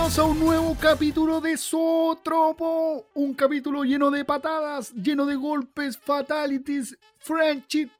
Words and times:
Bienvenidos 0.00 0.18
a 0.18 0.32
un 0.32 0.40
nuevo 0.40 0.76
capítulo 0.80 1.40
de 1.42 1.58
Sotropo. 1.58 3.06
Un 3.12 3.34
capítulo 3.34 3.84
lleno 3.84 4.10
de 4.10 4.24
patadas, 4.24 4.94
lleno 4.94 5.26
de 5.26 5.36
golpes, 5.36 5.98
fatalities, 5.98 6.96
friendship 7.18 7.90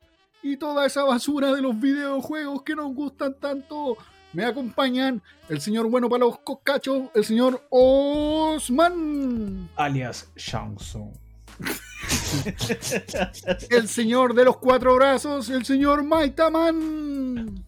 y 0.43 0.57
toda 0.57 0.87
esa 0.87 1.05
basura 1.05 1.53
de 1.53 1.61
los 1.61 1.79
videojuegos 1.79 2.63
que 2.63 2.75
nos 2.75 2.95
gustan 2.95 3.35
tanto. 3.39 3.99
Me 4.33 4.47
acompañan 4.47 5.21
el 5.51 5.61
señor 5.61 5.91
bueno 5.91 6.09
para 6.09 6.25
los 6.25 6.39
coscachos, 6.39 7.11
el 7.15 7.23
señor 7.23 7.67
Osman. 7.69 9.69
alias 9.77 10.33
Shang 10.37 10.77
Tsung. 10.77 11.13
el 13.69 13.89
señor 13.89 14.33
de 14.33 14.47
los 14.47 14.57
cuatro 14.57 14.95
brazos, 14.95 15.51
el 15.51 15.67
señor 15.67 16.03
Maitaman. 16.03 17.63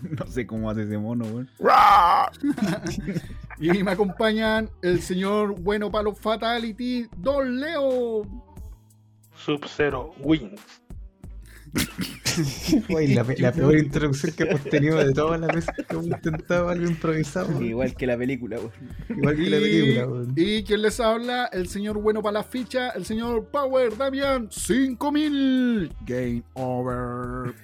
No 0.00 0.26
sé 0.28 0.46
cómo 0.46 0.70
hace 0.70 0.84
ese 0.84 0.96
mono, 0.96 1.26
weón. 1.26 1.50
y 3.58 3.82
me 3.82 3.90
acompañan 3.92 4.70
el 4.82 5.00
señor 5.00 5.60
bueno 5.60 5.90
para 5.90 6.04
los 6.04 6.18
Fatality, 6.18 7.06
Don 7.16 7.60
Leo. 7.60 8.22
Sub-Zero 9.34 10.12
Wings. 10.20 10.60
Uy, 12.88 13.08
la, 13.08 13.24
la, 13.38 13.52
peor 13.52 13.76
introducción 13.76 14.32
que 14.34 14.44
hemos 14.44 14.62
tenido 14.64 14.96
de 14.96 15.12
todas 15.12 15.40
las 15.40 15.54
veces 15.54 15.74
que 15.74 15.84
hemos 15.90 16.06
intentado 16.06 16.68
algo 16.68 16.86
improvisado. 16.86 17.62
Igual 17.62 17.94
que 17.94 18.06
la 18.06 18.16
película, 18.16 18.56
weón. 18.56 18.72
Igual 19.08 19.36
que 19.36 19.42
y, 19.42 19.50
la 19.50 19.58
película, 19.58 20.06
weón. 20.06 20.34
Y 20.36 20.62
quien 20.64 20.82
les 20.82 21.00
habla, 21.00 21.46
el 21.52 21.68
señor 21.68 22.00
bueno 22.00 22.22
para 22.22 22.34
la 22.34 22.44
ficha, 22.44 22.90
el 22.90 23.04
señor 23.04 23.46
Power 23.46 23.96
Damian 23.96 24.48
5000. 24.50 25.92
Game 26.06 26.42
over. 26.54 27.54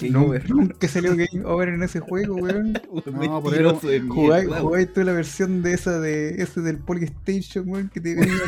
Game 0.00 0.10
No, 0.10 0.24
over. 0.24 0.50
Nunca 0.50 0.88
salió 0.88 1.12
Game 1.16 1.44
Over 1.44 1.68
en 1.68 1.82
ese 1.82 2.00
juego, 2.00 2.34
weón. 2.36 2.72
No, 3.06 3.40
por 3.42 3.80
de 3.82 4.00
Jugáis 4.00 4.48
jugáis 4.48 4.92
tú 4.92 5.04
la 5.04 5.12
versión 5.12 5.62
de 5.62 5.74
esa 5.74 6.00
de 6.00 6.42
ese 6.42 6.60
del 6.60 6.78
Polystation, 6.78 7.68
weón, 7.68 7.88
que 7.88 8.00
te 8.00 8.14
venían, 8.16 8.38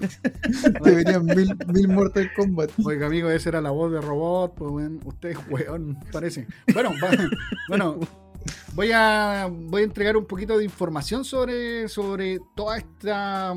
te 0.82 0.90
venían 0.90 1.26
mil, 1.26 1.56
mil 1.72 1.88
Mortal 1.88 2.30
Kombat. 2.36 2.70
Oiga, 2.84 3.06
amigo, 3.06 3.30
esa 3.30 3.50
era 3.50 3.60
la 3.60 3.70
voz 3.70 3.92
de 3.92 4.00
robot, 4.00 4.54
pues, 4.54 4.70
weón. 4.70 5.00
Usted 5.04 5.30
es 5.30 5.38
weón, 5.50 5.98
parece. 6.10 6.46
Bueno, 6.72 6.92
va- 7.02 7.28
bueno, 7.68 8.00
voy 8.74 8.90
a, 8.92 9.48
voy 9.50 9.82
a 9.82 9.84
entregar 9.84 10.16
un 10.16 10.24
poquito 10.26 10.56
de 10.56 10.64
información 10.64 11.24
sobre, 11.24 11.88
sobre 11.88 12.40
toda 12.54 12.78
esta. 12.78 13.54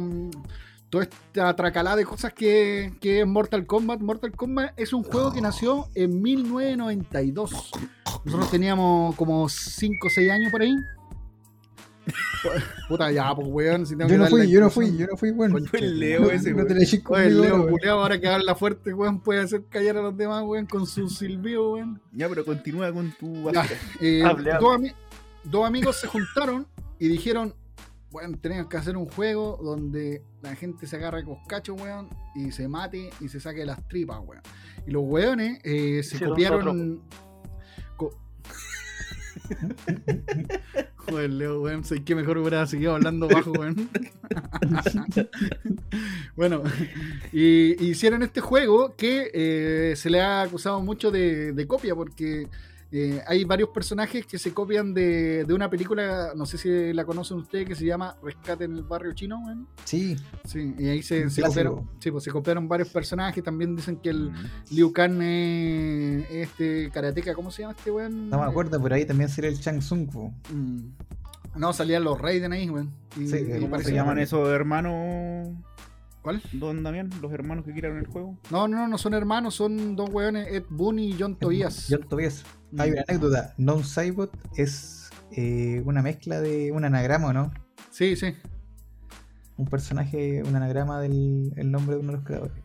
Toda 0.89 1.03
esta 1.03 1.53
tracalada 1.55 1.97
de 1.97 2.05
cosas 2.05 2.31
que, 2.33 2.93
que 3.01 3.19
es 3.21 3.27
Mortal 3.27 3.65
Kombat. 3.65 3.99
Mortal 3.99 4.31
Kombat 4.31 4.71
es 4.79 4.93
un 4.93 5.03
juego 5.03 5.33
que 5.33 5.41
nació 5.41 5.87
en 5.95 6.21
1992. 6.21 7.71
Nosotros 8.23 8.49
teníamos 8.51 9.15
como 9.15 9.49
5 9.49 10.07
o 10.07 10.09
6 10.09 10.31
años 10.31 10.51
por 10.51 10.61
ahí. 10.61 10.75
Puta, 12.87 13.11
ya, 13.11 13.35
pues, 13.35 13.47
weón. 13.49 13.85
si 13.85 13.97
tengo 13.97 14.09
Yo 14.09 14.15
que 14.15 14.19
no 14.19 14.27
fui, 14.29 14.49
yo 14.49 14.61
no 14.61 14.69
fui, 14.69 14.97
yo 14.97 15.07
no 15.07 15.17
fui, 15.17 15.31
weón. 15.31 15.65
Fue 15.65 15.79
el 15.79 15.99
Leo 15.99 16.31
ese, 16.31 16.51
No 16.53 16.65
te 16.65 16.71
weón. 16.73 16.83
eches 16.83 17.01
Oye, 17.05 17.25
el 17.27 17.41
Leo 17.41 17.55
weón. 17.55 17.69
culiao, 17.71 17.99
ahora 17.99 18.21
que 18.21 18.27
habla 18.29 18.55
fuerte, 18.55 18.93
weón, 18.93 19.19
puede 19.19 19.41
hacer 19.41 19.63
callar 19.69 19.97
a 19.97 20.01
los 20.03 20.15
demás, 20.15 20.43
weón, 20.45 20.65
con 20.67 20.85
su 20.87 21.09
silbido, 21.09 21.73
weón. 21.73 22.01
Ya, 22.13 22.29
pero 22.29 22.45
continúa 22.45 22.93
con 22.93 23.11
tu 23.19 23.51
Ya, 23.51 23.65
eh, 23.99 24.23
Hable, 24.23 24.51
hable. 24.53 24.65
dos, 24.65 24.77
ami- 24.79 24.95
dos 25.43 25.65
amigos 25.67 25.97
se 25.99 26.07
juntaron 26.07 26.65
y 26.97 27.09
dijeron, 27.09 27.53
bueno, 28.17 28.35
tenemos 28.41 28.67
que 28.67 28.77
hacer 28.77 28.97
un 28.97 29.05
juego 29.05 29.59
donde 29.63 30.23
la 30.41 30.55
gente 30.55 30.87
se 30.87 30.95
agarre 30.95 31.23
coscacho, 31.23 31.75
weón, 31.75 32.09
y 32.35 32.51
se 32.51 32.67
mate 32.67 33.11
y 33.21 33.27
se 33.29 33.39
saque 33.39 33.63
las 33.63 33.87
tripas, 33.87 34.19
weón. 34.25 34.41
Y 34.87 34.91
los 34.91 35.03
weones 35.05 35.59
eh, 35.63 36.01
se 36.01 36.15
Hicieron 36.15 36.29
copiaron... 36.31 37.01
co- 37.95 38.17
Joder, 40.95 41.29
Leo, 41.29 41.61
weón, 41.61 41.83
sé 41.83 42.03
que 42.03 42.15
mejor 42.15 42.39
hubiera 42.39 42.65
seguido 42.65 42.95
hablando 42.95 43.27
bajo, 43.27 43.51
weón. 43.51 43.87
bueno, 46.35 46.63
y, 47.31 47.81
y 47.83 47.89
hicieron 47.91 48.23
este 48.23 48.41
juego 48.41 48.95
que 48.95 49.29
eh, 49.33 49.95
se 49.95 50.09
le 50.09 50.21
ha 50.21 50.41
acusado 50.41 50.81
mucho 50.81 51.11
de, 51.11 51.53
de 51.53 51.67
copia 51.67 51.93
porque 51.95 52.47
eh, 52.91 53.21
hay 53.27 53.43
varios 53.43 53.69
personajes 53.69 54.25
que 54.25 54.39
se 54.39 54.53
copian 54.53 54.93
de, 54.93 55.43
de 55.45 55.53
una 55.53 55.69
película, 55.69 56.31
no 56.35 56.45
sé 56.45 56.57
si 56.57 56.93
la 56.93 57.03
conocen 57.05 57.37
ustedes, 57.37 57.67
que 57.67 57.75
se 57.75 57.85
llama 57.85 58.15
Rescate 58.23 58.63
en 58.63 58.75
el 58.75 58.83
barrio 58.83 59.13
chino. 59.13 59.43
Sí, 59.83 60.15
Sí, 60.45 60.73
y 60.77 60.87
ahí 60.87 61.01
se, 61.03 61.25
copiaron, 61.41 61.89
sí, 61.99 62.11
pues 62.11 62.23
se 62.23 62.31
copiaron 62.31 62.67
varios 62.67 62.89
personajes. 62.89 63.43
También 63.43 63.75
dicen 63.75 63.97
que 63.97 64.09
el 64.09 64.29
Mm. 64.31 64.35
Liu 64.71 64.93
Kang 64.93 65.21
es 65.21 66.25
este 66.31 66.89
karateca, 66.91 67.33
¿cómo 67.35 67.51
se 67.51 67.61
llama 67.63 67.75
este 67.77 67.91
weón? 67.91 68.29
no 68.29 68.39
me 68.39 68.45
acuerdo, 68.45 68.81
pero 68.81 68.95
ahí 68.95 69.05
también 69.05 69.29
sería 69.29 69.49
el 69.49 69.57
Shang 69.57 69.79
Tsung. 69.79 70.09
Mm. 70.53 70.79
No, 71.55 71.73
salían 71.73 72.03
los 72.03 72.19
Raiden 72.21 72.53
ahí, 72.53 72.69
weón. 72.69 72.91
Sí, 73.15 73.23
y 73.23 73.43
¿cómo 73.47 73.53
¿Cómo 73.61 73.69
parece- 73.71 73.89
se 73.89 73.95
llaman 73.95 74.19
esos 74.19 74.47
hermanos, 74.49 75.49
¿Cuál? 76.21 76.41
don 76.53 76.83
Damián? 76.83 77.09
Los 77.21 77.31
hermanos 77.31 77.65
que 77.65 77.71
crearon 77.73 77.97
el 77.99 78.05
juego. 78.07 78.37
No, 78.51 78.67
no, 78.67 78.87
no 78.87 78.97
son 78.97 79.13
hermanos, 79.13 79.55
son 79.55 79.95
dos 79.95 80.09
weones, 80.11 80.47
Ed 80.51 80.63
Boon 80.69 80.99
y 80.99 81.15
John 81.17 81.35
Tobias. 81.37 81.87
John 81.89 82.03
Tobias. 82.07 82.43
Hay 82.77 82.91
una 82.91 83.03
anécdota. 83.07 83.53
Non 83.57 83.83
Cybot 83.83 84.31
es 84.57 85.09
eh, 85.31 85.81
una 85.85 86.01
mezcla 86.01 86.41
de 86.41 86.71
un 86.71 86.83
anagrama, 86.85 87.33
¿no? 87.33 87.51
Sí, 87.91 88.15
sí. 88.15 88.33
Un 89.57 89.65
personaje, 89.67 90.43
un 90.43 90.55
anagrama 90.55 91.01
del 91.01 91.51
el 91.55 91.71
nombre 91.71 91.95
de 91.95 92.01
uno 92.01 92.11
de 92.11 92.17
los 92.17 92.25
creadores. 92.25 92.55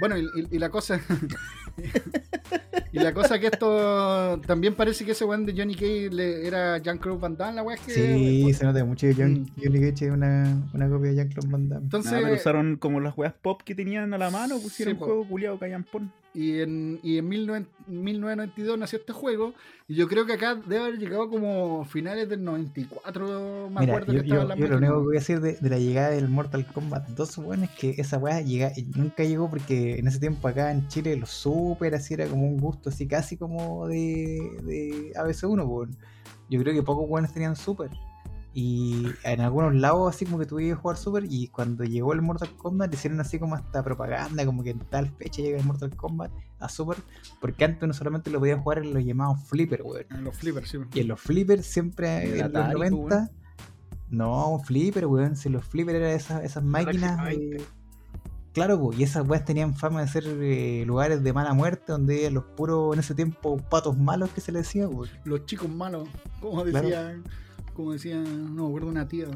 Bueno, 0.00 0.16
y, 0.18 0.22
y- 0.22 0.56
y 0.56 0.58
la 0.58 0.70
cosa. 0.70 1.00
y 2.92 2.98
la 2.98 3.12
cosa 3.12 3.38
que 3.38 3.46
esto. 3.48 4.40
También 4.46 4.74
parece 4.74 5.04
que 5.04 5.12
ese 5.12 5.24
weón 5.24 5.44
de 5.46 5.52
Johnny 5.56 5.74
Cage 5.74 6.10
le- 6.10 6.46
era 6.46 6.78
Jean-Claude 6.78 7.20
Van 7.20 7.36
Damme, 7.36 7.56
la 7.56 7.62
weá 7.62 7.76
es 7.76 7.82
que. 7.82 7.92
Sí, 7.92 8.52
se 8.54 8.64
nota 8.64 8.84
mucho 8.84 9.06
que 9.06 9.14
John, 9.14 9.32
Mm. 9.42 9.46
Johnny 9.62 9.80
Cage 9.90 10.06
es 10.06 10.12
una, 10.12 10.62
una 10.72 10.88
copia 10.88 11.10
de 11.10 11.16
Jean-Claude 11.16 11.48
Van 11.50 11.68
Damme. 11.68 11.84
Entonces. 11.84 12.12
Nada, 12.12 12.24
pero 12.24 12.34
usaron 12.36 12.76
como 12.76 13.00
las 13.00 13.16
weas 13.16 13.34
pop 13.34 13.60
que 13.64 13.74
tenían 13.74 14.12
a 14.14 14.18
la 14.18 14.30
mano, 14.30 14.58
pusieron 14.58 14.94
Sí, 14.94 14.98
po. 14.98 15.06
juego 15.06 15.28
culiado 15.28 15.58
Callampón. 15.58 16.12
Y 16.34 16.60
en, 16.60 16.98
y 17.04 17.18
en 17.18 17.30
19 17.30 17.66
1992 17.86 18.78
nació 18.78 18.98
este 18.98 19.12
juego. 19.12 19.54
Y 19.86 19.94
yo 19.94 20.08
creo 20.08 20.26
que 20.26 20.32
acá 20.32 20.54
debe 20.56 20.82
haber 20.82 20.98
llegado 20.98 21.30
como 21.30 21.84
finales 21.84 22.28
del 22.28 22.42
94. 22.42 23.68
Me 23.70 23.80
Mira, 23.80 23.92
acuerdo 23.92 24.12
yo, 24.12 24.20
que 24.20 24.26
estaba 24.26 24.42
yo- 24.42 24.48
la 24.48 24.56
yo 24.56 24.66
lo 24.68 24.76
único 24.78 24.92
que 24.94 24.98
voy 25.04 25.16
a 25.16 25.20
decir 25.20 25.40
de, 25.40 25.52
de 25.54 25.70
la 25.70 25.78
llegada 25.78 26.10
del 26.10 26.28
Mortal 26.28 26.66
Kombat 26.66 27.08
2, 27.10 27.36
bueno, 27.36 27.64
es 27.64 27.70
que 27.70 27.90
esa 27.98 28.18
weá 28.18 28.40
llega, 28.40 28.72
nunca 28.96 29.22
llegó 29.24 29.48
porque 29.48 29.98
en 29.98 30.08
ese 30.08 30.18
tiempo 30.20 30.48
acá 30.48 30.70
en 30.72 30.88
Chile 30.88 31.16
los 31.16 31.30
super 31.30 31.94
así 31.94 32.14
era 32.14 32.26
como 32.26 32.46
un 32.48 32.58
gusto 32.58 32.88
así 32.90 33.06
casi 33.06 33.36
como 33.36 33.86
de, 33.86 34.38
de 34.64 35.12
ABC1, 35.14 35.66
pues. 35.68 35.90
Yo 36.50 36.60
creo 36.60 36.74
que 36.74 36.82
pocos 36.82 37.08
buenos 37.08 37.32
tenían 37.32 37.54
super. 37.56 37.90
Y 38.56 39.08
en 39.24 39.40
algunos 39.40 39.74
lados 39.74 40.14
así 40.14 40.24
como 40.24 40.38
que 40.38 40.46
tuve 40.46 40.68
que 40.68 40.74
jugar 40.74 40.96
super 40.96 41.24
y 41.28 41.48
cuando 41.48 41.82
llegó 41.82 42.12
el 42.12 42.22
Mortal 42.22 42.50
Kombat 42.56 42.94
hicieron 42.94 43.18
así 43.18 43.40
como 43.40 43.56
hasta 43.56 43.82
propaganda, 43.82 44.46
como 44.46 44.62
que 44.62 44.70
en 44.70 44.78
tal 44.78 45.10
fecha 45.10 45.42
llega 45.42 45.58
el 45.58 45.64
Mortal 45.64 45.94
Kombat 45.96 46.30
a 46.60 46.68
super, 46.68 46.98
porque 47.40 47.64
antes 47.64 47.86
no 47.86 47.92
solamente 47.92 48.30
lo 48.30 48.38
podían 48.38 48.62
jugar 48.62 48.78
en 48.78 48.94
los 48.94 49.04
llamados 49.04 49.42
flipper, 49.48 49.82
weón. 49.82 50.06
En 50.10 50.22
los 50.22 50.36
flippers, 50.36 50.70
sí. 50.70 50.78
Y 50.94 51.00
en 51.00 51.08
los 51.08 51.20
flippers 51.20 51.66
siempre 51.66 52.22
en 52.22 52.38
los 52.38 52.42
Atari, 52.42 52.76
pues, 52.76 52.90
90. 52.92 53.30
No, 54.10 54.50
un 54.50 54.64
flipper, 54.64 55.06
weón. 55.06 55.34
Si 55.34 55.48
los 55.48 55.64
flippers 55.64 55.96
eran 55.96 56.10
esas, 56.10 56.44
esas 56.44 56.62
máquinas. 56.62 57.28
Eh, 57.32 57.60
claro, 58.52 58.80
pues, 58.80 59.00
y 59.00 59.02
esas 59.02 59.28
weas 59.28 59.44
tenían 59.44 59.74
fama 59.74 60.00
de 60.02 60.06
ser 60.06 60.24
eh, 60.26 60.84
lugares 60.86 61.24
de 61.24 61.32
mala 61.32 61.54
muerte 61.54 61.90
donde 61.90 62.30
los 62.30 62.44
puros, 62.44 62.94
en 62.94 63.00
ese 63.00 63.16
tiempo, 63.16 63.56
patos 63.56 63.98
malos 63.98 64.30
que 64.30 64.40
se 64.40 64.52
les 64.52 64.62
decía, 64.62 64.88
pues. 64.88 65.10
Los 65.24 65.44
chicos 65.46 65.68
malos. 65.68 66.08
Como 66.40 66.62
Claro. 66.62 66.88
Como 67.74 67.92
decía. 67.92 68.16
No 68.16 68.62
me 68.62 68.68
acuerdo 68.68 68.88
una 68.88 69.06
tía. 69.06 69.26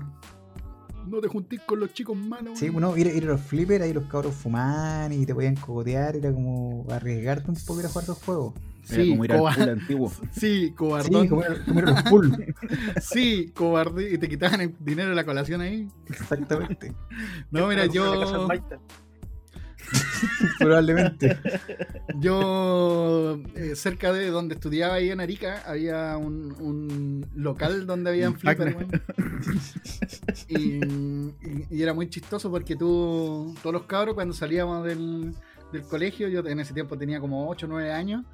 No 1.07 1.21
te 1.21 1.29
juntís 1.29 1.61
con 1.61 1.81
los 1.81 1.93
chicos 1.93 2.17
malos. 2.17 2.59
Sí, 2.59 2.69
bueno, 2.69 2.97
ir, 2.97 3.07
ir 3.07 3.25
a 3.25 3.29
los 3.29 3.41
flippers, 3.41 3.83
ahí 3.83 3.93
los 3.93 4.05
cabros 4.05 4.35
fumaban 4.35 5.13
y 5.13 5.25
te 5.25 5.35
podían 5.35 5.57
cogotear, 5.57 6.17
era 6.17 6.33
como 6.33 6.87
arriesgarte 6.91 7.51
un 7.51 7.57
poco 7.67 7.81
ir 7.81 7.87
a 7.87 7.89
jugar 7.89 8.09
los 8.09 8.23
juegos. 8.23 8.55
Era 8.91 9.03
Sí, 9.03 9.11
como 9.11 9.25
ir 9.25 9.33
al 9.33 9.39
pool 9.39 9.69
antiguo. 9.69 10.13
sí, 10.33 10.73
cobardón. 10.77 11.23
Sí, 11.23 11.29
como 11.29 11.43
era, 11.43 11.65
como 11.65 11.79
era 11.81 11.91
los 11.93 12.03
pool. 12.03 12.55
Sí. 13.01 13.53
Y 14.13 14.19
te 14.19 14.29
quitaban 14.29 14.61
el 14.61 14.75
dinero 14.81 15.11
de 15.11 15.15
la 15.15 15.25
colación 15.25 15.61
ahí. 15.61 15.89
Exactamente. 16.09 16.93
No, 17.51 17.67
mira, 17.69 17.87
yo. 17.87 18.49
Probablemente. 20.59 21.39
Yo, 22.17 23.39
eh, 23.55 23.75
cerca 23.77 24.13
de 24.13 24.31
donde 24.31 24.55
estudiaba 24.57 24.95
ahí 24.95 25.11
en 25.11 25.21
Arica, 25.21 25.63
había 25.67 26.17
un, 26.17 26.55
un 26.61 27.27
local 27.35 27.87
donde 27.87 28.11
habían 28.11 28.35
flippers, 28.39 28.75
y, 30.49 30.57
y- 30.85 31.67
y 31.71 31.83
era 31.83 31.95
muy 31.95 32.09
chistoso 32.11 32.51
porque 32.51 32.77
tú, 32.77 33.55
todos 33.63 33.73
los 33.73 33.83
cabros, 33.85 34.15
cuando 34.15 34.35
salíamos 34.35 34.85
del, 34.85 35.35
del 35.73 35.83
colegio, 35.83 36.29
yo 36.29 36.41
en 36.47 36.61
ese 36.61 36.75
tiempo 36.75 36.97
tenía 36.99 37.21
como 37.21 37.49
8 37.49 37.67
o 37.67 37.69
9 37.69 37.93
años, 37.93 38.25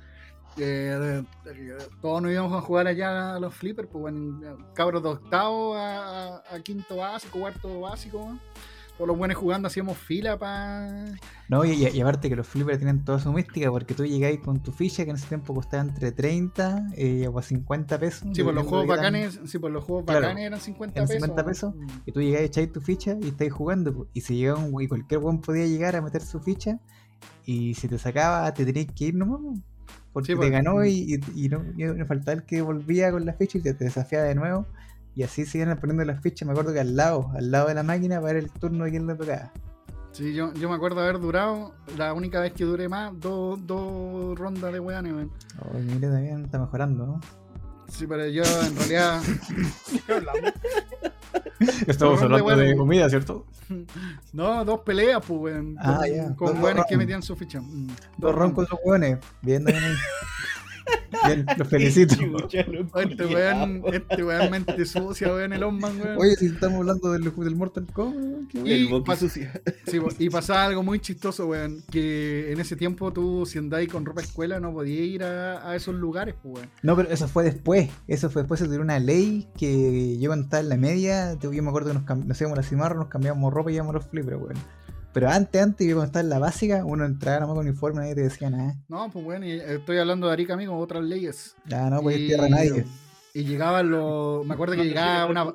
eh, 0.56 1.22
eh, 1.46 1.78
todos 2.00 2.22
nos 2.22 2.30
íbamos 2.32 2.52
a 2.52 2.60
jugar 2.60 2.86
allá 2.86 3.34
a 3.36 3.40
los 3.40 3.52
flippers, 3.54 3.88
pues 3.90 4.00
bueno, 4.02 4.56
cabros 4.74 5.02
de 5.02 5.08
octavo 5.10 5.74
a, 5.76 6.36
a- 6.36 6.42
a 6.54 6.60
quinto 6.60 6.96
básico, 6.96 7.40
cuarto 7.40 7.80
básico. 7.80 8.38
Todos 8.96 9.08
los 9.08 9.18
buenos 9.18 9.36
jugando 9.36 9.66
hacíamos 9.68 9.98
fila 9.98 10.38
para. 10.38 11.04
No, 11.48 11.64
y, 11.64 11.72
y- 11.72 11.88
y 11.88 12.00
aparte 12.00 12.28
que 12.28 12.36
los 12.36 12.46
flippers 12.46 12.78
tienen 12.78 13.04
toda 13.04 13.18
su 13.18 13.32
mística, 13.32 13.70
porque 13.70 13.94
tú 13.94 14.04
llegáis 14.06 14.40
con 14.40 14.62
tu 14.62 14.70
ficha 14.72 15.04
que 15.04 15.10
en 15.10 15.16
ese 15.16 15.26
tiempo 15.26 15.52
costaba 15.54 15.82
entre 15.82 16.12
30 16.12 16.90
eh, 16.96 17.28
o 17.32 17.42
50 17.42 17.98
pesos. 17.98 18.20
Sí, 18.32 18.42
por 18.42 18.54
los 18.54 18.64
dependiendo 18.64 18.70
juegos 18.70 18.86
de 18.86 18.88
qué 18.88 18.94
tan- 18.96 19.12
bacanes, 19.12 19.50
sí, 19.50 19.58
por 19.58 19.70
los 19.72 19.84
juegos 19.84 20.04
Claro, 20.06 20.20
bacanes 20.22 20.44
eran 20.46 20.60
50 20.60 20.94
eran 20.98 21.08
pesos. 21.08 21.22
50 21.22 21.44
pesos. 21.44 21.74
Mm. 21.74 21.86
Y 22.06 22.12
tú 22.12 22.20
llegáis, 22.22 22.46
echáis 22.46 22.72
tu 22.72 22.80
ficha 22.80 23.16
y 23.20 23.28
estáis 23.28 23.52
jugando. 23.52 24.06
Y 24.14 24.20
si 24.20 24.36
llegaba 24.36 24.60
un 24.60 24.70
güey, 24.70 24.86
cualquier 24.86 25.20
buen 25.20 25.38
podía 25.40 25.66
llegar 25.66 25.96
a 25.96 26.00
meter 26.02 26.22
su 26.22 26.40
ficha. 26.40 26.78
Y 27.46 27.74
si 27.74 27.88
te 27.88 27.98
sacaba, 27.98 28.52
te 28.54 28.64
tenías 28.64 28.86
que 28.94 29.06
ir 29.06 29.14
nomás. 29.16 29.40
po. 29.40 29.54
Porque 30.12 30.26
Sí, 30.28 30.32
te 30.34 30.36
pues. 30.36 30.50
ganó 30.52 30.84
y, 30.84 31.18
y, 31.34 31.44
y 31.46 31.48
no, 31.48 31.64
y 31.76 31.82
no 31.84 32.06
faltaba 32.06 32.34
el 32.36 32.44
que 32.44 32.62
volvía 32.62 33.10
con 33.10 33.26
la 33.26 33.32
ficha 33.34 33.58
y 33.58 33.60
te, 33.60 33.74
te 33.74 33.84
desafiaba 33.84 34.24
de 34.24 34.34
nuevo. 34.36 34.66
Y 35.16 35.22
así 35.22 35.46
se 35.46 35.58
iban 35.58 35.78
poniendo 35.78 36.04
las 36.04 36.20
fichas. 36.20 36.46
Me 36.46 36.52
acuerdo 36.52 36.72
que 36.72 36.80
al 36.80 36.96
lado, 36.96 37.30
al 37.36 37.50
lado 37.50 37.68
de 37.68 37.74
la 37.74 37.82
máquina, 37.82 38.20
para 38.20 38.34
ver 38.34 38.44
el 38.44 38.50
turno 38.50 38.84
de 38.84 38.90
quién 38.90 39.06
le 39.06 39.14
tocaba. 39.14 39.52
Sí, 40.12 40.32
yo, 40.32 40.52
yo 40.54 40.68
me 40.68 40.76
acuerdo 40.76 41.00
haber 41.00 41.18
durado, 41.18 41.74
la 41.96 42.12
única 42.12 42.40
vez 42.40 42.52
que 42.52 42.64
duré 42.64 42.88
más, 42.88 43.12
dos, 43.18 43.58
dos 43.66 44.38
rondas 44.38 44.72
de 44.72 44.78
weones, 44.78 45.12
weón. 45.12 45.32
Oh, 45.60 45.76
mira, 45.76 46.08
también 46.08 46.44
está 46.44 46.60
mejorando, 46.60 47.04
¿no? 47.04 47.20
Sí, 47.88 48.06
pero 48.06 48.26
yo 48.28 48.44
en 48.44 48.76
realidad. 48.76 49.20
Estamos 51.86 52.20
de 52.20 52.26
hablando 52.26 52.56
de 52.56 52.76
comida, 52.76 53.08
¿cierto? 53.10 53.46
No, 54.32 54.64
dos 54.64 54.80
peleas, 54.80 55.20
pues, 55.26 55.40
weón. 55.40 55.76
Ah, 55.80 55.98
con, 55.98 56.08
ya. 56.08 56.34
con 56.36 56.54
Dos 56.54 56.62
weones 56.62 56.84
que 56.88 56.96
metían 56.96 57.22
su 57.22 57.34
ficha. 57.34 57.60
Mm. 57.60 57.88
Dos 58.18 58.34
roncos 58.34 58.66
esos 58.66 58.78
hueones. 58.84 59.18
Bien. 59.42 59.64
Bien, 61.26 61.46
los 61.56 61.68
felicito. 61.68 62.14
Chucha, 62.16 62.60
Este 62.60 63.26
weón, 63.26 63.82
este 63.92 64.24
weón 64.24 64.50
mente 64.50 64.84
sucia, 64.84 65.28
weón, 65.32 65.52
el 65.52 65.62
Osman, 65.62 66.00
weón. 66.00 66.18
Oye, 66.18 66.34
si 66.36 66.46
estamos 66.46 66.80
hablando 66.80 67.12
del, 67.12 67.22
del 67.24 67.56
Mortal 67.56 67.86
Kombat, 67.92 68.16
weón, 68.22 68.48
qué 68.48 68.58
Y-. 68.60 68.72
El 68.72 68.88
boqui 68.88 69.10
pas- 69.10 69.16
sucia. 69.18 69.52
Sí, 69.86 69.98
y 70.18 70.30
pasaba 70.30 70.64
algo 70.64 70.82
muy 70.82 70.98
chistoso, 71.00 71.46
weón. 71.46 71.82
Que 71.90 72.52
en 72.52 72.60
ese 72.60 72.76
tiempo 72.76 73.12
tú, 73.12 73.44
si 73.46 73.58
andáis 73.58 73.88
con 73.88 74.04
ropa 74.04 74.22
escuela, 74.22 74.60
no 74.60 74.72
podías 74.72 75.06
ir 75.06 75.24
a, 75.24 75.68
a 75.70 75.76
esos 75.76 75.94
lugares, 75.94 76.34
pues, 76.42 76.54
weón. 76.56 76.68
No, 76.82 76.96
pero 76.96 77.10
eso 77.10 77.28
fue 77.28 77.44
después. 77.44 77.90
Eso 78.08 78.30
fue 78.30 78.42
después. 78.42 78.60
Se 78.60 78.68
tiró 78.68 78.82
una 78.82 78.98
ley 78.98 79.46
que 79.56 80.18
yo 80.18 80.30
cuando 80.30 80.44
estaba 80.44 80.62
en 80.62 80.68
la 80.68 80.76
media, 80.76 81.34
yo 81.40 81.50
me 81.50 81.68
acuerdo 81.68 81.92
que 81.92 81.98
nos, 81.98 82.26
nos 82.26 82.40
íbamos 82.40 82.58
a 82.58 82.62
la 82.62 82.66
cimarra, 82.68 82.94
nos 82.96 83.08
cambiamos 83.08 83.52
ropa 83.52 83.70
y 83.70 83.74
íbamos 83.74 83.90
a 83.94 83.98
los 83.98 84.06
flippers, 84.06 84.36
weón. 84.40 84.56
Pero 85.14 85.30
antes, 85.30 85.62
antes, 85.62 85.86
yo 85.86 85.94
cuando 85.94 86.06
estaba 86.06 86.24
en 86.24 86.28
la 86.28 86.40
básica, 86.40 86.84
uno 86.84 87.04
entraba 87.04 87.38
nomás 87.38 87.54
con 87.54 87.68
uniforme, 87.68 88.00
nadie 88.00 88.16
te 88.16 88.22
decía 88.22 88.50
nada. 88.50 88.74
No, 88.88 89.08
pues, 89.12 89.24
weón, 89.24 89.44
y 89.44 89.52
estoy 89.52 89.98
hablando 89.98 90.26
de 90.26 90.32
Arica, 90.32 90.54
amigo, 90.54 90.76
otras 90.76 91.04
leyes. 91.04 91.54
Ya, 91.66 91.88
no, 91.88 92.02
pues 92.02 92.18
y, 92.18 92.26
tierra 92.26 92.48
nadie. 92.48 92.84
Y 93.32 93.44
llegaban 93.44 93.92
los. 93.92 94.44
Me 94.44 94.54
acuerdo 94.54 94.74
que 94.74 94.82
llegaba 94.82 95.26
una. 95.26 95.54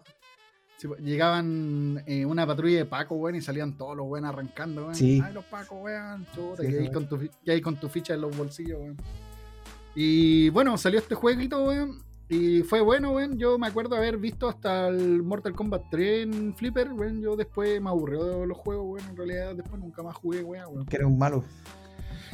sí, 0.78 0.88
pues, 0.88 1.02
llegaban 1.02 2.02
eh, 2.08 2.26
una 2.26 2.48
patrulla 2.48 2.78
de 2.78 2.86
Paco, 2.86 3.16
weón, 3.16 3.36
y 3.36 3.42
salían 3.42 3.78
todos 3.78 3.98
los 3.98 4.08
weón 4.08 4.24
arrancando, 4.24 4.84
weón. 4.84 4.96
Sí. 4.96 5.22
Ay, 5.22 5.34
los 5.34 5.44
Pacos, 5.44 5.78
weón, 5.82 6.26
chuta, 6.34 6.64
Sí, 6.64 6.70
que, 6.70 6.80
hay 6.80 6.92
con 6.92 7.10
tu, 7.10 7.20
que 7.20 7.52
hay 7.52 7.60
con 7.60 7.78
tu 7.78 7.90
ficha 7.90 8.14
en 8.14 8.22
los 8.22 8.38
bolsillos, 8.38 8.80
weón. 8.80 8.98
Y 9.94 10.50
bueno, 10.52 10.78
salió 10.78 11.00
este 11.00 11.16
jueguito, 11.16 11.66
weón. 11.66 12.02
Y 12.32 12.62
fue 12.62 12.82
bueno, 12.82 13.12
weón. 13.12 13.38
Yo 13.40 13.58
me 13.58 13.66
acuerdo 13.68 13.96
haber 13.96 14.18
visto 14.18 14.48
hasta 14.48 14.88
el 14.88 15.24
Mortal 15.24 15.54
Kombat 15.56 15.84
3 15.90 16.24
en 16.28 16.56
Flipper, 16.56 16.94
weón. 16.94 17.22
Yo 17.22 17.36
después 17.36 17.82
me 17.82 17.90
aburrió 17.90 18.24
de 18.42 18.48
los 18.48 18.58
juegos, 18.58 18.86
weón. 18.88 19.10
En 19.10 19.18
realidad, 19.18 19.56
después 19.56 19.82
nunca 19.82 20.04
más 20.04 20.16
jugué, 20.16 20.44
weón. 20.44 20.86
Que 20.86 20.98
era 20.98 21.08
un 21.08 21.18
malo. 21.18 21.44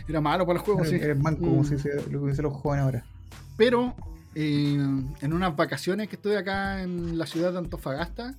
Era 0.08 0.20
malo 0.22 0.46
para 0.46 0.60
los 0.60 0.66
juegos, 0.66 0.90
sí. 0.90 0.96
Eres 0.96 1.18
manco, 1.18 1.42
como 1.46 1.62
Mm. 1.62 1.66
se 1.78 2.10
lo 2.12 2.26
que 2.26 2.42
los 2.42 2.54
jóvenes 2.54 2.84
ahora. 2.84 3.06
Pero 3.58 3.96
eh, 4.36 4.74
en 4.76 5.34
unas 5.34 5.56
vacaciones 5.56 6.10
que 6.10 6.18
estuve 6.18 6.38
acá 6.38 6.82
en 6.84 7.18
la 7.18 7.26
ciudad 7.26 7.54
de 7.54 7.60
Antofagasta, 7.60 8.36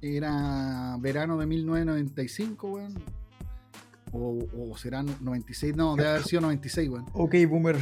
era 0.00 0.96
verano 1.00 1.36
de 1.36 1.44
1995, 1.46 2.68
weón. 2.68 2.94
O, 4.12 4.38
o 4.70 4.76
será 4.78 5.02
no- 5.02 5.12
96, 5.20 5.76
no, 5.76 5.96
debe 5.96 6.08
haber 6.08 6.22
sido 6.22 6.40
96, 6.40 6.88
weón. 6.88 7.04
Ok, 7.12 7.34
boomer. 7.48 7.76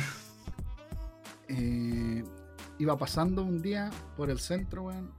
Eh, 1.48 2.24
iba 2.82 2.98
pasando 2.98 3.44
un 3.44 3.62
día 3.62 3.90
por 4.16 4.28
el 4.28 4.40
centro, 4.40 4.84
weón, 4.84 5.12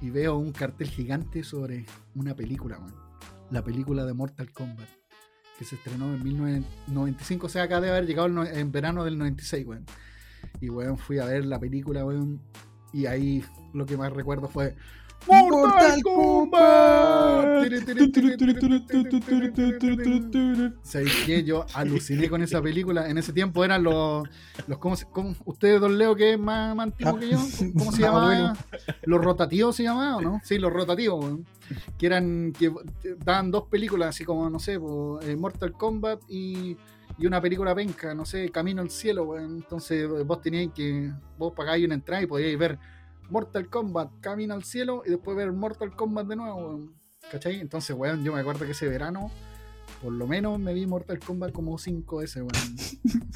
y 0.00 0.10
veo 0.10 0.36
un 0.36 0.52
cartel 0.52 0.88
gigante 0.88 1.42
sobre 1.42 1.86
una 2.14 2.34
película, 2.34 2.78
weón. 2.78 2.94
La 3.50 3.64
película 3.64 4.04
de 4.04 4.14
Mortal 4.14 4.52
Kombat, 4.52 4.88
que 5.58 5.64
se 5.64 5.74
estrenó 5.74 6.14
en 6.14 6.22
1995, 6.22 7.46
o 7.46 7.48
sea, 7.48 7.64
acá 7.64 7.80
debe 7.80 7.96
haber 7.96 8.06
llegado 8.06 8.44
en 8.44 8.70
verano 8.70 9.04
del 9.04 9.18
96, 9.18 9.66
weón. 9.66 9.86
Y, 10.60 10.68
weón, 10.68 10.98
fui 10.98 11.18
a 11.18 11.24
ver 11.24 11.44
la 11.46 11.58
película, 11.58 12.04
weón, 12.04 12.40
y 12.92 13.06
ahí 13.06 13.44
lo 13.74 13.84
que 13.84 13.96
más 13.96 14.12
recuerdo 14.12 14.48
fue... 14.48 14.76
¡Mortal 15.26 16.02
Kombat! 16.02 17.64
¿Sabéis 20.82 21.12
qué? 21.26 21.44
Yo 21.44 21.66
aluciné 21.74 22.28
con 22.28 22.42
esa 22.42 22.62
película. 22.62 23.08
En 23.08 23.18
ese 23.18 23.32
tiempo 23.32 23.64
eran 23.64 23.82
los. 23.82 24.26
los 24.66 24.78
¿cómo, 24.78 24.96
se- 24.96 25.06
cómo- 25.06 25.34
ustedes, 25.44 25.80
don 25.80 25.98
Leo, 25.98 26.14
que 26.16 26.32
es 26.34 26.38
más, 26.38 26.74
más 26.74 26.84
antiguo 26.84 27.18
que 27.18 27.30
yo, 27.30 27.38
¿cómo 27.76 27.92
se 27.92 28.04
Ah, 28.04 28.06
llamaba? 28.06 28.56
¿Los 29.02 29.22
rotativos 29.24 29.76
se 29.76 29.82
llamaban 29.82 30.14
o 30.14 30.20
no? 30.20 30.40
Sí, 30.44 30.58
los 30.58 30.72
rotativos, 30.72 31.22
weón. 31.24 31.46
Que 31.98 32.06
eran. 32.06 32.52
que 32.58 32.72
daban 33.24 33.50
dos 33.50 33.64
películas, 33.68 34.10
así 34.10 34.24
como, 34.24 34.48
no 34.48 34.58
sé, 34.58 34.74
eh, 35.22 35.36
Mortal 35.36 35.72
Kombat 35.72 36.20
y, 36.28 36.76
y 37.18 37.26
una 37.26 37.40
película 37.40 37.74
penca, 37.74 38.14
no 38.14 38.24
sé, 38.24 38.50
Camino 38.50 38.80
al 38.82 38.90
Cielo, 38.90 39.24
weón. 39.24 39.56
Entonces 39.56 40.08
vos 40.26 40.40
teníais 40.40 40.70
que. 40.74 41.12
Vos 41.36 41.52
pagáis 41.54 41.84
una 41.84 41.94
entrada 41.94 42.22
y 42.22 42.26
podíais 42.26 42.58
ver 42.58 42.78
Mortal 43.30 43.68
Kombat, 43.68 44.10
Camino 44.20 44.54
al 44.54 44.64
Cielo 44.64 45.02
y 45.06 45.10
después 45.10 45.36
ver 45.36 45.52
Mortal 45.52 45.94
Kombat 45.94 46.26
de 46.26 46.36
nuevo. 46.36 46.88
¿Cachai? 47.30 47.60
Entonces, 47.60 47.94
weón, 47.96 48.24
yo 48.24 48.32
me 48.32 48.40
acuerdo 48.40 48.64
que 48.64 48.72
ese 48.72 48.88
verano, 48.88 49.30
por 50.02 50.12
lo 50.12 50.26
menos 50.26 50.58
me 50.58 50.72
vi 50.72 50.86
Mortal 50.86 51.18
Kombat 51.18 51.52
como 51.52 51.78
5 51.78 52.16
veces, 52.18 52.42
weón. 52.42 52.52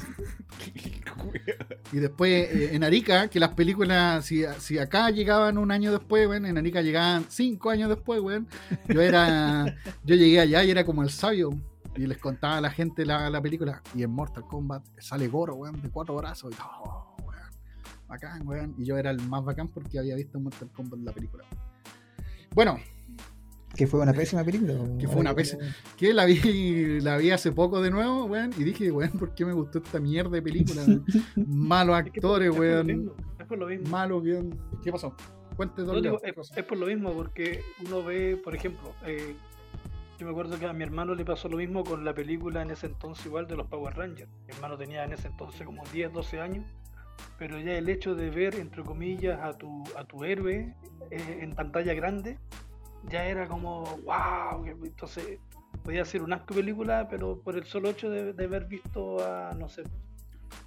Y 1.93 1.99
después 1.99 2.31
eh, 2.31 2.75
en 2.75 2.85
Arica, 2.85 3.29
que 3.29 3.39
las 3.39 3.51
películas, 3.51 4.25
si, 4.25 4.45
si 4.59 4.79
acá 4.79 5.11
llegaban 5.11 5.59
un 5.59 5.71
año 5.71 5.93
después, 5.93 6.27
weón, 6.27 6.47
en 6.47 6.57
Arica 6.57 6.81
llegaban 6.81 7.27
cinco 7.29 7.69
años 7.71 7.91
después, 7.91 8.21
weón. 8.21 8.49
Yo 8.89 9.03
era, 9.03 9.77
yo 10.05 10.15
llegué 10.15 10.41
allá 10.41 10.65
y 10.65 10.71
era 10.71 10.85
como 10.85 11.03
el 11.03 11.11
sabio. 11.11 11.51
Y 11.95 12.07
les 12.07 12.17
contaba 12.17 12.57
a 12.57 12.61
la 12.63 12.71
gente 12.71 13.05
la, 13.05 13.29
la 13.29 13.43
película. 13.43 13.83
Y 13.95 14.03
en 14.03 14.11
Mortal 14.11 14.45
Kombat 14.45 14.83
sale 14.99 15.29
Goro, 15.29 15.55
weón, 15.57 15.83
de 15.83 15.91
cuatro 15.91 16.17
brazos. 16.17 16.53
Y, 16.53 16.57
oh, 16.63 17.12
bacán, 18.13 18.47
weón. 18.47 18.75
Y 18.79 18.85
yo 18.85 18.97
era 18.99 19.11
el 19.11 19.21
más 19.29 19.45
bacán 19.45 19.69
porque 19.69 19.99
había 19.99 20.15
visto 20.17 20.39
Mortal 20.39 20.69
Kombat 20.73 21.01
la 21.01 21.13
película. 21.13 21.45
Bueno, 22.55 22.79
Que 23.75 23.87
fue 23.87 24.01
una 24.01 24.13
pésima 24.13 24.45
película. 24.45 24.75
Que 24.99 25.09
fue 25.09 25.21
una 25.23 25.35
pésima- 25.35 25.63
que 25.97 26.13
la 26.13 26.27
vi, 26.27 27.01
la 27.01 27.17
vi 27.17 27.31
hace 27.31 27.53
poco 27.53 27.81
de 27.81 27.91
nuevo, 27.91 28.25
weón, 28.27 28.51
y 28.59 28.65
dije, 28.65 28.91
weón, 28.93 29.13
¿por 29.13 29.35
qué 29.35 29.47
me 29.47 29.55
gustó 29.55 29.79
esta 29.79 29.99
mierda 29.99 30.29
de 30.31 30.43
película? 30.43 30.83
Malos 31.37 31.97
actores, 31.97 32.51
weón. 32.51 33.13
Es 33.39 33.47
por 33.47 33.57
lo 33.59 33.67
mismo. 33.67 33.89
Malo, 33.89 34.19
weón. 34.19 34.59
¿Qué 34.85 34.93
pasó? 34.93 35.15
Cuente 35.57 35.81
No, 35.83 35.87
don 35.95 36.03
digo, 36.03 36.19
Leo, 36.23 36.35
¿qué 36.35 36.41
es, 36.41 36.51
es 36.55 36.65
por 36.65 36.77
lo 36.79 36.87
mismo, 36.87 37.13
porque 37.13 37.63
uno 37.87 38.03
ve, 38.03 38.39
por 38.45 38.55
ejemplo, 38.55 38.95
eh, 39.07 39.35
yo 40.19 40.27
me 40.27 40.33
acuerdo 40.33 40.59
que 40.59 40.67
a 40.67 40.73
mi 40.75 40.83
hermano 40.83 41.15
le 41.15 41.25
pasó 41.25 41.49
lo 41.49 41.57
mismo 41.57 41.83
con 41.83 42.05
la 42.05 42.15
película 42.15 42.61
en 42.63 42.71
ese 42.73 42.87
entonces 42.87 43.25
igual 43.27 43.47
de 43.47 43.57
los 43.57 43.67
Power 43.69 43.95
Rangers. 43.97 44.31
Mi 44.47 44.53
hermano 44.55 44.77
tenía 44.77 45.03
en 45.05 45.15
ese 45.15 45.29
entonces 45.29 45.65
como 45.67 45.83
10, 45.93 46.13
12 46.13 46.41
años, 46.41 46.67
pero 47.39 47.59
ya 47.59 47.73
el 47.75 47.89
hecho 47.89 48.15
de 48.15 48.31
ver, 48.31 48.55
entre 48.57 48.83
comillas, 48.83 49.39
a 49.43 49.53
tu, 49.53 49.83
a 49.97 50.05
tu 50.05 50.25
héroe 50.25 50.75
eh, 51.11 51.39
en 51.41 51.55
pantalla 51.55 51.93
grande, 51.95 52.39
ya 53.09 53.25
era 53.27 53.49
como, 53.49 53.83
wow, 54.05 54.65
entonces 54.85 55.39
podía 55.83 56.05
ser 56.05 56.23
un 56.23 56.33
asco 56.33 56.55
película, 56.55 57.09
pero 57.09 57.41
por 57.41 57.57
el 57.57 57.65
solo 57.65 57.91
hecho 57.91 58.09
de, 58.11 58.33
de 58.33 58.45
haber 58.45 58.67
visto 58.67 59.19
a, 59.27 59.53
no 59.59 59.69
sé, 59.69 59.83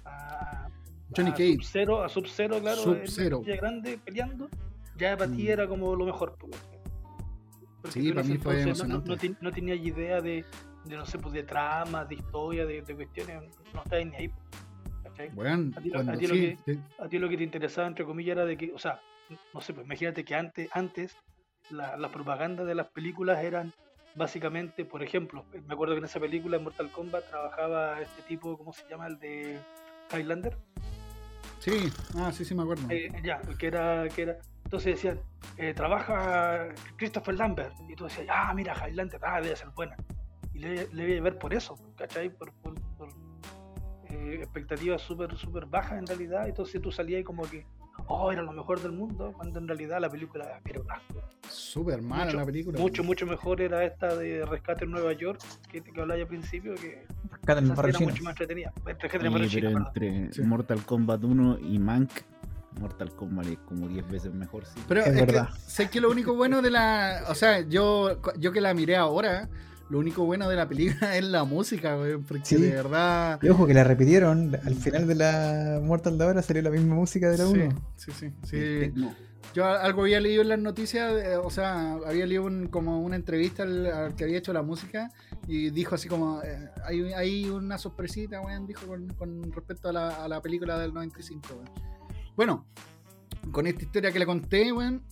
a 0.04 0.68
Johnny 1.16 1.30
a 1.30 1.32
Cage. 1.32 1.52
Sub-Zero, 1.54 2.02
a 2.02 2.08
Sub-Zero, 2.08 2.60
claro, 2.60 2.82
Sub-Zero. 2.82 3.36
en 3.38 3.42
pantalla 3.42 3.56
grande 3.60 3.98
peleando, 4.04 4.48
ya 4.96 5.16
para 5.16 5.30
ti 5.30 5.44
Mm. 5.44 5.48
era 5.50 5.68
como 5.68 5.94
lo 5.94 6.04
mejor. 6.04 6.36
pues, 6.38 6.52
Porque 7.82 8.00
Sí, 8.00 8.12
para 8.12 8.26
mí 8.26 8.36
fue 8.38 8.60
entonces 8.60 8.86
no- 8.88 8.98
no, 8.98 9.16
ten- 9.16 9.38
no 9.40 9.52
tenías 9.52 9.78
idea 9.78 10.20
de, 10.20 10.44
de, 10.84 10.96
no 10.96 11.06
sé, 11.06 11.18
pues 11.18 11.32
de 11.34 11.44
tramas, 11.44 12.08
de 12.08 12.16
historia, 12.16 12.66
de, 12.66 12.82
de 12.82 12.94
cuestiones, 12.96 13.42
no 13.72 13.82
estabas 13.82 14.06
ni 14.06 14.16
ahí. 14.16 14.30
¿Cachai? 15.16 15.30
Weón, 15.34 15.72
a 15.76 15.80
ti 15.80 15.88
lo- 15.88 15.94
cuando 15.94 16.12
a 16.12 16.16
ti 16.16 16.26
lo 16.26 16.34
sí, 16.34 16.56
sí, 16.64 16.80
A 16.98 17.08
ti 17.08 17.18
lo 17.18 17.28
que 17.28 17.36
te 17.36 17.44
interesaba, 17.44 17.88
entre 17.88 18.04
comillas, 18.04 18.32
era 18.36 18.44
de 18.44 18.56
que, 18.56 18.72
o 18.72 18.78
sea, 18.78 19.00
no 19.52 19.60
sé, 19.60 19.72
pues 19.72 19.86
imagínate 19.86 20.24
que 20.24 20.34
antes, 20.34 20.68
antes 20.72 21.16
la, 21.70 21.96
la 21.96 22.10
propaganda 22.10 22.64
de 22.64 22.74
las 22.74 22.88
películas 22.88 23.42
eran 23.42 23.72
básicamente, 24.14 24.84
por 24.84 25.02
ejemplo, 25.02 25.44
me 25.66 25.74
acuerdo 25.74 25.94
que 25.94 25.98
en 25.98 26.04
esa 26.04 26.20
película, 26.20 26.56
en 26.56 26.64
Mortal 26.64 26.90
Kombat, 26.90 27.28
trabajaba 27.28 28.00
este 28.00 28.22
tipo, 28.22 28.56
¿cómo 28.56 28.72
se 28.72 28.88
llama? 28.88 29.06
El 29.08 29.18
de 29.18 29.58
Highlander. 30.12 30.56
sí, 31.60 31.90
ah, 32.16 32.32
sí, 32.32 32.44
sí 32.44 32.54
me 32.54 32.62
acuerdo. 32.62 32.86
Eh, 32.90 33.10
ya, 33.22 33.40
que 33.58 33.66
era, 33.66 34.08
que 34.08 34.22
era. 34.22 34.38
Entonces 34.64 34.94
decían, 34.94 35.20
eh, 35.58 35.74
trabaja 35.74 36.68
Christopher 36.96 37.34
Lambert. 37.34 37.74
Y 37.88 37.94
tú 37.94 38.04
decías, 38.04 38.26
ah, 38.30 38.52
mira, 38.54 38.74
Highlander, 38.74 39.20
ah, 39.22 39.40
debe 39.40 39.54
ser 39.54 39.68
buena. 39.70 39.96
Y 40.54 40.60
le, 40.60 40.88
le 40.92 41.06
voy 41.06 41.18
a 41.18 41.22
ver 41.22 41.38
por 41.38 41.52
eso, 41.52 41.76
¿cachai? 41.96 42.30
Por, 42.30 42.52
por, 42.54 42.72
eh, 44.26 44.42
expectativas 44.42 45.02
súper, 45.02 45.36
súper 45.36 45.66
bajas 45.66 45.98
en 45.98 46.06
realidad. 46.06 46.48
Entonces 46.48 46.80
tú 46.82 46.90
salías 46.92 47.20
y 47.20 47.24
como 47.24 47.42
que, 47.44 47.64
oh, 48.08 48.30
era 48.32 48.42
lo 48.42 48.52
mejor 48.52 48.80
del 48.80 48.92
mundo, 48.92 49.32
cuando 49.36 49.58
en 49.58 49.68
realidad 49.68 50.00
la 50.00 50.10
película 50.10 50.60
era 50.64 50.80
un 50.80 50.90
asco. 50.90 51.14
súper 51.48 52.02
mala 52.02 52.24
mucho, 52.26 52.36
la 52.38 52.46
película. 52.46 52.78
mucho, 52.78 53.04
mucho 53.04 53.26
mejor 53.26 53.60
era 53.60 53.84
esta 53.84 54.14
de 54.16 54.44
Rescate 54.44 54.84
en 54.84 54.90
Nueva 54.90 55.12
York, 55.12 55.40
que, 55.70 55.82
que 55.82 56.00
hablaba 56.00 56.20
al 56.20 56.26
principio, 56.26 56.74
que 56.74 57.06
sí 57.06 57.44
barrio 57.46 57.90
era 57.96 57.98
mucho 58.00 58.22
más 58.24 58.32
entretenida. 58.32 58.72
Rescate 58.84 59.26
en 59.26 59.48
Sí, 59.48 59.60
pero 59.60 59.70
entre 59.78 60.32
Sí. 60.32 60.42
Mortal 60.42 60.82
Kombat 60.84 61.22
1 61.24 61.58
y 61.60 61.78
Mank, 61.78 62.10
Mortal 62.80 63.10
Kombat 63.14 63.46
es 63.46 63.58
como 63.66 63.88
10 63.88 64.08
veces 64.10 64.34
mejor, 64.34 64.66
sí. 64.66 64.80
Pero 64.88 65.00
Es 65.00 65.06
es, 65.08 65.14
verdad. 65.14 65.48
que 65.48 65.58
sé 65.60 65.88
que 65.90 66.00
lo 66.00 66.10
único 66.10 66.34
bueno 66.34 66.60
de 66.60 66.70
la. 66.70 67.24
O 67.28 67.34
sea, 67.34 67.60
yo, 67.60 68.20
yo 68.38 68.52
que 68.52 68.60
la 68.60 68.74
miré 68.74 68.96
ahora, 68.96 69.48
lo 69.88 69.98
único 69.98 70.24
bueno 70.24 70.48
de 70.48 70.56
la 70.56 70.68
película 70.68 71.16
es 71.16 71.24
la 71.24 71.44
música, 71.44 71.96
güey. 71.96 72.16
Porque 72.18 72.44
Sí. 72.44 72.56
de 72.56 72.70
verdad. 72.70 73.38
Y 73.42 73.48
ojo 73.48 73.66
que 73.66 73.74
la 73.74 73.84
repitieron, 73.84 74.54
al 74.64 74.74
final 74.74 75.06
de 75.06 75.14
la 75.14 75.80
Mortal 75.82 76.18
de 76.18 76.24
ahora 76.24 76.42
salió 76.42 76.62
la 76.62 76.70
misma 76.70 76.94
música 76.94 77.30
de 77.30 77.38
la 77.38 77.46
1. 77.46 77.68
Sí, 77.96 78.10
sí, 78.12 78.32
sí. 78.44 78.92
Sí. 78.92 79.04
Yo 79.54 79.64
algo 79.64 80.02
había 80.02 80.20
leído 80.20 80.42
en 80.42 80.48
las 80.50 80.58
noticias, 80.58 81.12
eh, 81.22 81.36
o 81.36 81.48
sea, 81.50 81.94
había 82.06 82.26
leído 82.26 82.44
un- 82.44 82.66
como 82.66 83.00
una 83.00 83.16
entrevista 83.16 83.62
al, 83.62 83.86
al 83.86 84.14
que 84.14 84.24
había 84.24 84.36
hecho 84.38 84.52
la 84.52 84.60
música 84.60 85.10
y 85.46 85.70
dijo 85.70 85.94
así 85.94 86.08
como, 86.08 86.42
eh, 86.42 86.68
hay, 86.84 87.00
hay 87.14 87.48
una 87.48 87.78
sorpresita, 87.78 88.40
weón, 88.42 88.66
dijo 88.66 88.86
con, 88.86 89.08
con 89.14 89.50
respecto 89.52 89.88
a 89.88 89.92
la, 89.92 90.24
a 90.24 90.28
la 90.28 90.42
película 90.42 90.78
del 90.78 90.92
95, 90.92 91.48
weón. 91.54 91.70
Bueno, 92.36 92.66
con 93.50 93.66
esta 93.66 93.82
historia 93.82 94.12
que 94.12 94.18
le 94.18 94.26
conté, 94.26 94.72
weón, 94.72 95.02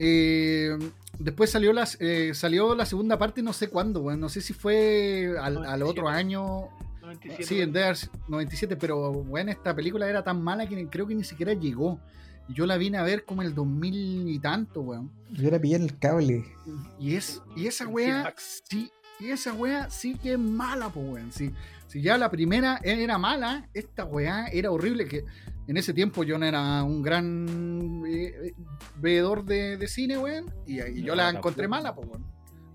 eh, 0.00 0.78
después 1.18 1.50
salió, 1.50 1.72
las, 1.72 1.96
eh, 2.00 2.32
salió 2.34 2.74
la 2.74 2.86
segunda 2.86 3.18
parte, 3.18 3.42
no 3.42 3.52
sé 3.52 3.68
cuándo, 3.68 4.00
weón, 4.00 4.18
no 4.18 4.28
sé 4.30 4.40
si 4.40 4.54
fue 4.54 5.34
al, 5.40 5.64
al 5.64 5.82
otro 5.82 6.04
97. 6.04 6.18
año, 6.18 6.68
97, 7.02 7.44
Sí, 7.44 7.60
en 7.60 7.72
Dears 7.72 8.10
97, 8.28 8.76
pero 8.76 9.12
bueno, 9.12 9.50
esta 9.50 9.76
película 9.76 10.08
era 10.08 10.24
tan 10.24 10.42
mala 10.42 10.66
que 10.66 10.88
creo 10.88 11.06
que 11.06 11.14
ni 11.14 11.24
siquiera 11.24 11.52
llegó. 11.52 12.00
Yo 12.48 12.66
la 12.66 12.78
vine 12.78 12.98
a 12.98 13.02
ver 13.02 13.24
como 13.24 13.42
el 13.42 13.54
2000 13.54 14.28
y 14.28 14.38
tanto, 14.40 14.80
weón. 14.80 15.10
Yo 15.30 15.50
la 15.50 15.60
pillé 15.60 15.76
en 15.76 15.82
el 15.82 15.98
cable. 15.98 16.44
Y, 16.98 17.14
es, 17.14 17.40
y 17.54 17.66
esa 17.66 17.86
Cinemax. 17.86 18.62
sí, 18.68 18.90
y 19.20 19.30
esa 19.30 19.52
wea 19.52 19.90
sí 19.90 20.16
que 20.16 20.32
es 20.32 20.38
mala, 20.38 20.88
pues, 20.88 21.06
weón. 21.06 21.30
Sí, 21.30 21.52
si 21.86 22.00
ya 22.00 22.16
la 22.16 22.30
primera 22.30 22.80
era 22.82 23.18
mala, 23.18 23.68
esta 23.74 24.04
wea 24.04 24.46
era 24.46 24.70
horrible. 24.70 25.06
Que 25.06 25.24
en 25.70 25.76
ese 25.76 25.94
tiempo 25.94 26.24
yo 26.24 26.36
no 26.38 26.44
era 26.46 26.82
un 26.82 27.00
gran 27.02 28.02
eh, 28.06 28.32
eh, 28.48 28.54
veedor 28.96 29.44
de, 29.44 29.76
de 29.76 29.86
cine, 29.88 30.18
weón. 30.18 30.46
Y, 30.66 30.80
y 30.82 31.02
yo 31.02 31.14
No, 31.14 31.22
la 31.22 31.30
encontré 31.30 31.64
tampoco. 31.68 31.82
mala, 31.82 31.94
pues, 31.94 32.08
weón. 32.08 32.24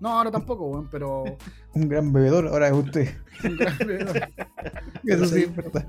No, 0.00 0.08
ahora 0.10 0.30
tampoco, 0.30 0.66
weón, 0.66 0.88
pero 0.90 1.24
Un 1.74 1.88
gran 1.88 2.12
bebedor, 2.12 2.48
ahora 2.48 2.68
es 2.68 2.72
usted. 2.74 3.14
un 3.44 3.56
gran 3.56 3.78
veedor. 3.78 4.28
Eso 5.04 5.26
sí, 5.26 5.42
es 5.42 5.54
verdad. 5.56 5.86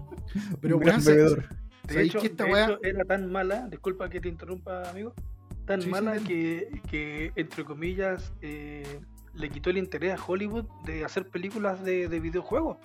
Pero, 0.61 0.77
un 0.77 0.83
gran 0.83 0.95
weón, 1.01 1.05
bebedor. 1.05 1.49
De 1.87 1.93
¿Sabéis 1.93 2.09
hecho, 2.11 2.19
que 2.19 2.27
esta 2.27 2.43
de 2.43 2.51
weá- 2.51 2.65
hecho, 2.71 2.79
era 2.83 3.05
tan 3.05 3.31
mala, 3.31 3.67
disculpa 3.69 4.09
que 4.09 4.19
te 4.19 4.27
interrumpa, 4.27 4.89
amigo, 4.89 5.13
tan 5.65 5.81
Sí, 5.81 5.89
mala 5.89 6.17
que, 6.19 6.81
que, 6.89 7.31
entre 7.37 7.63
comillas, 7.63 8.33
eh, 8.41 8.99
le 9.33 9.49
quitó 9.49 9.69
el 9.69 9.77
interés 9.77 10.19
a 10.19 10.23
Hollywood 10.25 10.65
de 10.85 11.05
hacer 11.05 11.29
películas 11.29 11.81
de, 11.85 12.09
de 12.09 12.19
videojuegos. 12.19 12.77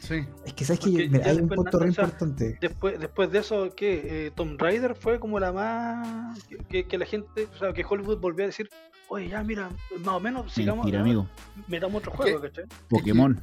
Sí. 0.00 0.24
Es 0.44 0.52
que 0.54 0.64
sabes 0.64 0.80
que 0.80 0.90
Porque 0.90 1.08
mira, 1.08 1.24
hay 1.26 1.36
un 1.36 1.48
después 1.48 1.56
punto 1.56 1.78
re 1.78 1.88
o 1.90 1.92
sea, 1.92 2.04
importante. 2.04 2.58
Después, 2.60 2.98
después 2.98 3.30
de 3.30 3.38
eso, 3.38 3.74
¿qué? 3.76 4.26
Eh, 4.26 4.30
Tomb 4.34 4.58
Raider 4.60 4.94
fue 4.94 5.20
como 5.20 5.38
la 5.38 5.52
más... 5.52 6.42
Que, 6.68 6.84
que 6.86 6.98
la 6.98 7.06
gente, 7.06 7.48
o 7.54 7.58
sea, 7.58 7.72
que 7.72 7.84
Hollywood 7.88 8.18
volvió 8.18 8.44
a 8.44 8.46
decir, 8.46 8.68
oye, 9.08 9.28
ya 9.28 9.42
mira, 9.44 9.68
más 10.04 10.14
o 10.14 10.20
menos, 10.20 10.52
sigamos, 10.52 10.84
Mentira, 10.84 10.98
¿no? 11.00 11.04
amigo. 11.04 11.26
metamos 11.68 11.98
otro 11.98 12.12
juego, 12.12 12.40
que- 12.40 12.48
¿cachai? 12.48 12.64
Pokémon. 12.88 13.40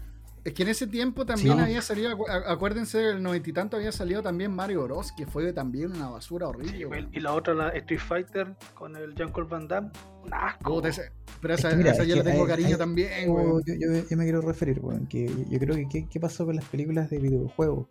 Es 0.48 0.54
que 0.54 0.63
en 0.63 0.70
ese 0.70 0.88
tiempo 0.88 1.25
también 1.25 1.56
Sí. 1.58 1.62
había 1.62 1.82
salido, 1.82 2.10
acu- 2.18 2.30
a- 2.30 2.50
acuérdense, 2.54 3.10
el 3.10 3.22
noventa 3.22 3.50
y 3.50 3.54
tanto 3.54 3.75
había 3.75 3.92
salido 3.92 4.22
también 4.24 4.50
Mario 4.51 4.84
Bros, 4.86 5.12
que 5.12 5.25
fue 5.27 5.51
también 5.51 5.92
una 5.92 6.08
basura 6.10 6.48
horrible. 6.48 6.77
Sí, 6.77 6.86
weón. 6.86 7.10
y 7.12 7.20
la 7.20 7.34
otra, 7.34 7.54
la 7.54 7.68
Street 7.70 8.00
Fighter, 8.00 8.56
con 8.74 8.96
el 8.96 9.13
Jean-Claude 9.13 9.50
Van 9.50 9.68
Damme, 9.68 9.89
un 10.24 10.34
asco. 10.34 10.75
Puta, 10.75 10.88
ese- 10.88 11.12
pero 11.42 11.54
Es 11.56 11.60
esa, 11.60 11.72
que 11.72 11.75
mira, 11.75 11.92
esa 11.92 12.04
es 12.04 12.08
yo 12.08 12.16
le 12.16 12.24
tengo 12.24 12.44
hay- 12.44 12.48
cariño 12.48 12.70
hay- 12.70 12.77
también, 12.77 13.10
yo, 13.25 13.34
weón. 13.34 13.62
yo, 13.66 13.74
yo- 13.74 14.08
yo 14.10 14.16
me 14.18 14.24
quiero 14.24 14.39
referir, 14.39 14.80
weón, 14.82 15.06
que 15.08 15.25
yo 15.50 15.60
creo 15.60 15.75
que 15.89 16.08
¿qué, 16.10 16.20
pasó 16.22 16.46
con 16.46 16.56
las 16.56 16.63
películas 16.66 17.10
de 17.10 17.20
videojuegos? 17.20 17.88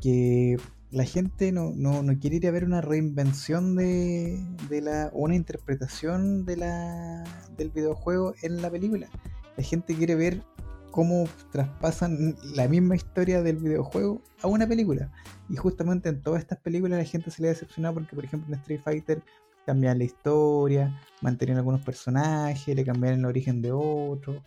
Que 0.00 0.56
la 0.90 1.04
gente 1.04 1.52
no, 1.52 1.72
no, 1.76 2.02
no 2.02 2.18
quiere 2.18 2.36
ir 2.36 2.48
a 2.48 2.50
ver 2.50 2.64
una 2.64 2.80
reinvención 2.80 3.76
de, 3.76 4.38
de 4.68 4.80
la, 4.80 5.10
o 5.12 5.20
una 5.24 5.36
interpretación 5.36 6.44
de 6.44 6.56
la, 6.56 7.24
del 7.56 7.70
videojuego 7.70 8.34
en 8.42 8.62
la 8.62 8.68
película. 8.70 9.08
La 9.56 9.62
gente 9.62 9.94
quiere 9.94 10.14
ver 10.16 10.42
cómo 10.90 11.28
traspasan 11.52 12.36
la 12.54 12.68
misma 12.68 12.96
historia 12.96 13.42
del 13.42 13.56
videojuego 13.56 14.22
a 14.42 14.48
una 14.48 14.66
película. 14.66 15.10
Y 15.48 15.56
justamente 15.56 16.08
en 16.08 16.22
todas 16.22 16.40
estas 16.40 16.58
películas 16.58 16.98
la 16.98 17.04
gente 17.04 17.30
se 17.30 17.42
le 17.42 17.48
ha 17.48 17.52
decepcionado 17.52 17.94
porque, 17.94 18.14
por 18.14 18.24
ejemplo, 18.24 18.52
en 18.52 18.60
Street 18.60 18.80
Fighter 18.84 19.22
cambian 19.66 19.98
la 19.98 20.04
historia, 20.04 20.98
mantenían 21.20 21.58
algunos 21.58 21.82
personajes, 21.82 22.74
le 22.74 22.84
cambiaron 22.84 23.20
el 23.20 23.26
origen 23.26 23.60
de 23.60 23.72
otro, 23.72 24.42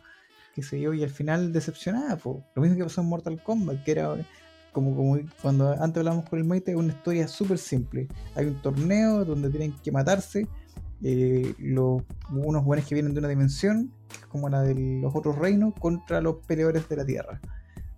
qué 0.55 0.63
sé 0.63 0.81
yo, 0.81 0.93
y 0.93 1.03
al 1.03 1.09
final 1.09 1.53
decepcionada, 1.53 2.17
po. 2.17 2.43
Lo 2.55 2.61
mismo 2.61 2.77
que 2.77 2.83
pasó 2.83 3.01
en 3.01 3.07
Mortal 3.07 3.41
Kombat, 3.43 3.83
que 3.83 3.91
era 3.91 4.15
como, 4.71 4.95
como 4.95 5.19
cuando 5.41 5.71
antes 5.79 5.99
hablábamos 5.99 6.29
con 6.29 6.39
el 6.39 6.45
Maite, 6.45 6.75
una 6.75 6.93
historia 6.93 7.27
súper 7.27 7.57
simple. 7.57 8.07
Hay 8.35 8.47
un 8.47 8.61
torneo 8.61 9.23
donde 9.25 9.49
tienen 9.49 9.73
que 9.83 9.91
matarse 9.91 10.47
eh, 11.03 11.53
los, 11.59 12.03
unos 12.31 12.63
buenos 12.63 12.85
que 12.85 12.95
vienen 12.95 13.13
de 13.13 13.19
una 13.19 13.27
dimensión, 13.27 13.91
como 14.29 14.49
la 14.49 14.61
de 14.61 14.75
los 15.01 15.15
otros 15.15 15.37
reinos, 15.37 15.73
contra 15.79 16.21
los 16.21 16.37
peleadores 16.47 16.87
de 16.89 16.95
la 16.95 17.05
Tierra. 17.05 17.39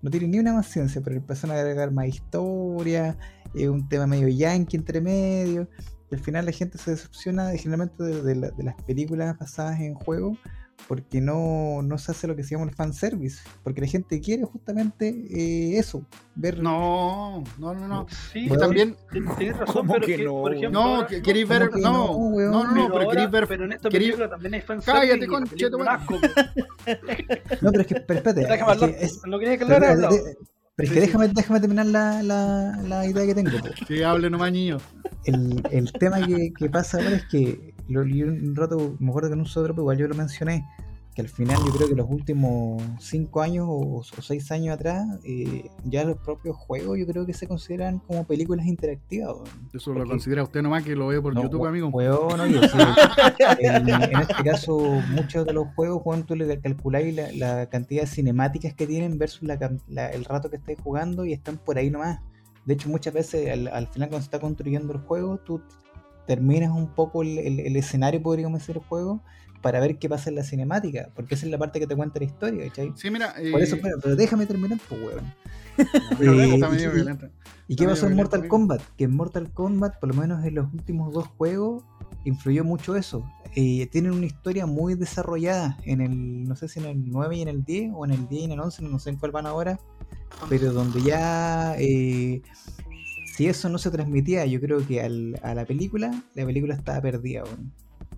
No 0.02 0.10
tiene 0.10 0.28
ni 0.28 0.40
una 0.40 0.54
más 0.54 0.68
ciencia, 0.68 1.02
pero 1.02 1.16
empezaron 1.16 1.56
a 1.56 1.60
agregar 1.60 1.92
más 1.92 2.08
historia, 2.08 3.18
eh, 3.56 3.70
un 3.70 3.88
tema 3.88 4.06
medio 4.08 4.28
yankee 4.28 4.78
entre 4.78 5.00
medio. 5.02 5.68
Y 6.12 6.16
al 6.16 6.22
final 6.22 6.46
la 6.46 6.52
gente 6.52 6.78
se 6.78 6.92
decepciona 6.92 7.48
de- 7.48 7.58
generalmente 7.58 8.04
de, 8.04 8.22
de 8.52 8.64
las 8.64 8.76
películas 8.84 9.38
basadas 9.38 9.80
en 9.80 9.94
juegos 9.94 10.38
porque 10.88 11.22
no, 11.22 11.82
no 11.82 11.98
se 11.98 12.12
hace 12.12 12.28
lo 12.28 12.36
que 12.36 12.44
se 12.44 12.56
llama 12.56 12.70
el 12.70 12.76
fanservice. 12.76 13.42
Porque 13.64 13.82
la 13.82 13.88
gente 13.88 14.20
quiere 14.20 14.44
justamente 14.44 15.08
eh, 15.32 15.78
eso, 15.78 16.06
ver 16.36 16.60
No, 16.62 17.44
no, 17.58 17.74
no, 17.74 17.88
no. 17.88 18.06
Sí, 18.34 18.50
también, 18.50 18.96
Tien- 19.12 19.36
Tienes 19.38 19.58
razón, 19.58 19.74
¿Cómo 19.76 19.94
pero 19.94 20.06
que 20.06 20.18
que, 20.18 20.24
no, 20.26 20.32
por 20.34 20.54
ejemplo, 20.54 20.80
no, 20.82 20.96
ahora- 20.96 21.08
que 21.08 21.22
queréis 21.22 21.46
¿cómo 21.48 21.60
ver, 21.60 21.70
que 21.70 21.80
no, 21.82 21.92
no, 21.92 22.08
no, 22.08 22.14
weón? 22.18 22.52
no, 22.52 22.64
no, 22.64 22.74
pero 22.74 22.94
pero 22.98 23.10
queréis 23.10 23.32
ver, 23.32 23.48
pero 23.48 23.66
en 23.66 23.72
esta 23.74 23.90
queréis- 23.90 24.12
película 24.12 24.30
también 24.30 24.54
hay 24.56 24.62
fanservice. 24.62 25.08
Cállate, 25.08 25.28
conche. 25.28 25.56
No, 27.62 27.72
pero 27.72 27.82
es 27.82 27.88
que, 27.88 27.96
pero 28.02 28.18
espérate. 28.20 28.42
Déjame 28.42 28.56
es 28.56 28.62
hablar, 28.68 28.96
que 28.98 29.06
es- 29.06 29.22
no 29.26 29.40
quería 29.40 29.58
que 29.58 29.66
pero 29.66 29.76
hablara 29.88 30.10
de- 30.10 30.36
pero 30.76 30.88
es 30.88 30.90
Sí, 30.90 30.96
que 30.96 31.02
sí. 31.02 31.06
déjame, 31.08 31.28
déjame 31.30 31.60
terminar 31.60 31.86
la, 31.86 32.24
la, 32.24 32.80
la 32.88 33.06
idea 33.06 33.26
que 33.28 33.36
tengo. 33.36 33.52
que 33.88 34.04
hable 34.04 34.30
nomás, 34.30 34.52
niño. 34.52 34.78
El, 35.26 35.62
el 35.72 35.92
tema 35.94 36.26
que, 36.26 36.52
que 36.58 36.70
pasa 36.70 36.98
ahora 36.98 37.16
es 37.18 37.26
que 37.26 37.73
lo 37.94 38.04
leí 38.04 38.24
un 38.24 38.56
rato, 38.56 38.96
me 39.00 39.10
acuerdo 39.10 39.30
que 39.30 39.34
en 39.36 39.40
un 39.40 39.46
solo 39.46 39.74
igual 39.76 39.98
yo 39.98 40.08
lo 40.08 40.16
mencioné, 40.16 40.66
que 41.16 41.22
al 41.22 41.30
final 41.30 41.58
yo 41.64 41.72
creo 41.72 41.88
que 41.88 41.94
los 41.96 42.10
últimos 42.10 42.82
cinco 43.00 43.42
años 43.42 43.68
o, 43.70 44.02
seis 44.22 44.52
años 44.52 44.74
atrás, 44.74 45.06
eh, 45.24 45.70
ya 45.84 46.04
los 46.06 46.18
propios 46.18 46.56
juegos 46.58 46.98
yo 46.98 47.06
creo 47.06 47.24
que 47.26 47.34
se 47.36 47.48
consideran 47.48 48.00
como 48.00 48.24
películas 48.24 48.66
interactivas. 48.66 49.36
Eso 49.72 49.94
lo 49.94 50.06
considera 50.08 50.42
usted 50.42 50.64
nomás 50.64 50.84
que 50.84 50.96
lo 50.96 51.06
ve 51.08 51.22
por 51.22 51.36
No, 51.36 51.44
YouTube, 51.44 51.68
amigo. 51.68 51.90
Huevo, 51.90 52.36
no, 52.36 52.48
yo 52.48 52.62
sí. 52.64 52.78
en, 53.60 53.88
en 53.90 54.20
este 54.22 54.44
caso, 54.44 54.80
muchos 55.12 55.46
de 55.46 55.54
los 55.54 55.68
juegos, 55.76 56.02
Juan, 56.02 56.24
tú 56.24 56.36
le 56.36 56.60
calculáis 56.60 57.16
la, 57.16 57.32
la 57.34 57.70
cantidad 57.70 58.02
de 58.02 58.08
cinemáticas 58.08 58.74
que 58.74 58.88
tienen 58.88 59.20
versus 59.20 59.44
la 59.44 59.60
can- 59.60 59.82
la- 59.88 60.10
el 60.10 60.26
rato 60.26 60.50
que 60.50 60.56
estáis 60.58 60.80
jugando 60.84 61.26
y 61.26 61.34
están 61.34 61.58
por 61.60 61.78
ahí 61.78 61.92
nomás. 61.92 62.22
De 62.66 62.74
hecho, 62.74 62.90
muchas 62.90 63.14
veces 63.14 63.52
al, 63.52 63.68
al 63.68 63.88
final 63.88 64.10
cuando 64.10 64.22
se 64.22 64.28
está 64.28 64.40
construyendo 64.40 64.94
el 64.94 65.00
juego, 65.02 65.38
tú 65.38 65.62
terminas 66.26 66.72
un 66.72 66.88
poco 66.88 67.22
el, 67.24 67.38
el- 67.40 67.60
el 67.62 67.76
escenario, 67.76 68.22
podríamos 68.22 68.60
decir, 68.60 68.76
el 68.78 68.84
juego, 68.84 69.22
para 69.62 69.80
ver 69.80 69.98
qué 69.98 70.10
pasa 70.10 70.30
en 70.30 70.36
la 70.36 70.44
cinemática, 70.44 71.10
porque 71.16 71.36
esa 71.36 71.46
es 71.46 71.52
la 71.52 71.58
parte 71.58 71.80
que 71.80 71.88
te 71.88 71.96
cuenta 71.96 72.20
la 72.20 72.26
historia, 72.26 72.68
¿cachai? 72.68 72.92
Sí, 72.96 73.10
mira. 73.10 73.34
Por 73.34 73.62
eh, 73.62 73.64
eso, 73.64 73.78
pero, 73.82 73.98
pero 74.02 74.16
déjame 74.16 74.46
terminar, 74.46 74.78
pues, 74.90 75.02
weón. 75.02 75.34
eh, 75.78 76.54
está 76.56 76.68
y- 76.68 76.72
medio 76.72 76.92
y- 76.92 76.96
violento. 76.96 77.30
¿Y 77.68 77.76
qué 77.78 77.86
pasó 77.86 78.08
en 78.08 78.16
Mortal. 78.16 78.48
Kombat? 78.50 78.82
Que 78.98 79.06
en 79.06 79.16
Mortal 79.16 79.50
Kombat, 79.52 80.00
por 80.00 80.10
lo 80.14 80.16
menos 80.22 80.44
en 80.46 80.56
los 80.56 80.72
últimos 80.74 81.14
dos 81.14 81.28
juegos, 81.38 81.84
influyó 82.26 82.64
mucho 82.66 82.96
eso. 82.98 83.26
Eh, 83.56 83.88
tienen 83.88 84.12
una 84.12 84.26
historia 84.26 84.66
muy 84.66 84.96
desarrollada 84.96 85.78
en 85.86 86.02
el, 86.02 86.44
no 86.44 86.56
sé 86.58 86.68
si 86.68 86.80
en 86.80 86.86
el 86.86 87.10
9 87.10 87.38
y 87.38 87.42
en 87.42 87.48
el 87.48 87.64
10, 87.64 87.92
o 87.96 88.04
en 88.06 88.12
el 88.12 88.28
10 88.28 88.42
y 88.42 88.46
en 88.46 88.52
el 88.52 88.60
11, 88.60 88.84
no 88.84 89.00
sé 89.00 89.12
en 89.12 89.16
cuál 89.16 89.32
van 89.32 89.46
ahora, 89.46 89.80
pero 90.50 90.74
donde 90.74 91.02
ya, 91.04 91.76
eh, 91.80 92.42
si 93.34 93.48
eso 93.48 93.68
no 93.68 93.80
se 93.80 93.90
transmitía, 93.90 94.46
yo 94.46 94.62
creo 94.62 94.86
que 94.86 95.02
a 95.02 95.56
la 95.56 95.66
película, 95.66 96.24
la 96.36 96.46
película 96.46 96.76
estaba 96.76 97.02
perdida, 97.02 97.44
weón. 97.44 97.72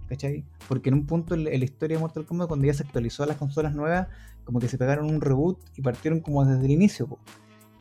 ¿cachai? 0.09 0.43
Porque 0.67 0.89
en 0.89 0.95
un 0.95 1.05
punto 1.05 1.37
la 1.37 1.55
historia 1.55 1.95
de 1.95 2.01
Mortal 2.01 2.25
Kombat, 2.25 2.49
cuando 2.49 2.67
ya 2.67 2.73
se 2.73 2.83
actualizó 2.83 3.23
a 3.23 3.27
las 3.27 3.37
consolas 3.37 3.73
nuevas, 3.73 4.07
como 4.43 4.59
que 4.59 4.67
se 4.67 4.77
pegaron 4.77 5.05
un 5.05 5.21
reboot 5.21 5.57
y 5.77 5.81
partieron 5.81 6.19
como 6.19 6.43
desde 6.43 6.65
el 6.65 6.71
inicio, 6.71 7.07
po. 7.07 7.19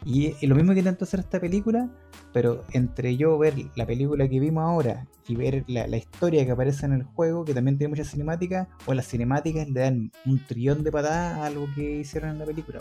Y, 0.04 0.46
lo 0.46 0.54
mismo 0.54 0.74
que 0.74 0.78
intentó 0.78 1.04
hacer 1.04 1.20
esta 1.20 1.40
película, 1.40 1.90
pero 2.32 2.64
entre 2.72 3.16
yo 3.16 3.36
ver 3.36 3.54
la 3.74 3.84
película 3.84 4.28
que 4.28 4.38
vimos 4.38 4.62
ahora 4.62 5.06
y 5.26 5.34
ver 5.34 5.64
la, 5.66 5.96
historia 5.96 6.44
que 6.44 6.52
aparece 6.52 6.86
en 6.86 6.92
el 6.92 7.02
juego, 7.02 7.44
que 7.44 7.52
también 7.52 7.78
tiene 7.78 7.88
muchas 7.88 8.10
cinemáticas, 8.10 8.68
o 8.86 8.94
las 8.94 9.08
cinemáticas 9.08 9.68
le 9.68 9.80
dan 9.80 10.12
un 10.24 10.38
trillón 10.38 10.84
de 10.84 10.92
patadas 10.92 11.38
a 11.38 11.46
algo 11.46 11.66
que 11.74 12.00
hicieron 12.00 12.30
en 12.30 12.38
la 12.38 12.44
película. 12.44 12.78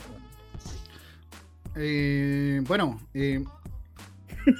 Eh, 1.75 2.61
bueno, 2.67 2.99
eh, 3.13 3.43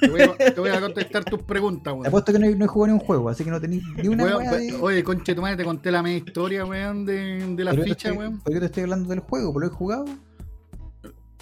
Te 0.00 0.08
voy 0.08 0.20
a, 0.22 0.36
te 0.36 0.60
voy 0.60 0.70
a 0.70 0.80
contestar 0.80 1.24
tus 1.24 1.42
preguntas, 1.42 1.92
Te 1.92 1.98
weón. 1.98 2.06
apuesto 2.06 2.32
que 2.32 2.38
no, 2.38 2.46
he- 2.46 2.54
no 2.56 2.64
he 2.64 2.68
jugado 2.68 2.94
ni 2.94 3.00
un 3.00 3.04
juego, 3.06 3.28
así 3.28 3.44
que 3.44 3.50
no 3.50 3.60
tenéis 3.60 3.82
ni 3.96 4.08
una 4.08 4.24
Weón, 4.24 4.44
de... 4.50 4.76
Oye, 4.80 5.04
conche 5.04 5.34
tu 5.34 5.42
madre, 5.42 5.56
te 5.56 5.64
conté 5.64 5.90
la 5.90 6.02
media 6.02 6.18
historia, 6.18 6.64
weón, 6.64 7.04
de, 7.04 7.54
de 7.54 7.64
la 7.64 7.70
¿Por 7.72 7.80
qué 7.80 7.84
te 7.84 7.94
ficha, 7.94 8.08
estoy- 8.10 8.18
weón. 8.18 8.40
¿Por 8.40 8.52
qué 8.52 8.60
te 8.60 8.66
estoy 8.66 8.82
hablando 8.84 9.08
del 9.10 9.20
juego? 9.20 9.52
¿Por 9.52 9.62
lo 9.62 9.68
he 9.68 9.72
jugado? 9.72 10.04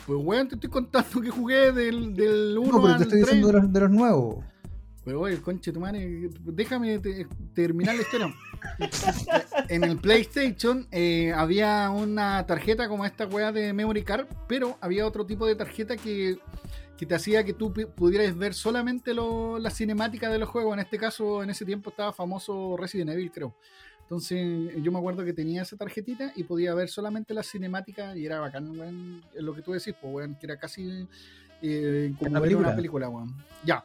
Pues, 0.07 0.19
weón, 0.23 0.49
te 0.49 0.57
estoy 0.57 0.71
contando 0.71 1.21
que 1.21 1.31
jugué 1.31 1.71
del, 1.73 2.15
del 2.15 2.59
1 2.59 2.73
No, 2.73 2.83
pero 2.83 2.97
te 2.97 3.03
estoy 3.05 3.21
3. 3.21 3.25
diciendo 3.25 3.47
de 3.49 3.53
los, 3.55 3.73
de 3.73 3.81
los 3.81 3.91
nuevos. 3.91 4.45
Pero 5.05 5.21
oye, 5.23 5.41
conche 5.41 5.73
tu 5.73 5.81
madre, 5.81 6.31
déjame 6.45 6.99
te- 7.01 7.27
terminar 7.55 7.97
la 7.97 8.03
historia. 8.03 8.33
en 9.69 9.83
el 9.85 9.97
PlayStation 9.99 10.87
eh, 10.93 11.33
había 11.35 11.91
una 11.91 12.47
tarjeta 12.47 12.89
como 12.89 13.05
esta 13.05 13.27
weá 13.27 13.51
de 13.51 13.73
Memory 13.73 14.03
Card, 14.05 14.27
pero 14.47 14.77
había 14.81 15.05
otro 15.07 15.27
tipo 15.27 15.45
de 15.47 15.57
tarjeta 15.57 15.97
que, 15.97 16.39
que 17.03 17.07
te 17.07 17.17
hacía 17.17 17.43
que 17.43 17.53
tú 17.53 17.73
pudieras 17.97 18.37
ver 18.39 18.55
solamente 18.55 19.13
lo- 19.13 19.59
la 19.59 19.71
cinemática 19.71 20.31
de 20.31 20.39
los 20.39 20.49
juegos. 20.49 20.75
En 20.75 20.79
este 20.79 20.99
caso, 20.99 21.43
en 21.43 21.51
ese 21.51 21.65
tiempo 21.65 21.91
estaba 21.91 22.13
famoso 22.13 22.77
Resident 22.79 23.11
Evil, 23.11 23.33
creo. 23.33 23.57
Entonces, 24.03 24.71
yo 24.81 24.93
me 24.93 24.99
acuerdo 25.01 25.25
que 25.25 25.33
tenía 25.33 25.63
esa 25.63 25.77
tarjetita 25.77 26.31
y 26.37 26.45
podía 26.45 26.75
ver 26.75 26.89
solamente 26.89 27.35
la 27.35 27.43
cinemática 27.43 28.17
y 28.17 28.25
era 28.25 28.39
bacán, 28.39 28.79
weón. 28.79 29.21
Lo 29.35 29.53
que 29.53 29.63
tú 29.63 29.73
decís, 29.73 29.97
pues, 30.01 30.15
weón, 30.15 30.37
que 30.39 30.47
era 30.47 30.57
casi 30.61 31.09
eh, 31.61 32.13
como 32.21 32.31
Una 32.31 32.39
ver 32.41 32.51
una 32.57 32.69
película. 32.69 32.77
película, 32.77 33.09
weón. 33.09 33.35
Ya. 33.65 33.83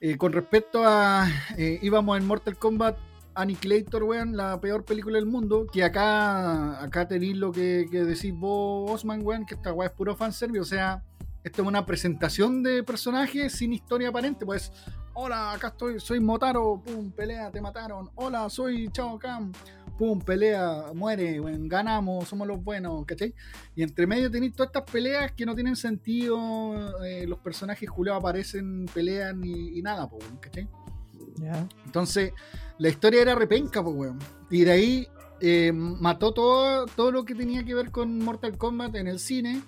Eh, 0.00 0.16
con 0.16 0.32
respecto 0.32 0.82
a. 0.84 1.28
eh, 1.56 1.78
íbamos 1.82 2.18
en 2.18 2.26
Mortal 2.26 2.56
Kombat 2.58 2.96
Annihilator, 3.36 4.02
weón, 4.02 4.36
la 4.36 4.60
peor 4.60 4.84
película 4.84 5.18
del 5.18 5.26
mundo. 5.26 5.68
Que 5.72 5.84
acá, 5.84 6.82
acá 6.82 7.06
tenéis 7.06 7.36
lo 7.36 7.52
que, 7.52 7.86
que 7.92 8.02
decís 8.02 8.34
vos, 8.34 8.90
Osman, 8.90 9.24
weón, 9.24 9.46
que 9.46 9.54
esta 9.54 9.72
weá 9.72 9.86
es 9.86 9.94
puro 9.94 10.16
fanservice. 10.16 10.60
O 10.60 10.64
sea, 10.64 11.00
esto 11.44 11.60
es 11.60 11.68
una 11.68 11.84
presentación 11.84 12.62
de 12.62 12.82
personajes 12.82 13.52
sin 13.52 13.74
historia 13.74 14.08
aparente. 14.08 14.46
Pues, 14.46 14.72
hola, 15.12 15.52
acá 15.52 15.68
estoy, 15.68 16.00
soy 16.00 16.18
Motaro, 16.18 16.82
pum, 16.82 17.12
pelea, 17.12 17.50
te 17.50 17.60
mataron. 17.60 18.10
Hola, 18.14 18.48
soy 18.48 18.88
Chao 18.90 19.18
Kahn, 19.18 19.52
pum, 19.98 20.18
pelea, 20.22 20.86
muere, 20.94 21.38
ganamos, 21.68 22.26
somos 22.26 22.48
los 22.48 22.64
buenos, 22.64 23.04
¿cachai? 23.04 23.34
Y 23.76 23.82
entre 23.82 24.06
medio 24.06 24.30
tenéis 24.30 24.54
todas 24.54 24.68
estas 24.68 24.90
peleas 24.90 25.32
que 25.32 25.44
no 25.44 25.54
tienen 25.54 25.76
sentido. 25.76 27.04
eh, 27.04 27.26
los 27.26 27.38
personajes 27.40 27.90
culiados 27.90 28.20
aparecen, 28.20 28.86
pelean 28.86 29.44
y, 29.44 29.78
y 29.78 29.82
nada, 29.82 30.08
pues, 30.08 30.24
¿cachai? 30.40 30.66
Entonces, 31.84 32.32
la 32.78 32.88
historia 32.88 33.20
era 33.20 33.34
repenca, 33.34 33.84
pues, 33.84 33.94
weón. 33.94 34.18
Y 34.50 34.64
de 34.64 34.72
ahí 34.72 35.08
eh, 35.40 35.72
mató 35.72 36.32
todo, 36.32 36.86
todo 36.86 37.12
lo 37.12 37.26
que 37.26 37.34
tenía 37.34 37.62
que 37.64 37.74
ver 37.74 37.90
con 37.90 38.18
Mortal 38.18 38.56
Kombat 38.56 38.94
en 38.94 39.08
el 39.08 39.18
cine 39.18 39.62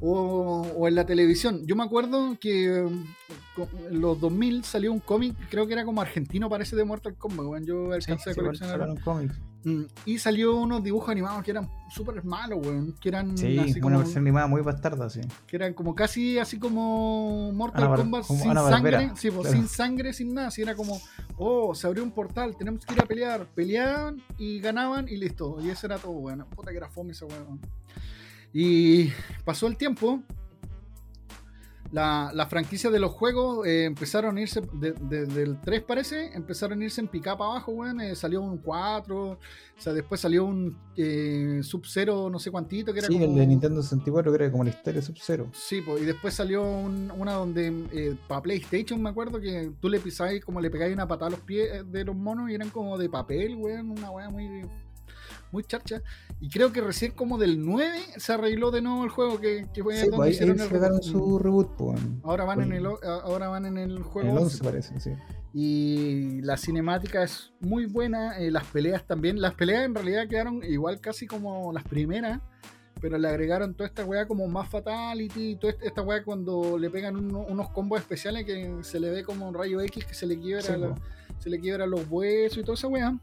o, 0.00 0.62
o 0.76 0.88
en 0.88 0.94
la 0.94 1.04
televisión. 1.06 1.66
Yo 1.66 1.76
me 1.76 1.84
acuerdo 1.84 2.36
que 2.40 2.86
co- 3.54 3.68
en 3.90 4.00
los 4.00 4.18
2000 4.20 4.64
salió 4.64 4.92
un 4.92 5.00
cómic, 5.00 5.36
creo 5.50 5.66
que 5.66 5.74
era 5.74 5.84
como 5.84 6.00
argentino, 6.00 6.48
parece 6.48 6.76
de 6.76 6.84
Mortal 6.84 7.14
Kombat, 7.16 7.46
weón. 7.46 7.64
Yo 7.66 7.92
alcancé 7.92 8.30
a 8.30 8.34
sí, 8.34 8.40
coleccionar. 8.40 9.00
cómics. 9.02 9.34
Mm, 9.62 9.82
Y 10.06 10.16
salió 10.18 10.56
unos 10.56 10.82
dibujos 10.82 11.10
animados 11.10 11.44
que 11.44 11.50
eran 11.50 11.68
súper 11.90 12.24
malos, 12.24 12.64
weón. 12.66 12.94
Que 12.98 13.10
eran 13.10 13.36
Sí, 13.36 13.58
así 13.58 13.78
una 13.82 13.98
versión 13.98 14.22
animada 14.24 14.46
muy 14.46 14.62
bastarda, 14.62 15.10
sí. 15.10 15.20
que 15.46 15.56
eran 15.56 15.74
como 15.74 15.94
casi 15.94 16.38
así 16.38 16.58
como 16.58 17.52
Mortal 17.52 17.84
Ana 17.84 17.96
Kombat 17.96 18.26
como 18.26 18.40
sin 18.40 18.50
Ana 18.52 18.62
sangre, 18.62 18.92
Barbera, 18.92 19.16
sí, 19.16 19.30
pues, 19.30 19.42
claro. 19.48 19.56
sin 19.58 19.68
sangre, 19.68 20.12
sin 20.14 20.32
nada, 20.32 20.48
así 20.48 20.62
era 20.62 20.74
como, 20.74 20.98
oh, 21.36 21.74
se 21.74 21.86
abrió 21.86 22.02
un 22.02 22.10
portal, 22.12 22.56
tenemos 22.56 22.86
que 22.86 22.94
ir 22.94 23.02
a 23.02 23.04
pelear, 23.04 23.44
peleaban 23.54 24.22
y 24.38 24.60
ganaban 24.60 25.06
y 25.10 25.18
listo, 25.18 25.58
y 25.60 25.68
eso 25.68 25.86
era 25.86 25.98
todo, 25.98 26.12
bueno, 26.12 26.46
puta 26.48 26.70
que 26.70 26.78
era 26.78 26.88
fome 26.88 27.12
esa 27.12 27.26
weón. 27.26 27.60
Y 28.52 29.10
pasó 29.44 29.66
el 29.68 29.76
tiempo, 29.76 30.20
la, 31.92 32.30
la 32.34 32.46
franquicia 32.46 32.88
de 32.88 33.00
los 33.00 33.10
juegos 33.10 33.66
eh, 33.66 33.84
empezaron 33.84 34.36
a 34.36 34.40
irse, 34.40 34.60
de- 34.74 34.92
de- 34.92 35.26
del 35.26 35.60
3 35.60 35.82
parece, 35.82 36.32
empezaron 36.34 36.80
a 36.80 36.84
irse 36.84 37.00
en 37.00 37.08
pick-up 37.08 37.42
abajo, 37.42 37.72
weón, 37.72 38.00
eh, 38.00 38.14
salió 38.14 38.40
un 38.42 38.58
4, 38.58 39.30
o 39.32 39.38
sea, 39.76 39.92
después 39.92 40.20
salió 40.20 40.44
un 40.44 40.76
eh, 40.96 41.60
Sub-Zero 41.64 42.30
no 42.30 42.38
sé 42.38 42.52
cuantito, 42.52 42.92
que 42.92 43.00
era 43.00 43.08
Sí, 43.08 43.14
como... 43.14 43.24
el 43.26 43.34
de 43.34 43.46
Nintendo 43.46 43.82
64 43.82 44.30
que 44.30 44.36
era 44.44 44.52
como 44.52 44.62
la 44.62 44.70
historia 44.70 45.02
Sub-Zero. 45.02 45.48
Sí, 45.52 45.80
pues, 45.80 46.02
y 46.02 46.04
después 46.04 46.32
salió 46.32 46.62
un- 46.62 47.10
una 47.10 47.32
donde 47.32 48.16
para 48.28 48.40
PlayStation 48.42 49.02
me 49.02 49.10
acuerdo 49.10 49.40
que 49.40 49.72
tú 49.80 49.88
le 49.88 49.98
pisáis 49.98 50.44
como 50.44 50.60
le 50.60 50.70
pegáis 50.70 50.94
una 50.94 51.08
patada 51.08 51.26
a 51.26 51.30
los 51.30 51.40
pies 51.40 51.70
de 51.90 52.04
los 52.04 52.14
monos 52.14 52.50
y 52.50 52.54
eran 52.54 52.70
como 52.70 52.98
de 52.98 53.08
papel, 53.08 53.56
weón, 53.56 53.90
una 53.90 54.10
weá 54.12 54.30
muy, 54.30 54.64
muy 55.52 55.64
charcha. 55.64 56.02
Y 56.40 56.48
creo 56.48 56.72
que 56.72 56.80
recién 56.80 57.12
como 57.12 57.38
del 57.38 57.64
9 57.64 57.98
se 58.16 58.32
arregló 58.32 58.70
de 58.70 58.80
nuevo 58.82 59.04
el 59.04 59.10
juego 59.10 59.40
que, 59.40 59.66
que 59.74 59.82
fue 59.82 59.94
Sí, 59.96 60.02
donde 60.02 60.16
pues 60.16 60.26
ahí, 60.28 60.32
hicieron 60.34 60.60
el 60.60 60.70
reboot. 60.70 61.02
su 61.02 61.38
reboot, 61.38 61.76
pues. 61.76 62.00
en- 62.00 62.20
Ahora 62.24 62.44
van, 62.44 62.62
en 62.62 62.72
el, 62.72 62.86
ahora 62.86 63.48
van 63.48 63.66
en 63.66 63.78
el 63.78 63.96
en 63.98 64.02
juego 64.02 64.28
el 64.30 64.38
11, 64.38 64.44
11 64.58 64.64
parece, 64.64 65.00
sí. 65.00 65.10
y 65.52 66.40
la 66.42 66.56
cinemática 66.56 67.22
es 67.22 67.52
muy 67.60 67.86
buena, 67.86 68.38
eh, 68.38 68.50
las 68.50 68.64
peleas 68.64 69.06
también. 69.06 69.40
Las 69.40 69.54
peleas 69.54 69.84
en 69.84 69.94
realidad 69.94 70.28
quedaron 70.28 70.62
igual 70.64 71.00
casi 71.00 71.26
como 71.26 71.72
las 71.72 71.84
primeras, 71.84 72.40
pero 73.00 73.18
le 73.18 73.28
agregaron 73.28 73.74
toda 73.74 73.88
esta 73.88 74.04
weá 74.04 74.26
como 74.26 74.46
más 74.46 74.68
fatality, 74.68 75.56
toda 75.56 75.74
esta- 75.82 76.02
weá 76.02 76.22
cuando 76.22 76.78
le 76.78 76.90
pegan 76.90 77.16
uno- 77.16 77.40
unos 77.48 77.70
combos 77.70 77.98
especiales 78.00 78.44
que 78.44 78.78
se 78.82 79.00
le 79.00 79.10
ve 79.10 79.24
como 79.24 79.48
un 79.48 79.54
rayo 79.54 79.80
X 79.80 80.04
que 80.04 80.14
se 80.14 80.26
le 80.26 80.38
quiebra, 80.38 80.62
Sí, 80.62 80.72
la- 80.78 80.94
po. 80.94 81.00
se 81.38 81.50
le 81.50 81.58
quiebran 81.60 81.90
los 81.90 82.06
huesos 82.10 82.58
y 82.58 82.62
toda 82.62 82.74
esa 82.74 82.88
weá. 82.88 83.18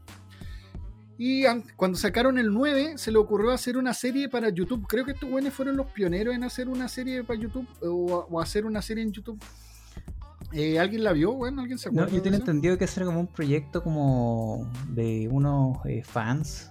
Y 1.18 1.44
an- 1.46 1.64
cuando 1.76 1.98
sacaron 1.98 2.38
el 2.38 2.52
9, 2.52 2.92
se 2.96 3.10
le 3.10 3.18
ocurrió 3.18 3.50
hacer 3.50 3.76
una 3.76 3.92
serie 3.92 4.28
para 4.28 4.48
YouTube. 4.50 4.86
Creo 4.86 5.04
que 5.04 5.10
estos 5.12 5.28
weones 5.30 5.52
fueron 5.52 5.76
los 5.76 5.86
pioneros 5.88 6.34
en 6.34 6.44
hacer 6.44 6.68
una 6.68 6.88
serie 6.88 7.24
para 7.24 7.38
YouTube 7.40 7.66
o, 7.82 8.26
o 8.30 8.40
hacer 8.40 8.64
una 8.64 8.80
serie 8.80 9.02
en 9.02 9.10
YouTube. 9.12 9.38
Eh, 10.52 10.78
¿Alguien 10.78 11.04
la 11.04 11.12
vio, 11.12 11.32
weón? 11.32 11.58
¿Alguien 11.58 11.76
se 11.78 11.88
No, 11.90 12.02
acuerda? 12.02 12.10
yo 12.12 12.16
de 12.18 12.22
tenía 12.22 12.38
entendido 12.38 12.78
que 12.78 12.84
era 12.84 13.04
como 13.04 13.20
un 13.20 13.26
proyecto 13.26 13.82
como 13.82 14.70
de 14.88 15.28
unos 15.30 15.78
eh, 15.86 16.02
fans. 16.04 16.70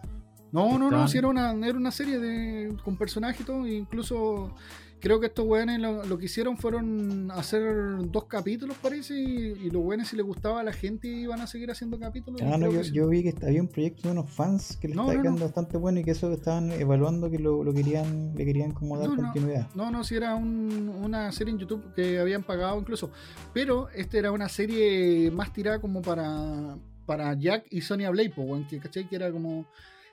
No, 0.52 0.80
no, 0.80 0.90
no, 0.90 1.08
si 1.10 1.18
era 1.18 1.28
una, 1.28 1.52
era 1.68 1.78
una 1.78 1.92
serie 1.92 2.18
de, 2.18 2.76
con 2.84 2.96
personajes 2.98 3.42
y 3.42 3.44
todo, 3.44 3.68
incluso 3.68 4.56
creo 5.00 5.20
que 5.20 5.28
estos 5.28 5.46
weones 5.46 5.80
lo, 5.80 6.04
lo 6.06 6.18
que 6.18 6.26
hicieron 6.26 6.58
fueron 6.58 7.30
hacer 7.32 7.64
dos 8.12 8.26
capítulos, 8.26 8.76
parece, 8.82 9.14
y, 9.20 9.54
y 9.66 9.70
los 9.70 9.84
weones 9.84 10.08
si 10.08 10.16
les 10.16 10.26
gustaba 10.26 10.62
a 10.62 10.64
la 10.64 10.74
gente 10.74 11.08
iban 11.08 11.40
a 11.42 11.48
seguir 11.48 11.70
haciendo 11.72 12.00
capítulos. 12.00 12.42
Ah, 12.42 12.58
no, 12.58 12.72
yo, 12.82 13.08
vi 13.08 13.24
que 13.24 13.46
había 13.46 13.62
un 13.62 13.68
proyecto 13.68 14.08
de 14.08 14.12
unos 14.12 14.30
fans 14.30 14.78
que 14.82 14.88
le 14.88 14.96
No, 14.96 15.04
estaba 15.04 15.14
no, 15.14 15.18
no. 15.18 15.24
quedando 15.24 15.46
bastante 15.46 15.78
bueno 15.78 16.00
y 16.00 16.04
que 16.04 16.12
eso 16.12 16.32
estaban 16.32 16.72
evaluando 16.72 17.30
que 17.30 17.40
lo, 17.40 17.64
lo 17.64 17.74
querían, 17.74 18.34
le 18.36 18.46
querían 18.46 18.72
como 18.72 18.98
dar 18.98 19.10
continuidad. 19.16 19.68
No, 19.76 19.92
no, 19.92 20.04
si 20.04 20.16
era 20.16 20.36
un- 20.36 20.90
una 21.04 21.32
serie 21.32 21.54
en 21.54 21.60
YouTube 21.60 21.94
que 21.96 22.20
habían 22.20 22.44
pagado 22.44 22.80
incluso, 22.80 23.12
pero 23.54 23.90
esta 23.90 24.18
era 24.18 24.32
una 24.32 24.50
serie 24.50 25.30
más 25.32 25.54
tirada 25.54 25.80
como 25.80 26.02
para, 26.02 26.78
para 27.06 27.34
Jack 27.34 27.66
y 27.70 27.82
po, 28.30 28.42
weón, 28.44 28.68
que 28.68 28.80
caché 28.80 29.08
que 29.08 29.16
era 29.16 29.32
como 29.32 29.66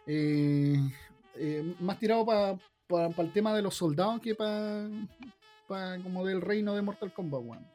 eh, 0.07 0.77
eh, 1.37 1.75
más 1.81 1.99
tirado 1.99 2.25
para 2.27 2.59
el 2.88 3.33
tema 3.33 3.55
de 3.55 3.62
los 3.62 3.75
soldados 3.75 4.20
que 4.20 4.35
para 4.35 4.88
como 6.03 6.25
del 6.25 6.40
reino 6.40 6.75
de 6.75 6.83
Mortal 6.83 7.12
Kombat, 7.12 7.40
weón. 7.42 7.66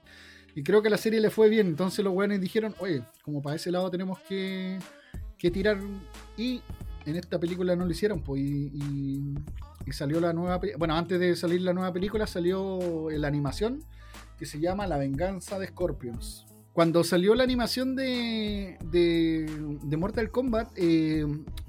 Y 0.56 0.64
creo 0.64 0.82
que 0.82 0.90
la 0.90 0.98
serie 0.98 1.20
le 1.20 1.30
fue 1.30 1.50
bien, 1.50 1.68
entonces 1.68 2.04
los 2.04 2.14
weones 2.14 2.42
dijeron, 2.42 2.76
oye, 2.80 3.04
como 3.24 3.42
para 3.42 3.56
ese 3.56 3.72
lado 3.72 3.90
tenemos 3.90 4.20
que, 4.20 4.80
que 5.38 5.52
tirar 5.52 5.80
y 6.38 6.62
en 7.06 7.16
esta 7.16 7.40
película 7.40 7.76
no 7.76 7.86
lo 7.86 7.92
hicieron, 7.92 8.22
pues, 8.22 8.42
y, 8.42 9.36
salió 9.92 10.20
la 10.20 10.34
nueva, 10.34 10.62
bueno, 10.78 10.94
antes 10.94 11.20
de 11.20 11.36
salir 11.36 11.62
la 11.62 11.74
nueva 11.74 11.92
película 11.92 12.28
salió 12.28 13.10
la 13.10 13.28
animación 13.28 13.84
que 14.38 14.46
se 14.46 14.60
llama 14.60 14.86
La 14.86 15.00
venganza 15.00 15.58
de 15.58 15.66
Scorpions. 15.66 16.46
Cuando 16.74 17.04
salió 17.04 17.36
la 17.36 17.44
animación 17.44 17.96
de, 17.96 18.78
de, 18.92 19.78
de 19.84 19.98
Mortal 19.98 20.30
Kombat, 20.32 20.70
eh, 20.78 21.26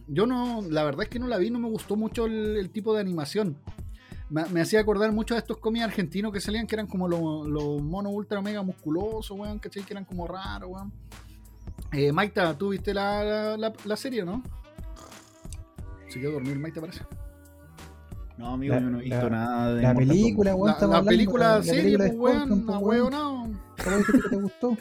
yo 0.06 0.26
no, 0.26 0.62
la 0.68 0.84
verdad 0.84 1.04
es 1.04 1.08
que 1.08 1.18
no 1.18 1.26
la 1.26 1.38
vi, 1.38 1.50
no 1.50 1.58
me 1.58 1.68
gustó 1.68 1.96
mucho 1.96 2.26
el, 2.26 2.56
el 2.56 2.70
tipo 2.70 2.94
de 2.94 3.00
animación. 3.00 3.56
Me, 4.28 4.44
me 4.46 4.60
hacía 4.60 4.78
acordar 4.80 5.10
mucho 5.10 5.34
de 5.34 5.38
estos 5.40 5.56
cómics 5.56 5.84
argentinos 5.84 6.32
que 6.32 6.40
salían, 6.40 6.66
que 6.66 6.76
eran 6.76 6.86
como 6.86 7.08
los, 7.08 7.48
los 7.48 7.82
monos 7.82 8.12
ultra 8.14 8.40
mega 8.40 8.62
musculosos, 8.62 9.36
weón, 9.36 9.58
¿cachai? 9.58 9.82
Que 9.82 9.94
eran 9.94 10.04
como 10.04 10.28
raros, 10.28 10.70
weón. 10.70 10.92
Eh, 11.92 12.12
Maita, 12.12 12.56
¿tú 12.56 12.68
viste 12.68 12.94
la, 12.94 13.24
la, 13.24 13.56
la- 13.56 13.72
la 13.84 13.96
serie, 13.96 14.24
no? 14.24 14.42
Se 16.08 16.20
quedó 16.20 16.30
a 16.30 16.34
dormir, 16.34 16.58
Maita, 16.60 16.80
parece. 16.80 17.00
No, 18.38 18.54
amigo, 18.54 18.74
La- 18.74 18.80
yo 18.80 18.90
no 18.90 18.98
he 19.00 19.02
visto 19.02 19.22
la- 19.24 19.30
nada 19.30 19.74
de 19.74 19.82
La 19.82 19.92
Mortal 19.94 20.08
película, 20.08 20.54
weón, 20.54 20.90
La, 20.90 21.02
película 21.02 21.48
la- 21.48 21.56
la 21.58 21.62
serie, 21.64 21.98
pues, 21.98 22.12
pues, 22.12 22.36
weón, 22.36 22.82
weón. 22.84 23.10
no. 23.10 23.59
¿Cómo 23.84 23.96
dijiste 23.98 24.20
que 24.22 24.28
te 24.28 24.36
gustó? 24.36 24.76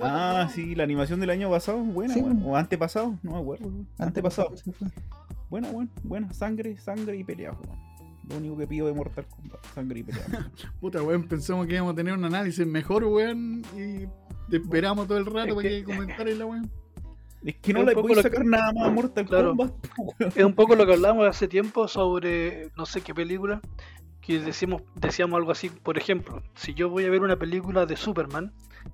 Ah, 0.00 0.48
sí, 0.52 0.74
la 0.74 0.84
animación 0.84 1.20
del 1.20 1.30
año 1.30 1.50
pasado, 1.50 1.78
buena, 1.78 2.14
Sí, 2.14 2.20
weón. 2.20 2.38
weón. 2.38 2.50
O 2.50 2.56
antepasado, 2.56 3.18
no 3.22 3.32
me 3.32 3.38
acuerdo. 3.38 3.66
weón. 3.68 3.88
Antepasado. 3.98 4.52
Buena, 5.50 5.68
weón. 5.70 5.90
Buena, 6.02 6.32
sangre, 6.32 6.76
sangre 6.78 7.16
y 7.16 7.24
pelea, 7.24 7.52
weón. 7.52 7.78
Lo 8.28 8.36
único 8.36 8.56
que 8.56 8.66
pido 8.66 8.86
de 8.86 8.92
Mortal 8.94 9.26
Kombat, 9.26 9.64
sangre 9.74 10.00
y 10.00 10.02
pelea. 10.04 10.50
Puta, 10.80 11.02
weón, 11.02 11.24
pensamos 11.26 11.66
que 11.66 11.74
íbamos 11.74 11.92
a 11.92 11.96
tener 11.96 12.14
un 12.14 12.24
análisis 12.24 12.66
mejor, 12.66 13.04
weón, 13.04 13.62
y 13.76 14.06
te 14.50 14.56
esperamos 14.58 15.06
todo 15.08 15.18
el 15.18 15.26
rato 15.26 15.48
Es 15.48 15.54
para 15.54 15.68
que- 15.68 15.78
que 15.78 15.84
comentarais 15.84 16.38
la 16.38 16.46
weón. 16.46 16.70
Es 17.44 17.56
que 17.56 17.72
no 17.72 17.80
Es 17.80 17.86
le 17.86 17.94
que- 18.14 18.22
sacar 18.22 18.44
nada 18.44 18.72
más 18.72 18.86
a 18.86 18.90
Mortal 18.90 19.26
Claro. 19.26 19.48
Kombat, 19.56 19.72
weón. 19.98 20.32
Es 20.36 20.44
un 20.44 20.54
poco 20.54 20.76
lo 20.76 20.86
que 20.86 20.92
hablamos 20.92 21.26
hace 21.26 21.48
tiempo 21.48 21.88
sobre 21.88 22.70
no 22.76 22.86
sé 22.86 23.00
qué 23.00 23.12
película, 23.14 23.60
que 24.22 24.38
decimos, 24.38 24.82
decíamos 24.94 25.36
algo 25.36 25.50
así, 25.52 25.68
por 25.68 25.98
ejemplo, 25.98 26.42
si 26.54 26.74
yo 26.74 26.88
voy 26.88 27.04
a 27.04 27.10
ver 27.10 27.22
una 27.22 27.36
película 27.36 27.84
de 27.86 27.96
Superman, 27.96 28.52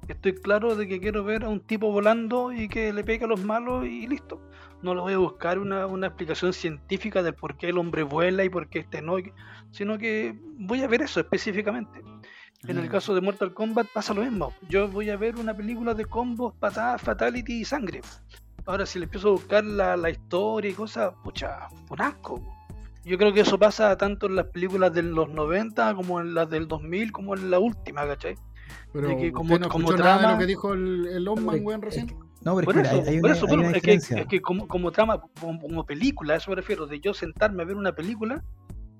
estoy 0.08 0.34
claro 0.34 0.74
de 0.74 0.88
que 0.88 1.00
quiero 1.00 1.22
ver 1.22 1.44
a 1.44 1.48
un 1.48 1.60
tipo 1.60 1.92
volando 1.92 2.52
y 2.52 2.68
que 2.68 2.92
le 2.92 3.04
pegue 3.04 3.24
a 3.24 3.28
los 3.28 3.44
malos 3.44 3.84
y 3.84 4.06
listo. 4.06 4.40
No 4.82 4.94
lo 4.94 5.02
voy 5.02 5.12
a 5.12 5.18
buscar 5.18 5.58
una, 5.58 5.86
una 5.86 6.06
explicación 6.06 6.52
científica 6.52 7.22
del 7.22 7.34
por 7.34 7.56
qué 7.56 7.68
el 7.68 7.78
hombre 7.78 8.02
vuela 8.04 8.44
y 8.44 8.48
por 8.48 8.68
qué 8.68 8.78
este 8.80 9.02
no, 9.02 9.16
sino 9.70 9.98
que 9.98 10.34
voy 10.58 10.82
a 10.82 10.88
ver 10.88 11.02
eso 11.02 11.20
específicamente. 11.20 12.00
En 12.66 12.78
el 12.78 12.86
Ah. 12.86 12.92
caso 12.92 13.14
de 13.14 13.20
Mortal 13.20 13.52
Kombat 13.54 13.88
pasa 13.92 14.14
lo 14.14 14.22
mismo. 14.22 14.52
Yo 14.68 14.88
voy 14.88 15.10
a 15.10 15.16
ver 15.16 15.36
una 15.36 15.54
película 15.54 15.94
de 15.94 16.04
combos, 16.06 16.54
patadas, 16.58 17.02
fatality 17.02 17.60
y 17.60 17.64
sangre. 17.64 18.00
Ahora, 18.66 18.84
si 18.86 18.98
le 18.98 19.04
empiezo 19.04 19.28
a 19.28 19.32
buscar 19.32 19.64
la, 19.64 19.96
la 19.96 20.10
historia 20.10 20.70
y 20.70 20.74
cosas, 20.74 21.12
pucha, 21.22 21.68
un 21.90 22.00
asco. 22.00 22.42
Yo 23.04 23.16
creo 23.18 23.32
que 23.32 23.40
eso 23.40 23.58
pasa 23.58 23.96
tanto 23.96 24.26
en 24.26 24.36
las 24.36 24.46
películas 24.46 24.92
de 24.92 25.02
los 25.02 25.28
90 25.30 25.94
como 25.94 26.20
en 26.20 26.34
las 26.34 26.50
del 26.50 26.68
2000, 26.68 27.12
como 27.12 27.34
en 27.34 27.50
la 27.50 27.58
última, 27.58 28.06
¿cachai? 28.06 28.34
Pero 28.92 29.08
de 29.08 29.16
que 29.16 29.22
usted 29.26 29.32
como- 29.32 29.58
no 29.58 29.68
como 29.68 29.88
escuchó 29.90 30.02
nada 30.02 30.14
de 30.16 30.18
trama- 30.20 30.32
lo 30.34 30.38
que 30.40 30.46
dijo 30.46 30.72
el, 30.74 31.06
el 31.06 31.28
weón, 31.28 31.82
recién. 31.82 32.06
No, 32.40 32.54
pero 32.54 32.64
Por 32.66 32.76
es 32.76 32.82
que 32.82 32.88
eso, 32.88 32.96
hay, 33.02 33.14
hay 33.14 33.20
por 33.20 33.30
una, 33.30 33.36
eso, 33.36 33.46
hay 33.48 33.54
una 33.56 33.70
es 33.72 33.82
que, 33.82 33.92
es 33.94 34.26
que 34.26 34.40
como, 34.40 34.68
como 34.68 34.92
trama, 34.92 35.20
como, 35.40 35.60
como 35.60 35.84
película, 35.84 36.34
a 36.34 36.36
eso 36.36 36.50
me 36.50 36.56
refiero, 36.56 36.86
de 36.86 37.00
yo 37.00 37.12
sentarme 37.14 37.62
a 37.62 37.66
ver 37.66 37.76
una 37.76 37.92
película, 37.92 38.42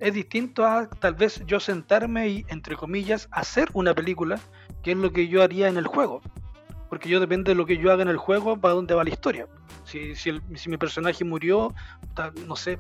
es 0.01 0.15
distinto 0.15 0.65
a 0.65 0.89
tal 0.89 1.15
vez 1.15 1.43
yo 1.47 1.61
sentarme 1.61 2.29
y, 2.29 2.45
entre 2.49 2.77
comillas, 2.77 3.29
hacer 3.31 3.69
una 3.75 3.95
película, 3.95 4.41
que 4.83 4.93
es 4.93 4.97
lo 4.97 5.13
que 5.13 5.29
yo 5.29 5.43
haría 5.43 5.69
en 5.69 5.77
el 5.77 5.87
juego. 5.87 6.21
Porque 6.88 7.09
yo 7.09 7.20
depende 7.20 7.51
de 7.51 7.55
lo 7.55 7.66
que 7.66 7.77
yo 7.79 7.92
haga 7.92 8.03
en 8.03 8.09
el 8.09 8.16
juego, 8.16 8.59
para 8.59 8.74
dónde 8.74 8.94
va 8.94 9.05
la 9.05 9.11
historia. 9.11 9.46
Si, 9.85 10.14
si, 10.14 10.33
si 10.55 10.70
mi 10.70 10.77
personaje 10.77 11.24
murió, 11.24 11.74
no 12.46 12.57
sé, 12.57 12.79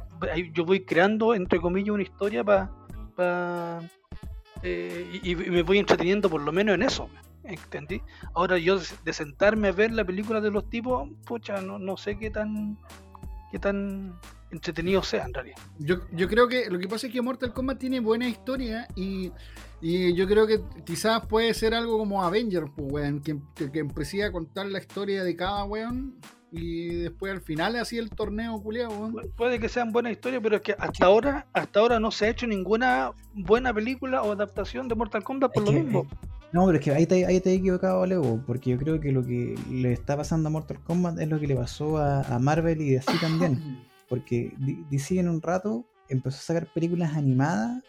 yo 0.52 0.64
voy 0.64 0.84
creando, 0.84 1.34
entre 1.34 1.60
comillas, 1.60 1.90
una 1.90 2.02
historia 2.02 2.44
para... 2.44 3.80
y, 4.62 5.30
y 5.30 5.34
me 5.34 5.62
voy 5.62 5.78
entreteniendo 5.78 6.28
por 6.28 6.42
lo 6.42 6.52
menos 6.52 6.74
en 6.74 6.82
eso. 6.82 7.08
¿Entendí? 7.44 8.02
Ahora 8.34 8.58
yo 8.58 8.78
de 9.04 9.12
sentarme 9.12 9.68
a 9.68 9.72
ver 9.72 9.92
la 9.92 10.04
película 10.04 10.40
de 10.40 10.50
los 10.50 10.68
tipos, 10.68 11.08
pucha, 11.24 11.62
no, 11.62 11.78
no 11.78 11.96
sé 11.96 12.18
qué 12.18 12.30
tan 12.30 12.76
qué 13.50 13.58
tan 13.58 14.18
entretenido 14.50 15.02
sea 15.02 15.24
en 15.26 15.34
realidad. 15.34 15.56
Yo, 15.78 15.96
yo 16.12 16.28
creo 16.28 16.48
que 16.48 16.70
lo 16.70 16.78
que 16.78 16.88
pasa 16.88 17.06
es 17.06 17.12
que 17.12 17.20
Mortal 17.22 17.52
Kombat 17.52 17.78
tiene 17.78 18.00
buena 18.00 18.28
historia 18.28 18.88
y, 18.96 19.30
y 19.80 20.14
yo 20.14 20.26
creo 20.26 20.46
que 20.46 20.60
quizás 20.84 21.26
puede 21.26 21.52
ser 21.54 21.74
algo 21.74 21.98
como 21.98 22.22
Avengers, 22.24 22.70
pues, 22.74 22.92
weón, 22.92 23.20
que, 23.20 23.36
que, 23.54 23.70
que 23.70 23.78
empecé 23.80 24.24
a 24.24 24.32
contar 24.32 24.66
la 24.66 24.78
historia 24.78 25.22
de 25.24 25.36
cada 25.36 25.64
weón 25.64 26.14
y 26.50 26.86
después 27.02 27.30
al 27.30 27.42
final 27.42 27.76
así 27.76 27.98
el 27.98 28.08
torneo 28.08 28.60
culiado, 28.62 28.90
weón. 28.90 29.12
Pu- 29.12 29.30
Puede 29.36 29.60
que 29.60 29.68
sean 29.68 29.92
buenas 29.92 30.12
historias, 30.12 30.40
pero 30.42 30.56
es 30.56 30.62
que 30.62 30.74
hasta 30.78 31.04
ahora, 31.04 31.46
hasta 31.52 31.80
ahora 31.80 32.00
no 32.00 32.10
se 32.10 32.24
ha 32.24 32.28
hecho 32.30 32.46
ninguna 32.46 33.12
buena 33.34 33.74
película 33.74 34.22
o 34.22 34.32
adaptación 34.32 34.88
de 34.88 34.94
Mortal 34.94 35.22
Kombat 35.24 35.52
por 35.52 35.62
Es 35.62 35.68
lo 35.68 35.74
que, 35.76 35.82
mismo. 35.84 36.00
eh, 36.10 36.16
no, 36.50 36.64
pero 36.64 36.78
es 36.78 36.84
que 36.84 36.92
ahí 36.92 37.04
te, 37.06 37.26
ahí 37.26 37.40
te 37.42 37.50
he 37.50 37.54
equivocado, 37.56 38.06
Leo, 38.06 38.42
porque 38.46 38.70
yo 38.70 38.78
creo 38.78 38.98
que 38.98 39.12
lo 39.12 39.22
que 39.22 39.54
le 39.70 39.92
está 39.92 40.16
pasando 40.16 40.48
a 40.48 40.50
Mortal 40.50 40.80
Kombat 40.82 41.20
es 41.20 41.28
lo 41.28 41.38
que 41.38 41.46
le 41.46 41.54
pasó 41.54 41.98
a, 41.98 42.22
a 42.22 42.38
Marvel 42.38 42.80
y 42.80 42.92
DC 42.92 43.12
también. 43.20 43.78
Porque 44.08 44.54
DC 44.90 45.18
en 45.18 45.28
un 45.28 45.42
rato 45.42 45.86
empezó 46.08 46.38
a 46.38 46.40
sacar 46.40 46.72
películas 46.72 47.14
animadas 47.14 47.82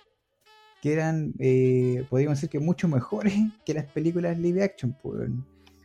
que 0.81 0.93
eran, 0.93 1.33
eh, 1.39 2.05
podríamos 2.09 2.37
decir 2.37 2.49
que 2.49 2.59
mucho 2.59 2.87
mejores 2.87 3.33
que 3.65 3.73
las 3.73 3.85
películas 3.85 4.37
live 4.37 4.63
action. 4.63 4.95
Pues. 5.01 5.29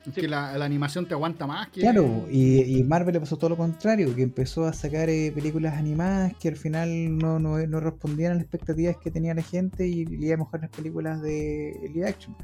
Es 0.06 0.12
que 0.12 0.28
la, 0.28 0.56
la 0.58 0.66
animación 0.66 1.06
te 1.06 1.14
aguanta 1.14 1.46
más 1.46 1.68
que. 1.68 1.80
Claro, 1.80 2.26
y, 2.30 2.78
y 2.78 2.84
Marvel 2.84 3.14
le 3.14 3.20
pasó 3.20 3.38
todo 3.38 3.50
lo 3.50 3.56
contrario, 3.56 4.14
que 4.14 4.22
empezó 4.22 4.66
a 4.66 4.72
sacar 4.74 5.08
eh, 5.08 5.32
películas 5.34 5.78
animadas 5.78 6.34
que 6.38 6.48
al 6.48 6.56
final 6.56 7.16
no, 7.16 7.38
no, 7.38 7.58
no 7.66 7.80
respondían 7.80 8.32
a 8.32 8.34
las 8.34 8.42
expectativas 8.42 8.98
que 8.98 9.10
tenía 9.10 9.34
la 9.34 9.42
gente 9.42 9.86
y 9.86 10.04
le 10.04 10.26
iba 10.26 10.34
a 10.34 10.38
mejorar 10.38 10.62
las 10.62 10.70
películas 10.70 11.22
de 11.22 11.90
live 11.94 12.06
action. 12.06 12.36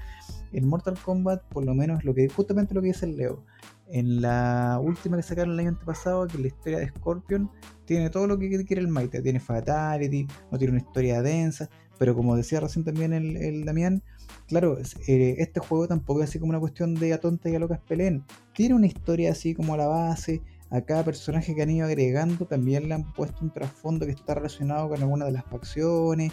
En 0.53 0.67
Mortal 0.67 0.99
Kombat, 0.99 1.45
por 1.49 1.65
lo 1.65 1.75
menos, 1.75 2.03
lo 2.03 2.15
que 2.15 2.29
justamente 2.29 2.75
lo 2.75 2.81
que 2.81 2.89
dice 2.89 3.05
el 3.05 3.17
Leo, 3.17 3.45
en 3.93 4.23
la 4.23 4.81
última 4.83 5.17
que 5.17 5.23
sacaron 5.23 5.55
el 5.55 5.61
año 5.61 5.69
antepasado, 5.71 6.27
que 6.27 6.37
es 6.37 6.41
la 6.41 6.47
historia 6.47 6.79
de 6.79 6.89
Scorpion, 6.89 7.51
tiene 7.85 8.11
todo 8.11 8.27
lo 8.27 8.39
que 8.39 8.49
quiere 8.65 8.83
el 8.83 8.89
Maite, 8.89 9.21
tiene 9.23 9.41
Fatality, 9.41 10.27
no 10.51 10.59
tiene 10.59 10.73
una 10.73 10.81
historia 10.81 11.23
densa, 11.23 11.69
pero 11.99 12.15
como 12.15 12.37
decía 12.37 12.61
recién 12.61 12.85
también 12.85 13.13
el, 13.13 13.37
el 13.37 13.65
Damián, 13.65 14.03
claro, 14.47 14.79
eh, 15.07 15.37
este 15.39 15.61
juego 15.61 15.89
tampoco 15.89 16.23
es 16.23 16.31
así 16.31 16.39
como 16.39 16.51
una 16.51 16.61
cuestión 16.61 16.95
de 16.95 17.13
a 17.13 17.21
tonta 17.21 17.51
y 17.51 17.55
a 17.55 17.59
locas 17.59 17.81
peleen. 17.87 18.25
Tiene 18.55 18.75
una 18.75 18.87
historia 18.87 19.33
así 19.33 19.55
como 19.55 19.77
la 19.77 19.87
base. 19.87 20.43
A 20.73 20.83
cada 20.83 21.05
personaje 21.05 21.53
que 21.53 21.63
han 21.63 21.71
ido 21.71 21.85
agregando 21.85 22.47
también 22.47 22.89
le 22.89 22.95
han 22.95 23.13
puesto 23.13 23.39
un 23.43 23.53
trasfondo 23.53 24.07
que 24.07 24.13
está 24.13 24.35
relacionado 24.35 24.89
con 24.89 25.03
alguna 25.03 25.25
de 25.25 25.33
las 25.33 25.45
facciones. 25.45 26.33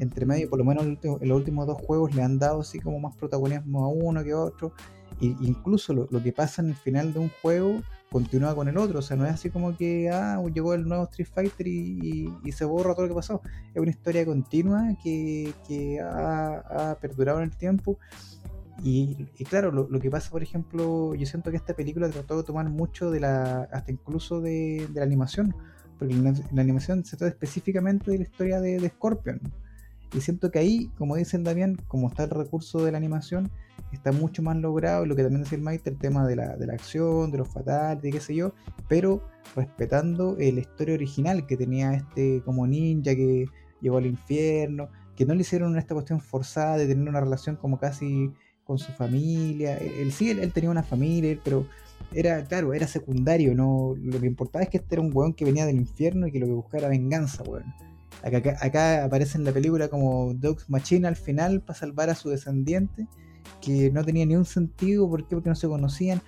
Entre 0.00 0.26
medio, 0.26 0.50
por 0.50 0.58
lo 0.58 0.64
menos 0.64 0.84
en 0.84 0.98
los 1.28 1.38
últimos 1.38 1.68
dos 1.68 1.78
juegos 1.80 2.12
le 2.14 2.22
han 2.22 2.38
dado 2.38 2.60
así 2.60 2.80
como 2.80 2.98
más 2.98 3.14
protagonismo 3.14 3.84
a 3.84 3.88
uno 3.88 4.24
que 4.24 4.32
a 4.32 4.38
otro. 4.38 4.72
Incluso 5.20 5.94
lo, 5.94 6.08
lo 6.10 6.22
que 6.22 6.32
pasa 6.32 6.62
en 6.62 6.68
el 6.68 6.74
final 6.74 7.12
de 7.12 7.20
un 7.20 7.30
juego 7.40 7.82
continúa 8.10 8.54
con 8.54 8.68
el 8.68 8.76
otro. 8.76 8.98
O 8.98 9.02
sea, 9.02 9.16
no 9.16 9.24
es 9.26 9.32
así 9.32 9.50
como 9.50 9.76
que 9.76 10.10
ah, 10.10 10.42
llegó 10.54 10.74
el 10.74 10.86
nuevo 10.86 11.04
Street 11.04 11.28
Fighter 11.32 11.66
y, 11.66 12.30
y- 12.44 12.52
se 12.52 12.64
borra 12.64 12.94
todo 12.94 13.02
lo 13.06 13.08
que 13.08 13.14
pasó. 13.16 13.40
Es 13.74 13.80
una 13.80 13.90
historia 13.90 14.24
continua 14.26 14.96
que, 15.02 15.52
que 15.66 16.00
ha, 16.00 16.90
ha 16.90 16.94
perdurado 17.00 17.38
en 17.38 17.44
el 17.44 17.56
tiempo. 17.56 17.98
Y, 18.84 19.26
y 19.38 19.44
claro, 19.44 19.72
lo, 19.72 19.88
lo 19.88 20.00
que 20.00 20.10
pasa, 20.10 20.30
por 20.30 20.42
ejemplo, 20.42 21.14
yo 21.14 21.24
siento 21.26 21.50
que 21.50 21.56
esta 21.56 21.74
película 21.74 22.10
trató 22.10 22.36
de 22.36 22.42
tomar 22.44 22.68
mucho 22.68 23.10
de 23.10 23.20
la, 23.20 23.62
hasta 23.72 23.90
incluso 23.90 24.40
de, 24.42 24.86
de 24.92 25.00
la 25.00 25.06
animación, 25.06 25.54
porque 25.98 26.14
la, 26.14 26.34
la 26.52 26.60
animación 26.60 27.02
se 27.04 27.16
trata 27.16 27.30
específicamente 27.32 28.10
de 28.10 28.18
la 28.18 28.24
historia 28.24 28.60
de, 28.60 28.78
de 28.78 28.88
Scorpion. 28.90 29.40
Y 30.16 30.22
siento 30.22 30.50
que 30.50 30.58
ahí, 30.58 30.90
como 30.96 31.16
dice 31.16 31.36
el 31.36 31.44
Damián, 31.44 31.76
como 31.88 32.08
está 32.08 32.24
el 32.24 32.30
recurso 32.30 32.82
de 32.82 32.90
la 32.90 32.96
animación, 32.96 33.50
está 33.92 34.12
mucho 34.12 34.42
más 34.42 34.56
logrado, 34.56 35.04
lo 35.04 35.14
que 35.14 35.22
también 35.22 35.42
decía 35.42 35.58
el 35.58 35.62
Maite, 35.62 35.90
el 35.90 35.98
tema 35.98 36.26
de 36.26 36.36
la, 36.36 36.56
de 36.56 36.66
la 36.66 36.72
acción, 36.72 37.30
de 37.30 37.36
los 37.36 37.48
qué 38.00 38.20
sé 38.20 38.34
yo, 38.34 38.54
pero 38.88 39.22
respetando 39.54 40.34
la 40.38 40.60
historia 40.60 40.94
original 40.94 41.46
que 41.46 41.58
tenía 41.58 41.92
este 41.92 42.40
como 42.46 42.66
ninja 42.66 43.14
que 43.14 43.44
llegó 43.82 43.98
al 43.98 44.06
infierno, 44.06 44.88
que 45.14 45.26
no 45.26 45.34
le 45.34 45.42
hicieron 45.42 45.76
esta 45.76 45.92
cuestión 45.92 46.18
forzada 46.20 46.78
de 46.78 46.86
tener 46.86 47.06
una 47.06 47.20
relación 47.20 47.56
como 47.56 47.78
casi 47.78 48.32
con 48.64 48.78
su 48.78 48.92
familia. 48.92 49.76
Él, 49.76 50.12
sí, 50.12 50.30
él, 50.30 50.38
él 50.38 50.50
tenía 50.50 50.70
una 50.70 50.82
familia, 50.82 51.38
pero 51.44 51.66
era, 52.14 52.42
claro, 52.44 52.72
era 52.72 52.86
secundario, 52.86 53.54
no 53.54 53.94
lo 53.98 54.18
que 54.18 54.26
importaba 54.26 54.62
es 54.62 54.70
que 54.70 54.78
este 54.78 54.94
era 54.94 55.02
un 55.02 55.10
weón 55.14 55.34
que 55.34 55.44
venía 55.44 55.66
del 55.66 55.76
infierno 55.76 56.26
y 56.26 56.32
que 56.32 56.40
lo 56.40 56.46
que 56.46 56.52
buscaba 56.52 56.78
era 56.78 56.88
venganza, 56.88 57.42
weón. 57.42 57.64
Acá, 58.22 59.04
aparece 59.04 59.38
en 59.38 59.44
la 59.44 59.52
película 59.52 59.88
como 59.88 60.34
Dogs 60.34 60.68
Machine 60.68 61.06
al 61.06 61.16
final 61.16 61.60
para 61.60 61.78
salvar 61.78 62.10
a 62.10 62.14
su 62.14 62.28
descendiente, 62.30 63.06
que 63.60 63.90
no 63.92 64.04
tenía 64.04 64.26
ni 64.26 64.34
un 64.36 64.44
sentido, 64.44 65.08
¿por 65.08 65.26
qué? 65.28 65.36
Porque 65.36 65.48
no 65.48 65.54
se 65.54 65.68
conocían. 65.68 66.20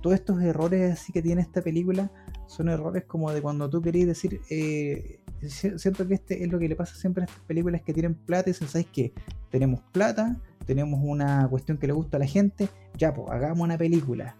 Todos 0.00 0.14
estos 0.14 0.40
errores 0.42 0.92
así 0.92 1.12
que 1.12 1.22
tiene 1.22 1.42
esta 1.42 1.62
película 1.62 2.10
son 2.46 2.68
errores 2.68 3.04
como 3.04 3.30
de 3.32 3.40
cuando 3.40 3.70
tú 3.70 3.80
querías 3.80 4.08
decir, 4.08 4.40
eh, 4.50 5.20
si- 5.48 5.78
siento 5.78 6.06
que 6.06 6.14
este 6.14 6.44
es 6.44 6.50
lo 6.50 6.58
que 6.58 6.68
le 6.68 6.76
pasa 6.76 6.94
siempre 6.94 7.22
a 7.22 7.26
estas 7.26 7.42
películas 7.44 7.82
que 7.82 7.92
tienen 7.92 8.14
plata 8.14 8.50
y 8.50 8.52
dicen, 8.52 8.68
¿sabes 8.68 8.86
qué? 8.92 9.12
Tenemos 9.50 9.80
plata, 9.92 10.36
tenemos 10.66 11.00
una 11.02 11.48
cuestión 11.48 11.78
que 11.78 11.86
le 11.86 11.92
gusta 11.92 12.16
a 12.16 12.20
la 12.20 12.26
gente, 12.26 12.68
ya 12.98 13.12
pues 13.14 13.28
hagamos 13.30 13.60
una 13.60 13.78
película. 13.78 14.36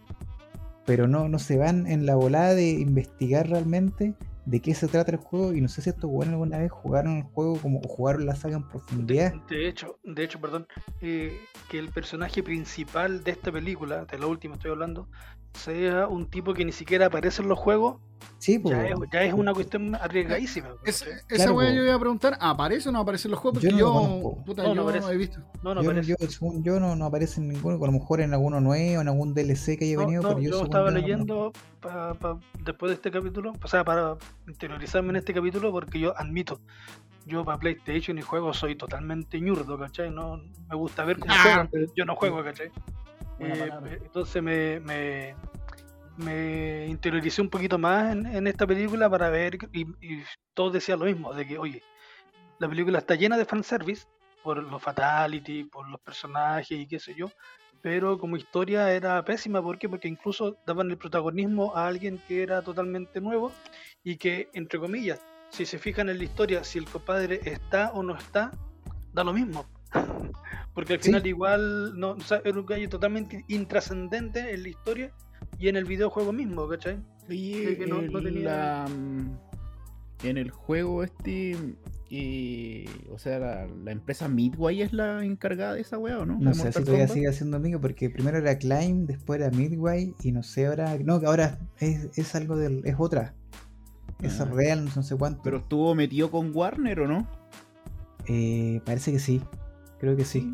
Pero 0.84 1.06
no, 1.06 1.28
no 1.28 1.38
se 1.38 1.56
van 1.58 1.86
en 1.86 2.06
la 2.06 2.16
volada 2.16 2.54
de 2.54 2.70
investigar 2.70 3.48
realmente 3.48 4.14
de 4.44 4.60
qué 4.60 4.74
se 4.74 4.88
trata 4.88 5.12
el 5.12 5.18
juego 5.18 5.52
y 5.52 5.60
no 5.60 5.68
sé 5.68 5.82
si 5.82 5.90
estos 5.90 6.10
buenos 6.10 6.32
alguna 6.32 6.58
vez 6.58 6.70
jugaron 6.70 7.18
el 7.18 7.22
juego 7.22 7.56
como 7.58 7.80
jugaron 7.80 8.26
la 8.26 8.34
saga 8.34 8.56
en 8.56 8.68
profundidad. 8.68 9.32
De, 9.48 9.56
de 9.56 9.68
hecho, 9.68 9.98
de 10.02 10.24
hecho, 10.24 10.40
perdón, 10.40 10.66
eh, 11.00 11.38
que 11.68 11.78
el 11.78 11.90
personaje 11.90 12.42
principal 12.42 13.22
de 13.22 13.30
esta 13.32 13.52
película, 13.52 14.04
de 14.04 14.18
la 14.18 14.26
última 14.26 14.54
estoy 14.54 14.72
hablando, 14.72 15.08
sea 15.54 16.06
un 16.08 16.26
tipo 16.28 16.54
que 16.54 16.64
ni 16.64 16.72
siquiera 16.72 17.06
aparece 17.06 17.42
en 17.42 17.48
los 17.48 17.58
juegos, 17.58 17.96
Sí, 18.38 18.58
pues. 18.58 18.74
ya 18.76 18.86
es, 18.88 18.94
ya 19.12 19.22
es 19.24 19.32
una 19.34 19.52
cuestión 19.54 19.94
arriesgadísima. 19.94 20.74
Es- 20.84 21.02
¿cachai? 21.02 21.18
esa 21.28 21.34
Claro, 21.44 21.54
weá 21.54 21.72
yo 21.74 21.82
iba 21.84 21.94
a 21.94 21.98
preguntar, 21.98 22.36
¿aparece 22.40 22.88
o 22.88 22.92
no 22.92 23.00
aparece 23.00 23.28
en 23.28 23.32
los 23.32 23.40
juegos? 23.40 23.62
Yo 23.62 23.70
Porque 23.70 23.82
no 23.82 24.18
yo, 24.20 24.42
puta, 24.44 24.62
No, 24.62 24.68
no 24.70 24.74
yo 24.74 24.82
aparece. 24.88 25.12
he 25.12 25.16
visto. 25.16 25.40
No, 25.62 25.74
no 25.74 25.82
yo, 25.82 25.90
aparece. 25.90 26.08
yo, 26.20 26.28
según 26.28 26.62
yo, 26.64 26.80
no, 26.80 26.96
no 26.96 27.04
aparece 27.06 27.40
en 27.40 27.48
ninguno, 27.48 27.76
a 27.82 27.86
lo 27.86 27.92
mejor 27.92 28.20
en 28.20 28.32
alguno 28.32 28.60
nuevo, 28.60 29.00
en 29.00 29.08
algún 29.08 29.34
DLC 29.34 29.76
que 29.78 29.84
haya 29.84 29.94
No, 29.96 30.00
venido, 30.00 30.22
no, 30.22 30.28
pero 30.28 30.40
yo, 30.40 30.62
estaba 30.64 30.90
no 30.90 30.98
leyendo 30.98 31.52
pa- 31.80 32.14
pa- 32.14 32.38
después 32.64 32.90
de 32.90 32.94
este 32.94 33.10
capítulo, 33.10 33.52
o 33.62 33.68
sea, 33.68 33.84
para 33.84 34.16
interiorizarme 34.48 35.10
en 35.10 35.16
este 35.16 35.32
capítulo, 35.34 35.70
porque 35.70 36.00
yo 36.00 36.16
admito, 36.18 36.60
yo 37.26 37.44
para 37.44 37.58
PlayStation 37.58 38.18
y 38.18 38.22
juegos 38.22 38.56
soy 38.56 38.74
totalmente 38.76 39.40
ñurdo, 39.40 39.78
¿cachai? 39.78 40.10
No 40.10 40.40
me 40.68 40.76
gusta 40.76 41.04
ver 41.04 41.18
cómo 41.20 41.32
Ah, 41.32 41.42
juegan, 41.42 41.68
pero 41.70 41.86
yo 41.94 42.04
no 42.04 42.16
juego, 42.16 42.42
¿cachai? 42.42 42.70
Eh, 43.46 43.58
palabra. 43.58 43.92
entonces 43.92 44.42
me, 44.42 44.80
me, 44.80 45.34
me 46.16 46.86
interioricé 46.86 47.42
un 47.42 47.48
poquito 47.48 47.78
más 47.78 48.12
en, 48.12 48.26
en 48.26 48.46
esta 48.46 48.66
película 48.66 49.08
para 49.08 49.30
ver, 49.30 49.58
y, 49.72 49.82
y 50.00 50.22
todos 50.54 50.72
decían 50.72 50.98
lo 50.98 51.06
mismo, 51.06 51.32
de 51.34 51.46
que, 51.46 51.58
oye, 51.58 51.82
la 52.58 52.68
película 52.68 52.98
está 52.98 53.14
llena 53.14 53.36
de 53.36 53.44
fanservice, 53.44 54.06
por 54.42 54.62
los 54.62 54.82
fatality, 54.82 55.64
por 55.64 55.88
los 55.88 56.00
personajes 56.00 56.70
y 56.72 56.86
qué 56.86 56.98
sé 56.98 57.14
yo, 57.14 57.30
pero 57.80 58.18
como 58.18 58.36
historia 58.36 58.92
era 58.92 59.24
pésima, 59.24 59.60
¿por 59.62 59.78
qué? 59.78 59.88
Porque 59.88 60.08
incluso 60.08 60.56
daban 60.66 60.90
el 60.90 60.96
protagonismo 60.98 61.76
a 61.76 61.86
alguien 61.86 62.20
que 62.28 62.42
era 62.42 62.62
totalmente 62.62 63.20
nuevo 63.20 63.52
y 64.04 64.16
que, 64.16 64.48
entre 64.54 64.78
comillas, 64.78 65.20
si 65.50 65.66
se 65.66 65.78
fijan 65.78 66.08
en 66.08 66.18
la 66.18 66.24
historia, 66.24 66.64
si 66.64 66.78
el 66.78 66.86
compadre 66.86 67.40
está 67.44 67.90
o 67.92 68.02
no 68.02 68.16
está, 68.16 68.52
da 69.12 69.24
lo 69.24 69.32
mismo. 69.32 69.66
Porque 70.74 70.94
al 70.94 71.00
Sí. 71.00 71.06
final 71.06 71.26
igual 71.26 71.98
no, 71.98 72.12
o 72.12 72.20
sea, 72.20 72.40
era 72.44 72.58
un 72.58 72.66
gallo 72.66 72.88
totalmente 72.88 73.44
intrascendente 73.48 74.54
en 74.54 74.62
la 74.62 74.68
historia 74.68 75.12
y 75.58 75.68
en 75.68 75.76
el 75.76 75.84
videojuego 75.84 76.32
mismo, 76.32 76.66
¿cachai? 76.68 76.98
Oye, 77.28 77.76
que 77.78 77.86
no- 77.86 78.00
no 78.02 78.18
el- 78.18 78.24
tenía- 78.24 78.44
la, 78.44 78.88
mm, 78.88 79.38
en 80.24 80.38
el 80.38 80.50
juego 80.50 81.02
este, 81.02 81.56
eh, 82.10 82.86
o 83.10 83.18
sea, 83.18 83.38
la, 83.38 83.66
la 83.66 83.90
empresa 83.92 84.28
Midway 84.28 84.82
es 84.82 84.92
la 84.92 85.24
encargada 85.24 85.74
de 85.74 85.80
esa 85.82 85.98
weá, 85.98 86.18
¿o 86.20 86.24
no? 86.26 86.38
No 86.38 86.52
sé 86.54 86.64
Mortal 86.64 86.72
si 86.72 86.84
todavía 86.86 87.06
Kombat. 87.06 87.14
sigue 87.22 87.32
siendo 87.32 87.56
amigo, 87.56 87.80
porque 87.80 88.08
primero 88.10 88.38
era 88.38 88.56
Climb, 88.58 89.06
después 89.06 89.40
era 89.40 89.50
Midway, 89.50 90.14
y 90.22 90.32
no 90.32 90.42
sé 90.42 90.66
ahora. 90.66 90.96
No, 91.04 91.14
ahora 91.26 91.58
es, 91.80 92.08
es 92.16 92.34
algo 92.34 92.56
del. 92.56 92.82
es 92.86 92.96
otra. 92.98 93.34
Es 94.22 94.40
Ah. 94.40 94.44
real, 94.44 94.88
no 94.94 95.02
sé 95.02 95.16
cuánto. 95.16 95.42
Pero 95.42 95.58
estuvo 95.58 95.94
metido 95.94 96.30
con 96.30 96.54
Warner, 96.54 97.00
¿o 97.00 97.08
no? 97.08 97.26
Eh, 98.28 98.80
parece 98.84 99.10
que 99.12 99.18
sí. 99.18 99.42
Creo 100.02 100.16
que 100.16 100.24
sí. 100.24 100.50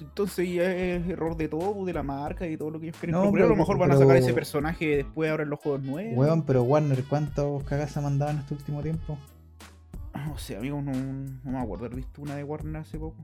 Entonces 0.00 0.52
ya 0.52 0.70
es 0.70 1.08
error 1.08 1.36
de 1.36 1.48
todo, 1.48 1.84
de 1.86 1.92
la 1.94 2.02
marca 2.02 2.46
y 2.46 2.56
todo 2.58 2.70
lo 2.70 2.78
que 2.78 2.88
ellos 2.88 2.98
quieren. 3.00 3.12
No, 3.14 3.22
pero, 3.22 3.32
pero- 3.32 3.44
a 3.46 3.48
lo 3.48 3.56
mejor 3.56 3.78
van 3.78 3.90
a 3.92 3.96
sacar 3.96 4.16
ese 4.18 4.34
personaje 4.34 4.96
después 4.98 5.30
ahora 5.30 5.44
en 5.44 5.50
los 5.50 5.58
juegos 5.60 5.82
nuevos. 5.82 6.12
Weón, 6.16 6.42
pero 6.44 6.62
Warner, 6.62 7.02
¿cuántos 7.04 7.62
cagas 7.64 7.96
ha 7.96 8.02
mandado 8.02 8.32
en 8.32 8.38
este 8.38 8.52
último 8.54 8.82
tiempo? 8.82 9.16
No 10.26 10.36
sé, 10.36 10.56
amigos, 10.58 10.84
no, 10.84 10.92
no 10.92 11.50
me 11.52 11.58
acuerdo 11.58 11.86
haber 11.86 11.96
visto 11.96 12.20
una 12.20 12.34
de 12.36 12.44
Warner 12.44 12.76
hace 12.76 12.98
poco. 12.98 13.16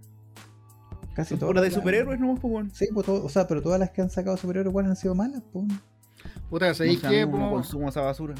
Casi 1.15 1.37
todas. 1.37 1.63
de 1.63 1.71
superhéroes, 1.71 2.19
¿no? 2.19 2.35
Pues, 2.37 2.45
weón. 2.55 2.71
Sí, 2.71 2.87
pues, 2.95 3.05
todo- 3.05 3.23
o 3.25 3.29
sea, 3.29 3.47
pero 3.47 3.61
todas 3.61 3.79
las 3.79 3.91
que 3.91 4.01
han 4.01 4.09
sacado 4.09 4.37
superhéroes 4.39 4.71
igual 4.71 4.87
han 4.87 4.97
sido 4.97 5.15
malas, 5.15 5.43
pues. 5.53 5.67
Puta, 6.49 6.69
No 6.69 6.75
¿sabéis 6.75 7.03
qué? 7.03 7.27
no, 7.27 7.51
consumo 7.51 7.91
esa 7.91 8.01
basura. 8.01 8.35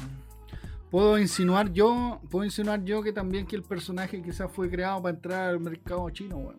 puedo 0.89 1.19
insinuar 1.19 1.71
yo, 1.73 2.19
puedo 2.31 2.45
insinuar 2.45 2.83
yo 2.83 3.03
que 3.03 3.11
también 3.11 3.45
que 3.45 3.55
el 3.55 3.63
personaje 3.63 4.21
quizás 4.21 4.49
fue 4.51 4.69
creado 4.69 5.01
para 5.01 5.15
entrar 5.15 5.49
al 5.49 5.59
mercado 5.59 6.09
chino, 6.09 6.37
weón. 6.37 6.57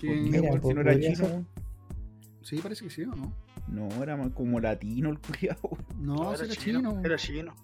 Pues, 0.00 0.62
si 0.62 0.74
no 0.74 0.80
era 0.80 0.98
chino, 1.00 1.14
ser. 1.16 1.44
Sí, 2.42 2.56
parece 2.58 2.84
que 2.84 2.90
sí, 2.90 3.02
¿o 3.02 3.14
no? 3.14 3.32
No, 3.68 3.88
era 4.02 4.16
como 4.30 4.60
latino 4.60 5.10
el 5.10 5.18
culiado. 5.18 5.70
No, 5.98 6.32
era, 6.34 6.44
era 6.44 6.54
chino, 6.54 6.78
chino. 6.80 7.00
era 7.04 7.16
chino. 7.16 7.54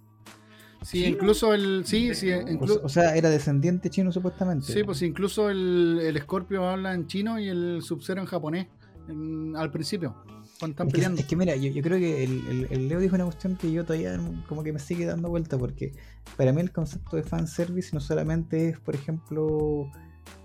Sí, 0.83 0.99
¿Chino? 1.05 1.11
incluso 1.14 1.55
el. 1.55 1.85
Sí, 1.87 2.12
sí, 2.14 2.33
O- 2.33 2.38
O, 2.40 2.42
inclu- 2.42 2.81
o 2.83 2.88
sea, 2.88 3.14
era 3.14 3.31
descendiente 3.31 3.88
chino 3.88 4.11
supuestamente. 4.11 4.66
sí, 4.73 4.83
pues 4.83 5.01
incluso 5.03 5.49
el, 5.49 6.01
el 6.03 6.18
Scorpio 6.21 6.68
habla 6.68 6.92
en 6.95 7.07
chino 7.07 7.38
y 7.38 7.49
el 7.49 7.83
Sub-Zero 7.83 8.21
en 8.21 8.27
japonés. 8.27 8.66
en- 9.09 9.55
al 9.57 9.71
principio, 9.71 10.14
cuando 10.59 10.73
están 10.75 10.87
Es 10.88 10.92
que, 10.92 10.97
peleando. 10.99 11.21
es 11.21 11.27
que 11.27 11.37
mira, 11.37 11.55
yo, 11.57 11.71
yo 11.71 11.83
creo 11.83 11.99
que 11.99 12.25
el, 12.25 12.47
el- 12.49 12.66
el 12.71 12.88
Leo 12.88 12.99
dijo 13.01 13.14
una 13.14 13.25
cuestión 13.25 13.57
que 13.57 13.71
yo 13.71 13.85
todavía 13.85 14.18
como 14.49 14.62
que 14.64 14.73
me 14.73 14.79
sigue 14.81 15.05
dando 15.07 15.29
vuelta, 15.29 15.57
porque 15.59 15.92
para 16.37 16.53
mí 16.53 16.61
el 16.61 16.73
concepto 16.73 17.16
de 17.16 17.23
fanservice 17.23 17.90
no 17.95 18.01
solamente 18.01 18.68
es, 18.71 18.79
por 18.81 18.95
ejemplo, 18.97 19.90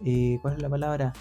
eh, 0.05 0.37
¿cuál 0.43 0.55
es 0.55 0.61
la 0.61 0.69
palabra? 0.69 1.13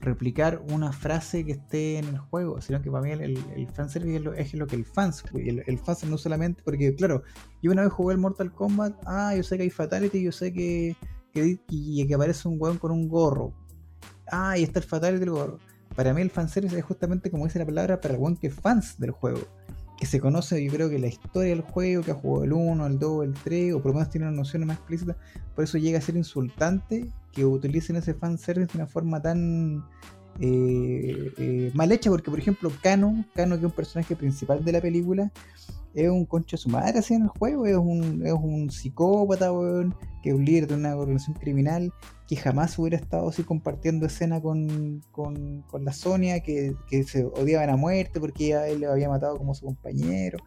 Replicar 0.00 0.62
una 0.70 0.92
frase 0.92 1.44
que 1.44 1.52
esté 1.52 1.98
en 1.98 2.06
el 2.06 2.18
juego, 2.18 2.60
sino 2.60 2.80
que 2.80 2.90
para 2.90 3.02
mí 3.02 3.10
el, 3.10 3.20
el, 3.20 3.44
el 3.56 3.68
fanservice 3.68 4.16
es 4.16 4.22
lo, 4.22 4.32
es 4.34 4.54
lo 4.54 4.66
que 4.66 4.76
el 4.76 4.84
fans, 4.84 5.24
el, 5.34 5.64
el 5.66 5.80
no 6.08 6.18
solamente, 6.18 6.62
porque 6.64 6.94
claro, 6.94 7.22
yo 7.62 7.72
una 7.72 7.82
vez 7.82 7.92
jugué 7.92 8.14
el 8.14 8.20
Mortal 8.20 8.52
Kombat, 8.52 8.94
ah, 9.06 9.34
yo 9.34 9.42
sé 9.42 9.56
que 9.56 9.64
hay 9.64 9.70
Fatality, 9.70 10.22
yo 10.22 10.30
sé 10.30 10.52
que, 10.52 10.94
que, 11.32 11.58
y 11.68 12.06
que 12.06 12.14
aparece 12.14 12.46
un 12.46 12.56
weón 12.60 12.78
con 12.78 12.92
un 12.92 13.08
gorro, 13.08 13.52
ah, 14.30 14.56
y 14.56 14.62
está 14.62 14.78
el 14.78 14.84
Fatality 14.84 15.20
del 15.20 15.30
gorro. 15.30 15.58
Para 15.98 16.14
mí 16.14 16.22
el 16.22 16.30
fanservice 16.30 16.78
es 16.78 16.84
justamente 16.84 17.28
como 17.28 17.44
dice 17.46 17.58
la 17.58 17.66
palabra 17.66 18.00
para 18.00 18.14
el 18.14 18.20
weón 18.20 18.36
que 18.36 18.46
es 18.46 18.54
fans 18.54 19.00
del 19.00 19.10
juego. 19.10 19.40
Que 19.98 20.06
se 20.06 20.20
conoce, 20.20 20.62
yo 20.64 20.72
creo 20.72 20.88
que 20.88 21.00
la 21.00 21.08
historia 21.08 21.50
del 21.50 21.62
juego, 21.62 22.04
que 22.04 22.12
ha 22.12 22.14
jugado 22.14 22.44
el 22.44 22.52
1, 22.52 22.86
el 22.86 22.98
2, 23.00 23.24
el 23.24 23.34
3, 23.34 23.74
o 23.74 23.82
por 23.82 23.90
lo 23.90 23.94
menos 23.94 24.08
tiene 24.08 24.28
una 24.28 24.36
noción 24.36 24.64
más 24.64 24.76
explícita. 24.76 25.16
Por 25.56 25.64
eso 25.64 25.76
llega 25.76 25.98
a 25.98 26.00
ser 26.00 26.16
insultante 26.16 27.10
que 27.38 27.44
utilicen 27.46 27.94
ese 27.96 28.14
fanservice 28.14 28.72
de 28.72 28.78
una 28.78 28.86
forma 28.88 29.22
tan 29.22 29.84
eh, 30.40 31.32
eh, 31.38 31.70
mal 31.74 31.92
hecha. 31.92 32.10
Porque, 32.10 32.30
por 32.30 32.38
ejemplo, 32.40 32.70
Kano, 32.82 33.24
Kano, 33.34 33.54
que 33.54 33.60
es 33.60 33.64
un 33.66 33.76
personaje 33.76 34.16
principal 34.16 34.64
de 34.64 34.72
la 34.72 34.80
película, 34.80 35.30
es 35.94 36.10
un 36.10 36.24
concha 36.26 36.56
de 36.56 36.62
su 36.62 36.68
madre 36.68 36.98
así 36.98 37.14
en 37.14 37.22
el 37.22 37.28
juego. 37.28 37.64
Es 37.66 37.76
un, 37.76 38.26
es 38.26 38.32
un 38.32 38.70
psicópata, 38.70 39.52
weón, 39.52 39.94
que 40.22 40.30
es 40.30 40.34
un 40.34 40.44
líder 40.44 40.66
de 40.66 40.74
una 40.74 40.96
organización 40.96 41.36
criminal 41.36 41.92
que 42.26 42.36
jamás 42.36 42.78
hubiera 42.78 42.98
estado 42.98 43.28
así 43.30 43.42
compartiendo 43.42 44.04
escena 44.04 44.42
con, 44.42 45.00
con, 45.12 45.62
con 45.62 45.84
la 45.84 45.92
Sonia, 45.94 46.40
que, 46.40 46.74
que 46.90 47.02
se 47.04 47.24
odiaban 47.24 47.70
a 47.70 47.76
muerte 47.76 48.20
porque 48.20 48.46
ella, 48.48 48.68
él 48.68 48.80
le 48.80 48.86
había 48.86 49.08
matado 49.08 49.38
como 49.38 49.54
su 49.54 49.64
compañero. 49.64 50.38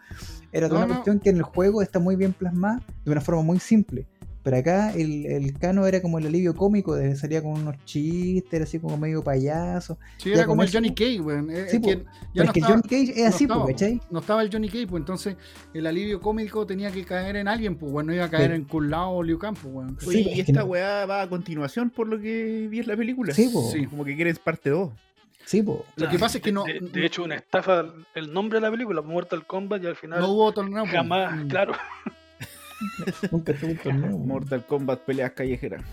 Era 0.51 0.67
toda 0.67 0.81
No, 0.81 0.85
una 0.85 0.93
no. 0.93 0.99
cuestión 0.99 1.19
que 1.19 1.31
en 1.31 1.37
el 1.37 1.43
juego 1.43 1.81
está 1.81 1.99
muy 1.99 2.15
bien 2.15 2.33
plasmada 2.33 2.81
de 3.03 3.11
una 3.11 3.21
forma 3.21 3.41
muy 3.41 3.59
simple. 3.59 4.05
Pero 4.43 4.57
acá 4.57 4.91
el, 4.93 5.25
el 5.27 5.57
Cano 5.59 5.85
era 5.85 6.01
como 6.01 6.17
el 6.17 6.25
alivio 6.25 6.55
cómico, 6.55 6.95
de, 6.95 7.15
salía 7.15 7.43
con 7.43 7.51
unos 7.51 7.75
chistes, 7.85 8.51
era 8.51 8.63
así 8.63 8.79
como 8.79 8.97
medio 8.97 9.23
payaso. 9.23 9.99
Sí, 10.17 10.29
ya 10.29 10.37
era 10.37 10.45
como 10.47 10.63
el 10.63 10.71
Johnny 10.71 10.95
Cage, 10.95 11.19
weón. 11.21 11.51
Eh, 11.51 11.67
Sí, 11.69 11.77
es 11.77 11.81
que 11.83 11.89
ya 11.97 12.03
Pero 12.33 12.43
no 12.43 12.43
es 12.45 12.51
que 12.51 12.59
estaba, 12.59 12.73
Johnny 12.75 12.81
Cage 12.89 13.11
es 13.11 13.17
no 13.21 13.27
así, 13.27 13.43
estaba, 13.43 13.61
po, 13.61 13.67
¿cachai? 13.67 13.97
po. 13.97 14.05
no 14.09 14.19
estaba 14.19 14.41
el 14.41 14.51
Johnny 14.51 14.67
Cage, 14.69 14.87
pues 14.87 15.01
entonces 15.01 15.35
el 15.75 15.85
alivio 15.85 16.19
cómico 16.21 16.65
tenía 16.65 16.89
que 16.91 17.05
caer 17.05 17.35
en 17.35 17.47
alguien, 17.47 17.75
pues 17.75 17.91
bueno, 17.91 18.07
no 18.07 18.15
iba 18.15 18.25
a 18.25 18.29
caer 18.31 18.51
en 18.53 18.63
Kun 18.65 18.89
Lao 18.89 19.11
o 19.11 19.21
Liu 19.23 19.37
Kang, 19.37 19.55
pues 19.61 19.73
weón. 19.73 19.97
Sí, 19.99 20.07
Oye, 20.07 20.19
y 20.35 20.39
esta 20.39 20.61
no- 20.61 20.65
weá 20.65 21.05
va 21.05 21.21
a 21.21 21.29
continuación 21.29 21.91
por 21.91 22.07
lo 22.07 22.19
que 22.19 22.67
vi 22.67 22.79
en 22.79 22.87
la 22.87 22.97
película. 22.97 23.33
Sí, 23.35 23.49
po. 23.53 23.69
Sí. 23.71 23.85
Como 23.85 24.03
que 24.03 24.15
quieres 24.15 24.39
parte 24.39 24.71
2. 24.71 24.89
Sí, 25.45 25.61
po. 25.61 25.85
Lo 25.97 26.09
que 26.09 26.17
pasa 26.17 26.37
es 26.39 26.43
que 26.43 26.51
no, 26.51 26.63
De, 26.63 26.79
de 26.79 27.05
hecho, 27.05 27.23
una 27.23 27.35
estafa 27.35 27.85
el 28.15 28.33
nombre 28.33 28.57
de 28.59 28.61
la 28.65 28.71
película, 28.71 29.01
Mortal 29.01 29.45
Kombat, 29.45 29.83
y 29.83 29.87
al 29.87 29.95
final 29.95 30.19
no 30.19 30.29
hubo 30.29 30.51
torneo. 30.51 30.83
pues. 30.83 30.93
jamás, 30.95 31.35
Mm. 31.45 31.47
claro. 31.47 31.73
Nunca 33.31 33.53
tuvo 33.53 33.71
un 33.71 33.77
torneo. 33.77 34.17
Mortal 34.17 34.65
Kombat 34.65 35.01
peleas 35.01 35.31
callejeras. 35.31 35.83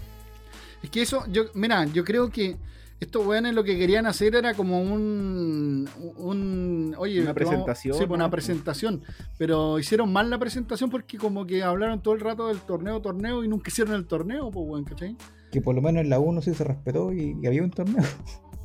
Es 0.82 0.90
que 0.90 1.02
eso, 1.02 1.24
yo, 1.30 1.44
mira, 1.54 1.84
yo 1.86 2.04
creo 2.04 2.30
que 2.30 2.56
estos 3.00 3.24
weones 3.24 3.54
lo 3.54 3.62
que 3.62 3.78
querían 3.78 4.06
hacer 4.06 4.34
era 4.34 4.54
como 4.54 4.80
un, 4.80 5.88
un 6.16 6.94
oye, 6.98 7.22
Una 7.22 7.34
presentación, 7.34 7.94
sí, 7.94 8.06
pues, 8.06 8.18
una 8.18 8.30
presentación, 8.30 9.02
pero 9.36 9.78
hicieron 9.78 10.12
mal 10.12 10.30
la 10.30 10.38
presentación 10.38 10.90
porque 10.90 11.16
como 11.16 11.46
que 11.46 11.62
hablaron 11.62 12.02
todo 12.02 12.14
el 12.14 12.20
rato 12.20 12.48
del 12.48 12.58
torneo, 12.60 13.00
torneo 13.00 13.44
y 13.44 13.48
nunca 13.48 13.70
hicieron 13.70 13.94
el 13.94 14.06
torneo, 14.06 14.50
pues 14.50 14.66
weón, 14.68 14.84
¿cachai? 14.84 15.16
Que 15.52 15.60
por 15.60 15.74
lo 15.74 15.82
menos 15.82 16.02
en 16.02 16.10
la 16.10 16.18
1 16.18 16.42
sí 16.42 16.54
se 16.54 16.64
respetó 16.64 17.12
y, 17.12 17.36
y 17.40 17.46
había 17.46 17.62
un 17.62 17.70
torneo. 17.70 18.04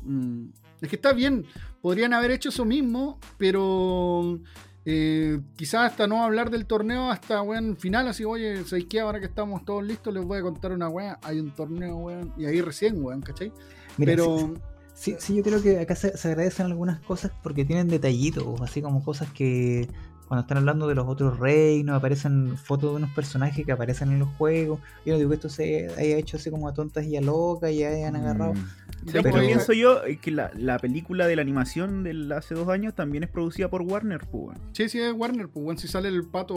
Mm. 0.02 0.48
Es 0.82 0.88
que 0.88 0.96
está 0.96 1.12
bien, 1.12 1.46
podrían 1.80 2.12
haber 2.12 2.32
hecho 2.32 2.50
eso 2.50 2.64
mismo, 2.64 3.18
pero 3.38 4.38
eh, 4.84 5.40
quizás 5.56 5.92
hasta 5.92 6.06
no 6.06 6.22
hablar 6.22 6.50
del 6.50 6.66
torneo 6.66 7.10
hasta 7.10 7.42
weón 7.42 7.76
final, 7.76 8.08
así, 8.08 8.24
oye, 8.24 8.64
¿sabéis 8.64 8.86
qué? 8.88 9.00
Ahora 9.00 9.20
que 9.20 9.26
estamos 9.26 9.64
todos 9.64 9.84
listos, 9.84 10.12
les 10.12 10.24
voy 10.24 10.38
a 10.38 10.42
contar 10.42 10.72
una 10.72 10.88
weá, 10.88 11.18
hay 11.22 11.40
un 11.40 11.50
torneo, 11.54 11.96
weón, 11.96 12.32
y 12.36 12.46
ahí 12.46 12.60
recién, 12.60 13.02
weón, 13.02 13.22
¿cachai? 13.22 13.52
Mira, 13.96 14.12
pero 14.12 14.38
sí, 14.38 14.54
Sí, 14.94 15.16
sí, 15.18 15.34
yo 15.34 15.42
creo 15.42 15.60
que 15.60 15.80
acá 15.80 15.96
se, 15.96 16.16
se 16.16 16.28
agradecen 16.28 16.66
algunas 16.66 17.00
cosas 17.00 17.32
porque 17.42 17.64
tienen 17.64 17.88
detallitos, 17.88 18.60
así 18.60 18.80
como 18.80 19.02
cosas 19.02 19.28
que 19.32 19.88
cuando 20.28 20.42
están 20.42 20.58
hablando 20.58 20.86
de 20.88 20.94
los 20.94 21.06
otros 21.06 21.38
reinos, 21.38 21.96
aparecen 21.96 22.56
fotos 22.56 22.90
de 22.90 22.96
unos 22.96 23.10
personajes 23.10 23.64
que 23.64 23.72
aparecen 23.72 24.10
en 24.10 24.20
los 24.20 24.28
juegos. 24.36 24.80
Yo 25.04 25.12
no 25.12 25.18
digo 25.18 25.30
que 25.30 25.36
esto 25.36 25.48
se 25.48 25.88
haya 25.98 26.16
hecho 26.16 26.36
así 26.38 26.50
como 26.50 26.66
a 26.68 26.74
tontas 26.74 27.04
y 27.04 27.16
a 27.16 27.20
locas 27.20 27.70
y 27.72 27.84
hayan 27.84 28.16
agarrado. 28.16 28.54
Mm. 28.54 28.56
Sí, 28.56 29.10
¿Sabes 29.10 29.22
pero- 29.24 29.34
qué 29.40 29.46
pienso 29.46 29.72
yo? 29.74 30.02
Es 30.04 30.18
que 30.18 30.30
la, 30.30 30.50
la 30.54 30.78
película 30.78 31.26
de 31.26 31.36
la 31.36 31.42
animación 31.42 32.04
de 32.04 32.34
hace 32.34 32.54
dos 32.54 32.68
años 32.68 32.94
también 32.94 33.24
es 33.24 33.30
producida 33.30 33.68
por 33.68 33.82
Warner, 33.82 34.20
pues. 34.30 34.56
Sí, 34.72 34.88
sí, 34.88 34.98
es 34.98 35.12
Warner, 35.12 35.48
pues, 35.48 35.80
si 35.80 35.88
sale 35.88 36.08
el 36.08 36.24
pato 36.26 36.54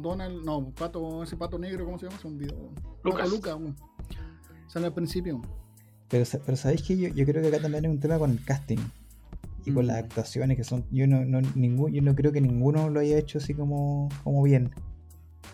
Donald, 0.00 0.44
no, 0.44 0.70
pato, 0.70 1.22
ese 1.22 1.36
pato 1.36 1.58
negro, 1.58 1.84
¿cómo 1.84 1.98
se 1.98 2.06
llama? 2.06 2.16
Es 2.18 2.24
un 2.24 2.38
video. 2.38 2.56
weón. 2.56 2.74
Lucas. 3.04 3.20
Pato 3.24 3.30
Lucas, 3.36 3.54
weón. 3.56 3.76
Sale 4.68 4.86
al 4.86 4.94
principio. 4.94 5.42
Pero, 6.08 6.24
pero 6.44 6.56
sabéis 6.56 6.82
que 6.82 6.96
yo, 6.96 7.08
yo 7.08 7.24
creo 7.26 7.42
que 7.42 7.48
acá 7.48 7.60
también 7.60 7.84
hay 7.84 7.90
un 7.90 8.00
tema 8.00 8.18
con 8.18 8.30
el 8.30 8.42
casting 8.44 8.78
y 9.64 9.72
con 9.72 9.84
Mm. 9.84 9.88
las 9.88 9.96
actuaciones 9.98 10.56
que 10.56 10.64
son. 10.64 10.84
Yo 10.90 11.06
no, 11.06 11.24
no, 11.24 11.40
ningún, 11.54 11.92
yo 11.92 12.02
no 12.02 12.14
creo 12.14 12.32
que 12.32 12.40
ninguno 12.40 12.88
lo 12.90 13.00
haya 13.00 13.16
hecho 13.18 13.38
así 13.38 13.54
como, 13.54 14.08
como 14.24 14.42
bien. 14.42 14.70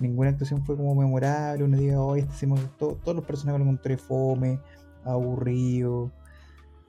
Ninguna 0.00 0.30
actuación 0.30 0.64
fue 0.64 0.76
como 0.76 0.94
memorable. 0.94 1.64
Uno 1.64 1.76
diga, 1.76 2.00
hoy 2.00 2.20
este 2.20 2.46
me 2.46 2.52
gustó. 2.52 2.98
Todos 3.02 3.16
los 3.16 3.24
personajes 3.24 3.58
lo 3.58 3.64
encontré 3.64 3.96
fome, 3.96 4.60
aburrido. 5.04 6.12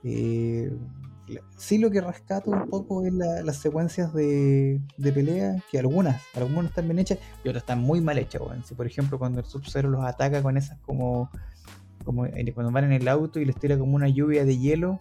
Eh, 0.03 0.71
sí 1.57 1.77
lo 1.77 1.91
que 1.91 2.01
rescato 2.01 2.49
un 2.51 2.67
poco 2.69 3.05
es 3.05 3.13
la- 3.13 3.41
las 3.43 3.57
secuencias 3.57 4.13
de, 4.13 4.79
de 4.97 5.11
pelea, 5.11 5.61
que 5.71 5.77
algunas, 5.79 6.21
algunas 6.35 6.65
están 6.71 6.85
bien 6.87 6.99
hechas 6.99 7.19
y 7.43 7.49
otras 7.49 7.63
están 7.63 7.79
muy 7.81 8.01
mal 8.01 8.17
hechas. 8.17 8.41
Si 8.65 8.73
por 8.75 8.87
ejemplo 8.87 9.19
cuando 9.19 9.39
el 9.39 9.45
Sub-Zero 9.45 9.89
los 9.89 10.03
ataca 10.05 10.41
con 10.41 10.57
esas 10.57 10.79
como, 10.79 11.29
como 12.03 12.25
en- 12.25 12.51
cuando 12.53 12.71
van 12.71 12.85
en 12.85 12.93
el 12.93 13.07
auto 13.07 13.39
y 13.39 13.45
les 13.45 13.55
tira 13.57 13.77
como 13.77 13.95
una 13.95 14.07
lluvia 14.07 14.45
de 14.45 14.57
hielo, 14.57 14.97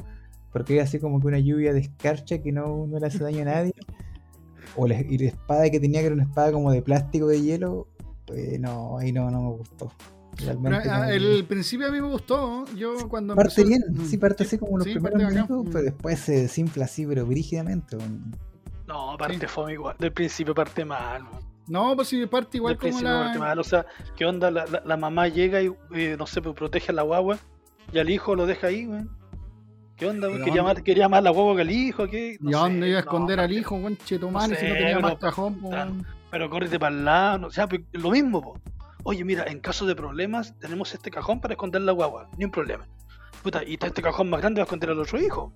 porque 0.52 0.78
es 0.78 0.84
así 0.84 0.98
como 0.98 1.20
que 1.20 1.26
una 1.26 1.38
lluvia 1.38 1.72
de 1.72 1.80
escarcha 1.80 2.38
que 2.42 2.52
no, 2.52 2.86
no 2.86 2.98
le 2.98 3.06
hace 3.06 3.18
daño 3.22 3.42
a 3.42 3.46
nadie. 3.46 3.74
O 4.76 4.86
la, 4.86 5.00
y 5.00 5.18
la 5.18 5.28
espada 5.28 5.68
que 5.70 5.80
tenía 5.80 6.00
que 6.00 6.06
era 6.06 6.14
una 6.14 6.24
espada 6.24 6.52
como 6.52 6.70
de 6.72 6.82
plástico 6.82 7.26
de 7.26 7.40
hielo, 7.42 7.88
pues 8.26 8.58
no, 8.60 8.98
ahí 8.98 9.12
no, 9.12 9.30
no 9.30 9.42
me 9.42 9.48
gustó. 9.56 9.90
Realmente 10.36 10.88
ah, 10.88 11.06
no- 11.06 11.10
el 11.10 11.44
principio 11.46 11.88
a 11.88 11.90
mí 11.90 12.00
me 12.00 12.06
gustó. 12.08 12.64
Yo 12.76 13.08
cuando 13.08 13.34
Parte 13.34 13.62
empezó- 13.62 13.68
bien, 13.68 13.82
Mm, 13.90 14.06
sí 14.06 14.18
parte 14.18 14.44
así 14.44 14.56
como 14.58 14.78
los 14.78 14.86
sí, 14.86 14.92
primeros 14.92 15.32
minutos, 15.32 15.66
pero 15.72 15.82
después 15.84 16.18
se 16.20 16.42
desinfla 16.42 16.84
así, 16.84 17.04
pero 17.06 17.26
brígidamente. 17.26 17.96
No, 18.86 19.16
parte 19.18 19.40
Sí. 19.40 19.46
fome 19.46 19.72
igual. 19.72 19.96
Del 19.98 20.12
principio 20.12 20.54
parte 20.54 20.84
mal. 20.84 21.24
No, 21.66 21.94
pues 21.96 22.08
si 22.08 22.24
parte 22.26 22.56
igual 22.58 22.74
Del 22.74 22.78
como 22.78 22.88
principio 22.92 23.18
parte 23.18 23.38
la. 23.38 23.44
mal. 23.46 23.58
O 23.58 23.64
sea, 23.64 23.84
¿qué 24.16 24.24
onda? 24.26 24.50
La, 24.50 24.64
la- 24.66 24.82
la 24.84 24.96
mamá 24.96 25.28
llega 25.28 25.60
y, 25.60 25.70
eh, 25.94 26.16
no 26.18 26.26
sé, 26.26 26.40
pues 26.40 26.54
protege 26.54 26.92
a 26.92 26.94
la 26.94 27.02
guagua. 27.02 27.38
y 27.92 27.98
al 27.98 28.10
hijo 28.10 28.34
lo 28.36 28.44
deja 28.46 28.66
ahí, 28.68 28.86
weón. 28.86 29.10
¿Qué 29.98 30.06
onda, 30.06 30.28
weón? 30.28 30.44
¿Quería 30.44 30.62
más, 30.62 30.82
quería 30.82 31.08
más 31.08 31.22
la 31.22 31.30
guagua 31.30 31.56
que 31.56 31.62
al 31.62 31.70
hijo? 31.70 32.06
¿qué? 32.06 32.34
¿Y 32.40 32.44
No 32.44 32.58
a 32.58 32.62
dónde 32.62 32.88
iba 32.88 32.98
a 33.00 33.02
no, 33.02 33.08
esconder 33.10 33.40
al 33.40 33.52
hijo, 33.52 33.74
weón? 33.74 33.98
No 33.98 34.06
si 34.06 34.14
no 34.18 34.28
tenía 34.38 34.86
pero- 34.86 35.00
más 35.00 35.16
cajón, 35.16 35.58
weón. 35.60 36.06
Pero 36.30 36.50
córrete 36.50 36.78
para 36.78 36.94
el 36.94 37.04
lado, 37.04 37.46
o 37.46 37.50
sea, 37.50 37.66
lo 37.92 38.10
mismo, 38.10 38.42
po. 38.42 38.60
Oye, 39.02 39.24
mira, 39.24 39.44
en 39.44 39.60
caso 39.60 39.86
de 39.86 39.96
problemas, 39.96 40.58
tenemos 40.58 40.92
este 40.94 41.10
cajón 41.10 41.40
para 41.40 41.54
esconder 41.54 41.80
la 41.82 41.92
guagua, 41.92 42.28
ni 42.36 42.44
un 42.44 42.50
problema. 42.50 42.86
Puta, 43.42 43.64
y 43.64 43.74
este 43.80 44.02
cajón 44.02 44.28
más 44.28 44.40
grande 44.40 44.60
va 44.60 44.64
a 44.64 44.66
esconder 44.66 44.90
al 44.90 44.98
otro 45.00 45.18
hijo. 45.20 45.52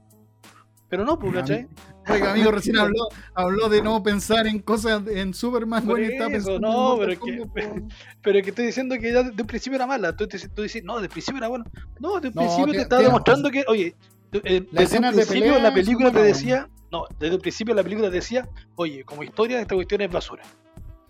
Pero 0.88 1.04
no, 1.04 1.18
pues, 1.18 1.32
¿cachai? 1.34 1.68
Oiga, 2.08 2.32
amigo, 2.32 2.50
recién 2.50 2.76
habló, 2.78 3.08
habló 3.34 3.68
de 3.68 3.82
no 3.82 4.02
pensar 4.02 4.46
en 4.46 4.58
cosas 4.60 5.02
en 5.08 5.34
Superman, 5.34 5.84
Por 5.84 5.94
weón, 5.94 6.10
y 6.10 6.12
está 6.14 6.28
pensando 6.28 6.60
no, 6.60 6.96
pero 6.98 7.20
que-. 7.20 7.44
Pero 8.22 8.38
es 8.38 8.44
que 8.44 8.50
estoy 8.50 8.66
diciendo 8.66 8.94
que 8.98 9.12
ya 9.12 9.22
de, 9.22 9.30
un 9.42 9.46
principio 9.46 9.76
era 9.76 9.86
mala. 9.86 10.14
Tú, 10.16 10.26
dices, 10.26 10.84
no, 10.84 11.00
de 11.00 11.08
principio 11.08 11.38
era 11.38 11.48
bueno. 11.48 11.64
No, 11.98 12.20
de 12.20 12.28
un 12.28 12.34
principio 12.34 12.72
te- 12.72 12.80
estaba 12.82 13.02
demostrando 13.02 13.50
que, 13.50 13.64
oye, 13.68 13.94
eh, 14.32 14.66
desde 14.72 14.98
de 15.00 15.10
principio 15.12 15.42
pelea 15.54 15.58
la 15.58 15.74
película 15.74 16.10
te 16.12 16.22
decía, 16.22 16.68
no, 16.90 17.04
desde 17.18 17.34
un 17.36 17.40
principio 17.40 17.74
la 17.74 17.82
película 17.82 18.08
te 18.10 18.16
decía, 18.16 18.48
oye, 18.76 19.04
como 19.04 19.22
historia 19.22 19.60
esta 19.60 19.74
cuestión 19.74 20.00
es 20.00 20.10
basura. 20.10 20.42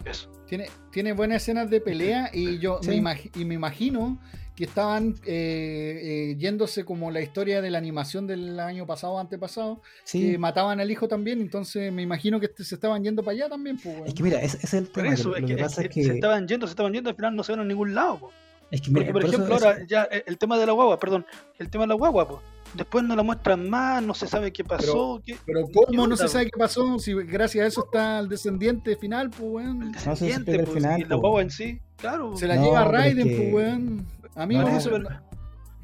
Eso. 0.04 0.30
Tiene, 0.48 0.68
tiene 0.90 1.12
buenas 1.12 1.42
escenas 1.42 1.70
de 1.70 1.80
pelea 1.80 2.30
y 2.32 2.58
yo 2.58 2.78
Sí. 2.82 2.88
me, 2.90 2.96
imag- 3.02 3.30
y 3.40 3.44
me 3.44 3.54
imagino 3.54 4.18
que 4.56 4.64
estaban 4.64 5.14
eh, 5.24 6.32
eh, 6.32 6.36
yéndose 6.38 6.84
como 6.84 7.10
la 7.10 7.20
historia 7.22 7.62
de 7.62 7.70
la 7.70 7.78
animación 7.78 8.26
del 8.26 8.58
año 8.60 8.84
pasado, 8.86 9.18
antepasado, 9.18 9.80
Sí. 10.04 10.32
que 10.32 10.38
mataban 10.38 10.80
al 10.80 10.90
hijo 10.90 11.06
también, 11.08 11.40
entonces 11.40 11.90
me 11.92 12.02
imagino 12.02 12.38
que 12.40 12.46
este- 12.46 12.64
se 12.64 12.74
estaban 12.74 13.02
yendo 13.04 13.22
para 13.22 13.36
allá 13.36 13.48
también. 13.48 13.78
Pues. 13.82 13.96
Es 14.06 14.14
que 14.14 14.22
mira, 14.24 14.40
ese, 14.42 14.58
es 14.60 14.74
el 14.74 14.84
Por 14.88 15.04
tema. 15.04 15.14
eso, 15.14 15.30
que 15.32 15.36
es 15.36 15.42
lo 15.42 15.46
que, 15.48 15.54
que 15.54 15.60
es 15.62 15.66
pasa 15.68 15.82
que 15.82 15.88
es 15.88 15.94
que. 15.94 16.04
se 16.04 16.14
estaban 16.14 16.48
yendo, 16.48 16.66
se 16.66 16.72
estaban 16.72 16.92
yendo, 16.92 17.08
al 17.10 17.16
final 17.16 17.34
no 17.36 17.42
se 17.44 17.52
van 17.52 17.60
a 17.60 17.64
ningún 17.64 17.94
lado. 17.94 18.18
po. 18.18 18.32
Es 18.70 18.80
que 18.82 18.90
mira, 18.90 19.06
Porque, 19.06 19.12
por 19.12 19.24
ejemplo, 19.24 19.56
eso- 19.56 19.68
ahora 19.68 19.86
ya 19.86 20.08
eh, 20.10 20.24
el 20.26 20.36
tema 20.38 20.58
de 20.58 20.66
la 20.66 20.72
guagua, 20.72 20.98
perdón, 20.98 21.24
el 21.58 21.70
tema 21.70 21.84
de 21.84 21.88
la 21.88 21.94
guagua, 21.94 22.26
pues. 22.28 22.40
Después 22.74 23.04
no 23.04 23.14
la 23.14 23.22
muestran 23.22 23.68
más, 23.68 24.02
no 24.02 24.14
se 24.14 24.26
sabe 24.26 24.52
qué 24.52 24.64
pasó. 24.64 25.20
qué- 25.24 25.36
Pero 25.44 25.62
¿cómo 25.72 25.86
¿Qué 26.04 26.08
no 26.08 26.16
se 26.16 26.28
sabe 26.28 26.46
qué 26.46 26.58
pasó? 26.58 26.98
Si 26.98 27.12
gracias 27.14 27.64
a 27.64 27.68
eso 27.68 27.84
está 27.84 28.18
el 28.20 28.28
descendiente 28.28 28.96
final, 28.96 29.28
pues 29.30 29.40
el 29.40 29.46
weón. 29.46 29.94
se 29.94 30.10
descendiente, 30.10 30.58
pues, 30.64 30.70
final, 30.74 31.00
y 31.00 31.04
la 31.04 31.16
po. 31.16 31.20
guagua 31.20 31.42
en 31.42 31.50
sí, 31.50 31.80
claro. 31.96 32.34
Se 32.36 32.46
la 32.46 32.56
No, 32.56 32.64
lleva 32.64 32.82
es 32.84 32.88
Raiden, 32.90 33.28
que- 33.28 33.36
pues 33.36 33.54
weón. 33.54 34.06
Amigo, 34.34 34.62
No, 34.62 34.68
Por 34.68 34.76
eso, 34.78 34.90
pero- 34.90 35.08
pero- 35.08 35.20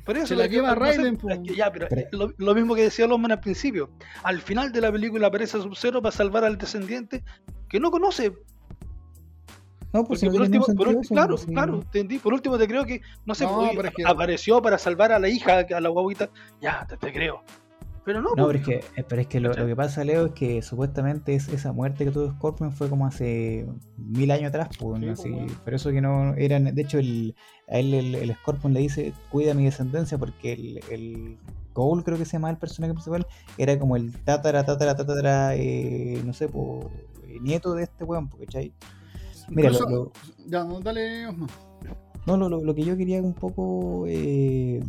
por 0.07 0.17
eso 0.17 0.27
Se 0.29 0.37
la 0.37 0.47
lleva 0.47 0.69
no 0.69 0.75
sé, 0.75 0.81
Raiden, 0.81 1.15
es 1.15 1.21
po. 1.21 1.29
que 1.43 1.55
ya, 1.55 1.71
pero, 1.71 1.87
Pero- 1.91 2.09
lo, 2.13 2.33
lo 2.39 2.55
mismo 2.55 2.75
que 2.75 2.83
decía 2.85 3.07
Lomán 3.07 3.33
al 3.33 3.41
principio. 3.41 3.91
Al 4.23 4.41
final 4.41 4.73
de 4.73 4.81
la 4.81 4.91
película 4.91 5.27
aparece 5.27 5.61
Sub-Zero 5.61 6.01
para 6.01 6.17
salvar 6.17 6.45
al 6.45 6.57
descendiente 6.57 7.23
que 7.69 7.79
no 7.79 7.91
conoce. 7.91 8.33
No, 9.93 10.05
pues 10.05 10.23
no 10.23 10.31
por 10.31 10.41
tiene 10.43 10.59
último, 10.59 10.77
por 10.77 11.07
claro, 11.07 11.29
pues, 11.31 11.41
sí. 11.47 11.53
claro, 11.53 11.75
entendí. 11.77 12.19
Por 12.19 12.35
último 12.35 12.59
te 12.59 12.67
creo 12.69 12.85
que, 12.85 13.01
no 13.25 13.35
sé, 13.35 13.45
No, 13.45 13.59
oye, 13.59 13.73
pero 13.75 13.89
es 13.89 13.95
que- 13.95 14.03
apareció 14.07 14.61
para 14.61 14.77
salvar 14.79 15.13
a 15.13 15.19
la 15.19 15.29
hija, 15.29 15.61
a 15.75 15.81
la 15.81 15.89
guaguita. 15.89 16.29
Ya, 16.61 16.87
te, 16.87 16.97
te 16.99 17.13
creo. 17.13 17.43
Pero 18.05 18.23
no, 18.23 18.31
No, 18.37 18.45
pues, 18.47 18.63
pero 18.65 18.79
es 18.79 18.85
que, 18.87 19.01
eh, 19.01 19.05
pero 19.07 19.21
es 19.21 19.27
que 19.27 19.41
lo, 19.41 19.53
lo 19.53 19.67
que 19.67 19.77
pasa, 19.77 20.03
Leo, 20.03 20.27
es 20.27 20.33
que 20.33 20.63
supuestamente 20.63 21.35
es, 21.35 21.49
esa 21.49 21.73
muerte 21.73 22.05
que 22.07 22.11
tuvo 22.11 22.31
Scorpion 22.33 22.73
fue 22.73 22.89
como 22.89 23.07
hace 23.07 23.67
mil 23.99 24.31
años 24.31 24.49
atrás, 24.49 24.69
pues, 24.79 24.99
Sí, 25.01 25.07
¿no? 25.07 25.13
pues, 25.13 25.21
Así, 25.21 25.31
bueno. 25.31 25.53
por 25.65 25.75
eso 25.75 25.91
que 25.91 26.01
no 26.01 26.35
eran, 26.35 26.75
de 26.75 26.83
hecho, 26.83 26.99
el, 26.99 27.35
a 27.69 27.79
él 27.79 27.93
el, 27.93 28.15
el 28.15 28.35
Scorpion 28.37 28.73
le 28.73 28.81
dice, 28.81 29.13
cuida 29.31 29.53
mi 29.53 29.65
descendencia, 29.67 30.17
porque 30.17 30.53
el, 30.55 30.81
el 30.91 31.39
Cole, 31.75 32.03
creo 32.03 32.17
que 32.17 32.25
se 32.25 32.33
llama 32.33 32.49
el 32.51 32.57
personaje 32.57 32.95
principal, 32.95 33.27
era 33.59 33.79
como 33.79 33.95
el 33.97 34.13
tatara, 34.25 34.65
tatara, 34.65 34.97
tatara, 34.97 35.55
eh, 35.55 36.23
no 36.25 36.33
sé, 36.33 36.49
pues, 36.49 36.87
nieto 37.43 37.75
de 37.75 37.83
este 37.85 38.05
weón, 38.05 38.29
porque, 38.31 38.47
¿cachai? 38.47 38.73
Mira, 39.51 39.71
lo- 39.71 39.79
Incluso- 39.79 39.89
lo, 39.91 40.13
Ya, 40.47 40.65
no, 40.65 40.81
dale, 40.81 41.27
no, 42.27 42.37
lo, 42.49 42.75
que 42.75 42.83
yo 42.85 42.97
quería 42.97 43.23
un 43.23 43.33
poco 43.33 44.05
eh, 44.07 44.83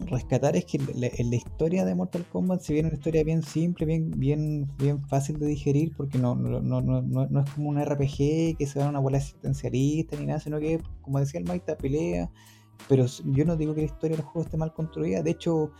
rescatar 0.00 0.56
es 0.56 0.64
que 0.64 0.78
la, 0.78 1.08
la 1.16 1.36
historia 1.36 1.84
de 1.84 1.94
Mortal 1.94 2.24
Kombat, 2.30 2.60
si 2.60 2.72
bien 2.74 2.86
es 2.86 2.92
una 2.92 2.98
historia 2.98 3.24
bien 3.24 3.42
simple, 3.42 3.86
bien, 3.86 4.10
bien, 4.10 4.66
bien 4.78 5.02
fácil 5.06 5.38
de 5.38 5.46
digerir, 5.46 5.92
porque 5.96 6.18
no, 6.18 6.34
no, 6.34 6.60
no, 6.60 6.80
no, 6.82 7.00
no- 7.02 7.26
no 7.26 7.40
es 7.40 7.50
como 7.52 7.70
un 7.70 7.78
RPG 7.78 8.56
que 8.58 8.66
se 8.66 8.78
va 8.78 8.86
a 8.86 8.88
una 8.90 8.98
bola 8.98 9.18
existencialista 9.18 10.16
ni 10.18 10.26
nada, 10.26 10.40
sino 10.40 10.58
que, 10.58 10.80
como 11.02 11.18
decía 11.20 11.40
el 11.40 11.46
Maita, 11.46 11.76
pelea. 11.76 12.30
Pero 12.88 13.06
yo 13.24 13.44
no 13.46 13.56
digo 13.56 13.74
que 13.74 13.80
la 13.82 13.86
historia 13.86 14.16
del 14.16 14.26
juego 14.26 14.42
esté 14.44 14.56
mal 14.58 14.74
construida. 14.74 15.22
De 15.22 15.30
hecho, 15.30 15.70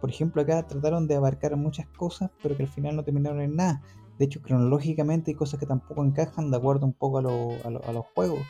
por 0.00 0.08
ejemplo, 0.08 0.40
acá 0.40 0.66
trataron 0.66 1.06
de 1.06 1.16
abarcar 1.16 1.54
muchas 1.56 1.86
cosas, 1.88 2.30
pero 2.42 2.56
que 2.56 2.62
al 2.62 2.68
final 2.70 2.96
no 2.96 3.04
terminaron 3.04 3.42
en 3.42 3.56
nada. 3.56 3.82
De 4.18 4.24
hecho, 4.24 4.40
cronológicamente 4.40 5.30
hay 5.30 5.34
cosas 5.34 5.60
que 5.60 5.66
tampoco 5.66 6.04
encajan 6.04 6.50
de 6.50 6.56
acuerdo 6.56 6.86
un 6.86 6.92
poco 6.94 7.18
a, 7.18 7.22
lo- 7.22 7.56
a 7.64 7.70
lo- 7.70 7.84
a 7.84 7.92
los 7.92 8.06
juegos. 8.14 8.40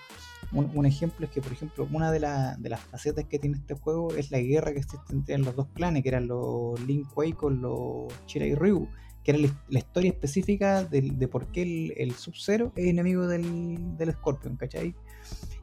Un, 0.53 0.87
ejemplo 0.87 1.27
es 1.27 1.33
que, 1.33 1.41
por 1.41 1.53
ejemplo, 1.53 1.89
una 1.93 2.13
de, 2.13 2.21
la- 2.21 2.57
de 2.57 2.69
las 2.69 2.81
facetas 2.81 3.25
que 3.25 3.39
tiene 3.39 3.57
este 3.57 3.75
juego 3.75 4.15
es 4.15 4.31
la 4.31 4.39
guerra 4.39 4.73
que 4.73 4.79
existe 4.79 5.13
entre 5.13 5.39
los 5.39 5.57
dos 5.57 5.67
clanes, 5.75 6.03
que 6.05 6.09
eran 6.09 6.29
los 6.29 6.81
Lin 6.87 7.05
Kuei 7.05 7.33
con 7.33 7.61
los 7.61 8.13
Shirai 8.29 8.55
Ryu, 8.55 8.89
que 9.25 9.33
era 9.33 9.41
la, 9.69 9.79
historia 9.81 10.11
específica 10.13 10.85
de, 10.85 11.27
por 11.27 11.47
qué 11.49 11.63
el, 11.63 11.95
el 11.97 12.15
Sub-Zero 12.15 12.73
es 12.77 12.87
enemigo 12.87 13.27
del, 13.27 13.97
del 13.97 14.13
Scorpion, 14.13 14.57
¿cachai? 14.57 14.95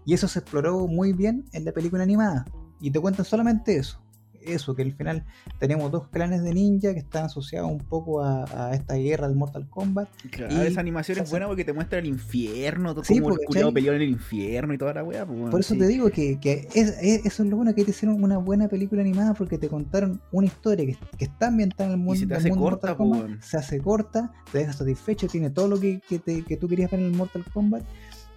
Y 0.05 0.13
eso 0.13 0.27
se 0.27 0.39
exploró 0.39 0.85
muy 0.87 1.13
bien 1.13 1.45
en 1.53 1.63
la 1.63 1.71
película 1.71 2.03
animada. 2.03 2.45
Y 2.81 2.91
te 2.91 2.99
cuentan 2.99 3.23
solamente 3.23 3.77
eso. 3.77 4.02
Eso, 4.45 4.75
que 4.75 4.82
al 4.84 4.93
final 4.93 5.25
tenemos 5.60 5.91
dos 5.91 6.08
clanes 6.08 6.43
de 6.43 6.53
ninja 6.53 6.93
que 6.93 6.99
están 6.99 7.25
asociados 7.25 7.69
un 7.71 7.79
poco 7.79 8.21
a, 8.23 8.45
a 8.69 8.73
esta 8.73 8.95
guerra 8.95 9.27
del 9.27 9.36
Mortal 9.38 9.67
Kombat. 9.69 10.08
Claro, 10.32 10.53
Y- 10.63 10.67
esa 10.67 10.79
animación 10.82 11.19
es 11.19 11.29
buena 11.29 11.47
porque 11.47 11.63
te 11.65 11.73
muestra 11.73 11.99
el 11.99 12.06
infierno, 12.06 12.93
todo 12.93 13.03
Sí, 13.03 13.19
como 13.19 13.36
porque, 13.36 13.45
peleó 13.73 13.93
en 13.93 14.01
el 14.01 14.10
infierno 14.10 14.73
y 14.73 14.77
toda 14.77 14.93
la 14.93 15.03
weá. 15.03 15.25
pues, 15.25 15.38
weón, 15.38 15.51
Por 15.51 15.60
eso 15.60 15.73
sí. 15.73 15.79
te 15.79 15.88
digo 15.88 16.10
que, 16.10 16.39
que 16.39 16.67
es- 16.73 16.97
es- 17.01 17.25
eso 17.25 17.43
es 17.43 17.49
lo 17.49 17.56
bueno 17.58 17.73
que 17.75 17.84
te 17.84 17.91
hicieron 17.91 18.23
una 18.23 18.38
buena 18.38 18.67
película 18.67 19.01
animada 19.01 19.34
porque 19.34 19.58
te 19.58 19.69
contaron 19.69 20.21
una 20.32 20.47
historia 20.47 20.86
que, 20.86 20.97
que 21.17 21.25
está 21.25 21.47
ambientada 21.47 21.86
en 21.86 21.91
el 21.91 21.97
mundo, 21.99 22.19
se 22.19 22.27
te 22.27 22.36
hace 22.36 22.49
mundo 22.49 22.63
corta, 22.65 22.88
Mortal 22.89 22.97
po, 22.97 23.10
Kombat, 23.21 23.41
se 23.41 23.58
hace 23.58 23.79
corta, 23.79 24.32
te 24.51 24.58
deja 24.60 24.73
satisfecho, 24.73 25.27
tiene 25.27 25.49
todo 25.49 25.67
lo 25.67 25.79
que, 25.79 26.01
que, 26.08 26.19
te- 26.19 26.43
que 26.43 26.58
tú 26.58 26.67
querías 26.67 26.91
ver 26.91 26.99
en 26.99 27.08
el 27.08 27.13
Mortal 27.13 27.43
Kombat. 27.53 27.84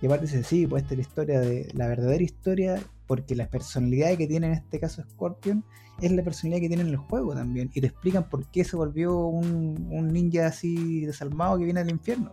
Y 0.00 0.06
aparte 0.06 0.26
dice, 0.26 0.44
sí, 0.44 0.66
pues 0.66 0.82
esta 0.82 0.94
es 0.94 0.98
la 0.98 1.02
historia 1.02 1.40
de 1.40 1.70
la 1.74 1.88
verdadera 1.88 2.22
historia, 2.22 2.80
porque 3.06 3.34
la 3.34 3.48
personalidad 3.48 4.16
que 4.16 4.26
tiene 4.26 4.48
en 4.48 4.52
este 4.54 4.78
caso 4.78 5.02
Scorpion 5.02 5.64
es 6.00 6.12
la 6.12 6.22
personalidad 6.22 6.60
que 6.60 6.68
tiene 6.68 6.82
en 6.82 6.90
el 6.90 6.96
juego 6.96 7.34
también. 7.34 7.70
Y 7.74 7.80
te 7.80 7.86
explican 7.86 8.28
por 8.28 8.46
qué 8.50 8.64
se 8.64 8.76
volvió 8.76 9.16
un, 9.16 9.88
un 9.90 10.08
ninja 10.12 10.46
así 10.46 11.06
desalmado 11.06 11.58
que 11.58 11.64
viene 11.64 11.80
del 11.80 11.92
infierno. 11.92 12.32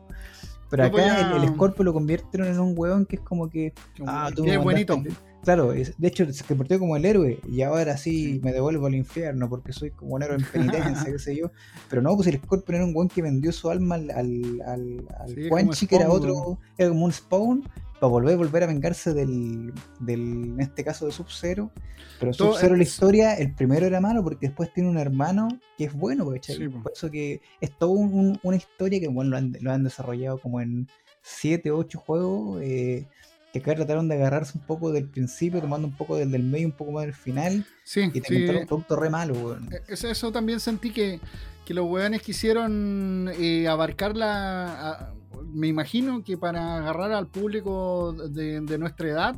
Pero 0.74 0.86
acá 0.86 1.04
a- 1.18 1.36
el, 1.38 1.44
el 1.44 1.50
Scorpion 1.50 1.86
lo 1.86 1.94
convirtieron 1.94 2.48
en 2.48 2.60
un 2.60 2.74
weón 2.76 3.06
que 3.06 3.18
es 3.18 3.22
como 3.22 3.48
que 3.48 3.74
Ah, 4.08 4.32
tú 4.36 4.44
Qué 4.44 4.58
bonito. 4.58 5.02
Claro, 5.44 5.72
es- 5.74 5.94
de 6.00 6.08
hecho 6.08 6.32
se 6.34 6.44
comportó 6.46 6.80
como 6.80 6.96
el 6.98 7.06
héroe 7.06 7.38
y 7.48 7.62
ahora 7.62 7.96
sí 7.98 8.40
me 8.44 8.52
devuelvo 8.54 8.88
al 8.88 8.96
infierno 8.96 9.50
porque 9.50 9.72
soy 9.74 9.92
como 9.92 10.16
un 10.16 10.24
héroe 10.24 10.38
en 10.38 10.46
penitencia, 10.46 11.06
qué 11.12 11.20
sé 11.20 11.36
yo. 11.36 11.52
Pero 11.90 12.02
no, 12.02 12.16
pues 12.16 12.28
el 12.28 12.38
Scorpion 12.40 12.76
era 12.78 12.86
un 12.86 12.96
weón 12.96 13.08
que 13.10 13.22
vendió 13.22 13.52
su 13.52 13.70
alma 13.70 13.96
al, 13.96 14.10
al, 14.10 14.62
al, 14.66 15.08
al 15.20 15.30
Sí, 15.36 15.50
Quan 15.50 15.66
como 15.66 15.74
Chi, 15.76 15.86
que 15.86 15.96
era 15.98 16.10
otro, 16.10 16.58
era 16.78 16.90
como 16.90 17.06
un 17.06 17.12
spawn, 17.12 17.70
para 18.04 18.12
volver, 18.12 18.36
volver 18.36 18.64
a 18.64 18.68
vengarse 18.68 19.14
del, 19.14 19.72
del 20.02 20.20
en 20.20 20.60
este 20.60 20.84
caso 20.84 21.06
de 21.06 21.14
Sub-Zero. 21.14 21.72
Pero 22.20 22.34
Sub-Zero, 22.34 22.76
la 22.76 22.84
historia, 22.84 23.34
el 23.36 23.54
primero 23.54 23.86
era 23.86 24.02
malo 24.02 24.22
porque 24.24 24.48
después 24.48 24.74
tiene 24.74 24.90
un 24.90 24.98
hermano 24.98 25.48
que 25.78 25.86
es 25.86 25.94
bueno. 25.94 26.30
Sí, 26.42 26.68
po. 26.68 26.84
Por 26.84 26.92
eso 26.92 27.10
que 27.10 27.42
es 27.62 27.72
toda 27.78 27.94
un- 27.94 28.38
una 28.44 28.58
historia 28.58 29.00
que 29.00 29.08
bueno, 29.08 29.32
lo, 29.32 29.38
han, 29.38 29.58
lo 29.62 29.72
han 29.72 29.84
desarrollado 29.86 30.38
como 30.38 30.60
en 30.60 30.90
7, 31.22 31.72
8 31.72 31.98
juegos. 32.00 32.60
eh, 32.62 33.08
que 33.54 33.60
acá 33.60 33.76
trataron 33.76 34.08
de 34.10 34.16
agarrarse 34.16 34.58
un 34.58 34.66
poco 34.66 34.92
del 34.92 35.08
principio, 35.08 35.62
tomando 35.62 35.88
un 35.88 35.96
poco 35.96 36.18
del, 36.18 36.32
del 36.32 36.42
medio, 36.44 36.66
un 36.68 36.74
poco 36.74 36.92
más 36.92 37.06
del 37.06 37.14
final, 37.14 37.64
Sí, 37.84 38.10
y 38.12 38.20
te 38.20 38.28
sí. 38.28 38.46
un 38.50 38.66
producto 38.68 38.96
re 38.96 39.12
malo, 39.12 39.34
weón. 39.36 39.70
Eh, 39.72 39.80
Eso, 39.90 40.08
eso 40.10 40.32
también 40.32 40.60
sentí 40.60 40.90
que, 40.92 41.20
que 41.64 41.74
los 41.76 41.86
weones 41.88 42.24
quisieron 42.24 43.30
eh, 43.40 43.68
abarcar 43.68 44.18
la. 44.18 44.90
a- 44.92 45.14
me 45.54 45.68
imagino 45.68 46.24
que 46.24 46.38
para 46.38 46.78
agarrar 46.78 47.12
al 47.12 47.28
público 47.28 48.14
de, 48.14 48.62
de 48.62 48.78
nuestra 48.78 49.10
edad 49.10 49.36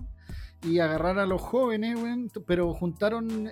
y 0.65 0.79
agarrar 0.79 1.19
a 1.19 1.25
los 1.25 1.41
jóvenes, 1.41 1.97
pero 2.45 2.73
juntaron. 2.73 3.51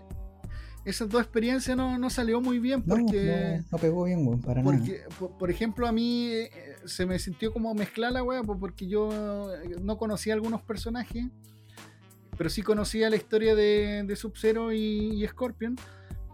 Esas 0.85 1.07
dos 1.07 1.21
experiencias 1.21 1.77
no, 1.77 1.97
no 1.97 2.09
salió 2.09 2.41
muy 2.41 2.59
bien 2.59 2.81
porque. 2.83 3.61
no, 3.61 3.65
no 3.71 3.77
pegó 3.77 4.03
bien, 4.03 4.27
weón, 4.27 4.41
para 4.41 4.61
nada. 4.61 4.75
Porque, 4.77 5.01
por, 5.17 5.37
por 5.37 5.49
ejemplo, 5.49 5.87
a 5.87 5.93
mí 5.93 6.27
eh, 6.27 6.49
se 6.85 7.05
me 7.05 7.19
sintió 7.19 7.53
como 7.53 7.73
mezclar 7.73 8.11
la 8.11 8.21
wea, 8.21 8.43
po, 8.43 8.59
porque 8.59 8.87
yo 8.87 9.53
eh, 9.53 9.77
no 9.81 9.97
conocía 9.97 10.33
algunos 10.33 10.61
personajes, 10.61 11.25
pero 12.37 12.49
sí 12.49 12.61
conocía 12.63 13.09
la 13.09 13.15
historia 13.15 13.55
de, 13.55 14.03
de 14.05 14.15
Sub-Zero 14.17 14.73
y, 14.73 15.23
y 15.23 15.27
Scorpion, 15.27 15.77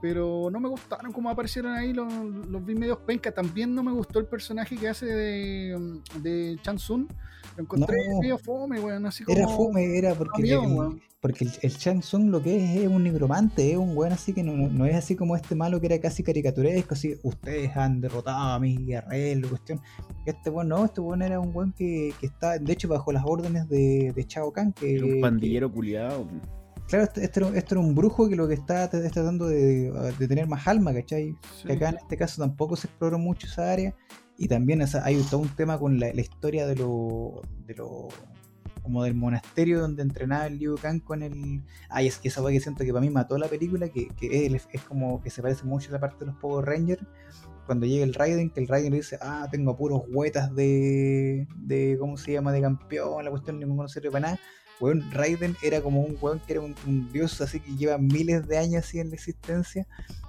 pero 0.01 0.49
no 0.51 0.59
me 0.59 0.69
gustaron 0.69 1.11
como 1.11 1.29
aparecieron 1.29 1.73
ahí, 1.73 1.93
los, 1.93 2.11
los 2.13 2.65
vi 2.65 2.75
medios 2.75 2.99
penca. 2.99 3.31
También 3.31 3.73
no 3.75 3.83
me 3.83 3.91
gustó 3.91 4.19
el 4.19 4.25
personaje 4.25 4.77
que 4.77 4.87
hace 4.87 5.05
de, 5.05 5.99
de 6.21 6.57
Chan 6.61 6.79
Sun, 6.79 7.07
lo 7.55 7.63
encontré 7.63 7.97
No. 8.09 8.19
medio 8.19 8.37
fome, 8.37 8.79
weón, 8.79 9.05
así 9.05 9.23
como. 9.23 9.37
Era 9.37 9.47
fome, 9.47 9.97
era 9.97 10.13
porque, 10.15 10.41
miedo, 10.41 10.91
el, 10.91 11.01
porque 11.19 11.43
el, 11.45 11.51
el 11.61 11.71
Shang 11.71 11.99
Tsung 11.99 12.29
lo 12.29 12.41
que 12.41 12.63
es 12.63 12.81
es 12.81 12.87
un 12.87 13.03
nigromante, 13.03 13.71
es 13.71 13.77
un 13.77 13.95
weón 13.95 14.13
así 14.13 14.33
que 14.33 14.43
no, 14.43 14.53
no, 14.53 14.69
no 14.69 14.85
es 14.85 14.95
así 14.95 15.15
como 15.15 15.35
este 15.35 15.55
malo 15.55 15.79
que 15.81 15.87
era 15.87 15.99
casi 15.99 16.23
caricaturesco, 16.23 16.93
así, 16.93 17.15
ustedes 17.23 17.75
han 17.75 17.99
derrotado 17.99 18.53
a 18.53 18.59
mis 18.59 18.85
guerreros, 18.85 19.49
cuestión. 19.49 19.81
Este 20.25 20.49
weón 20.49 20.69
no, 20.69 20.85
este 20.85 21.01
weón 21.01 21.21
era 21.21 21.39
un 21.39 21.53
weón 21.53 21.73
que, 21.73 22.13
que 22.19 22.27
está, 22.27 22.57
de 22.57 22.71
hecho, 22.71 22.87
bajo 22.87 23.11
las 23.11 23.23
órdenes 23.25 23.67
de, 23.67 24.13
de 24.15 24.27
Chao 24.27 24.51
Kahn, 24.53 24.71
que, 24.71 24.95
Era 24.95 25.05
un 25.05 25.21
pandillero 25.21 25.71
culiado. 25.71 26.27
Que- 26.89 26.97
Claro, 26.97 27.03
este, 27.05 27.23
este 27.23 27.39
era, 27.39 27.49
este 27.57 27.73
era 27.75 27.79
un 27.81 27.93
brujo 27.95 28.27
que 28.27 28.35
lo 28.35 28.47
que 28.47 28.55
está, 28.55 28.85
está 28.85 29.01
tratando 29.09 29.47
de, 29.47 29.91
de 30.17 30.27
tener 30.27 30.47
más 30.47 30.67
alma, 30.67 30.93
¿cachai? 30.93 31.35
Sí. 31.61 31.67
Que 31.67 31.73
acá 31.73 31.89
en 31.89 31.97
este 31.97 32.17
caso 32.17 32.41
tampoco 32.41 32.75
se 32.75 32.87
exploró 32.87 33.17
mucho 33.19 33.47
esa 33.47 33.71
área. 33.71 33.95
Y 34.37 34.47
también 34.47 34.81
o 34.81 34.87
sea, 34.87 35.03
hay 35.03 35.21
todo 35.29 35.41
un 35.41 35.49
tema 35.49 35.77
con 35.77 35.99
la, 35.99 36.13
la 36.13 36.21
historia 36.21 36.65
de 36.65 36.75
lo, 36.75 37.41
de 37.67 37.75
lo. 37.75 38.07
como 38.81 39.03
del 39.03 39.13
monasterio 39.13 39.81
donde 39.81 40.01
entrenaba 40.01 40.47
el 40.47 40.57
Liu 40.57 40.77
Kang 40.81 41.01
con 41.03 41.21
el. 41.23 41.61
Ay, 41.89 42.07
es 42.07 42.19
esa 42.23 42.41
weá 42.41 42.53
que 42.53 42.61
siento 42.61 42.83
que 42.85 42.91
para 42.93 43.01
mí 43.01 43.09
mató 43.09 43.37
la 43.37 43.47
película, 43.49 43.89
que, 43.89 44.07
que 44.07 44.45
es, 44.45 44.67
es 44.71 44.81
como 44.83 45.21
que 45.21 45.29
se 45.29 45.41
parece 45.41 45.65
mucho 45.65 45.89
a 45.89 45.91
la 45.93 45.99
parte 45.99 46.19
de 46.21 46.27
los 46.27 46.35
Power 46.37 46.65
Rangers. 46.65 47.03
Cuando 47.65 47.85
llega 47.85 48.03
el 48.03 48.13
Raiden, 48.15 48.49
que 48.49 48.61
el 48.61 48.67
Raiden 48.67 48.93
dice, 48.93 49.19
ah, 49.21 49.47
tengo 49.51 49.75
puros 49.77 50.03
huetas 50.09 50.55
de. 50.55 51.45
de 51.57 51.97
¿cómo 51.99 52.15
se 52.17 52.31
llama? 52.31 52.51
de 52.53 52.61
campeón, 52.61 53.23
la 53.25 53.29
cuestión 53.29 53.59
ninguno 53.59 53.87
sirve 53.89 54.09
para 54.09 54.21
nada. 54.27 54.39
Weón, 54.79 55.09
Raiden 55.11 55.55
era 55.61 55.81
como 55.81 56.01
un 56.01 56.17
weón 56.21 56.39
que 56.39 56.53
era 56.53 56.61
un, 56.61 56.75
un 56.87 57.11
dios 57.11 57.41
así 57.41 57.59
que 57.59 57.75
lleva 57.75 57.97
miles 57.97 58.47
de 58.47 58.57
años 58.57 58.85
así 58.85 58.99
en 58.99 59.09
la 59.09 59.15
existencia. 59.15 59.85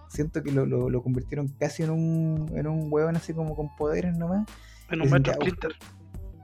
Siento 0.08 0.42
que 0.42 0.50
lo, 0.50 0.66
lo, 0.66 0.90
lo 0.90 1.02
convirtieron 1.02 1.48
casi 1.58 1.84
en 1.84 1.90
un, 1.90 2.50
en 2.54 2.66
un 2.66 2.88
weón 2.92 3.16
así 3.16 3.32
como 3.32 3.54
con 3.54 3.74
poderes 3.76 4.16
nomás. 4.16 4.46
En 4.90 5.02
un 5.02 5.22
que- 5.22 5.32
Splinter. 5.32 5.72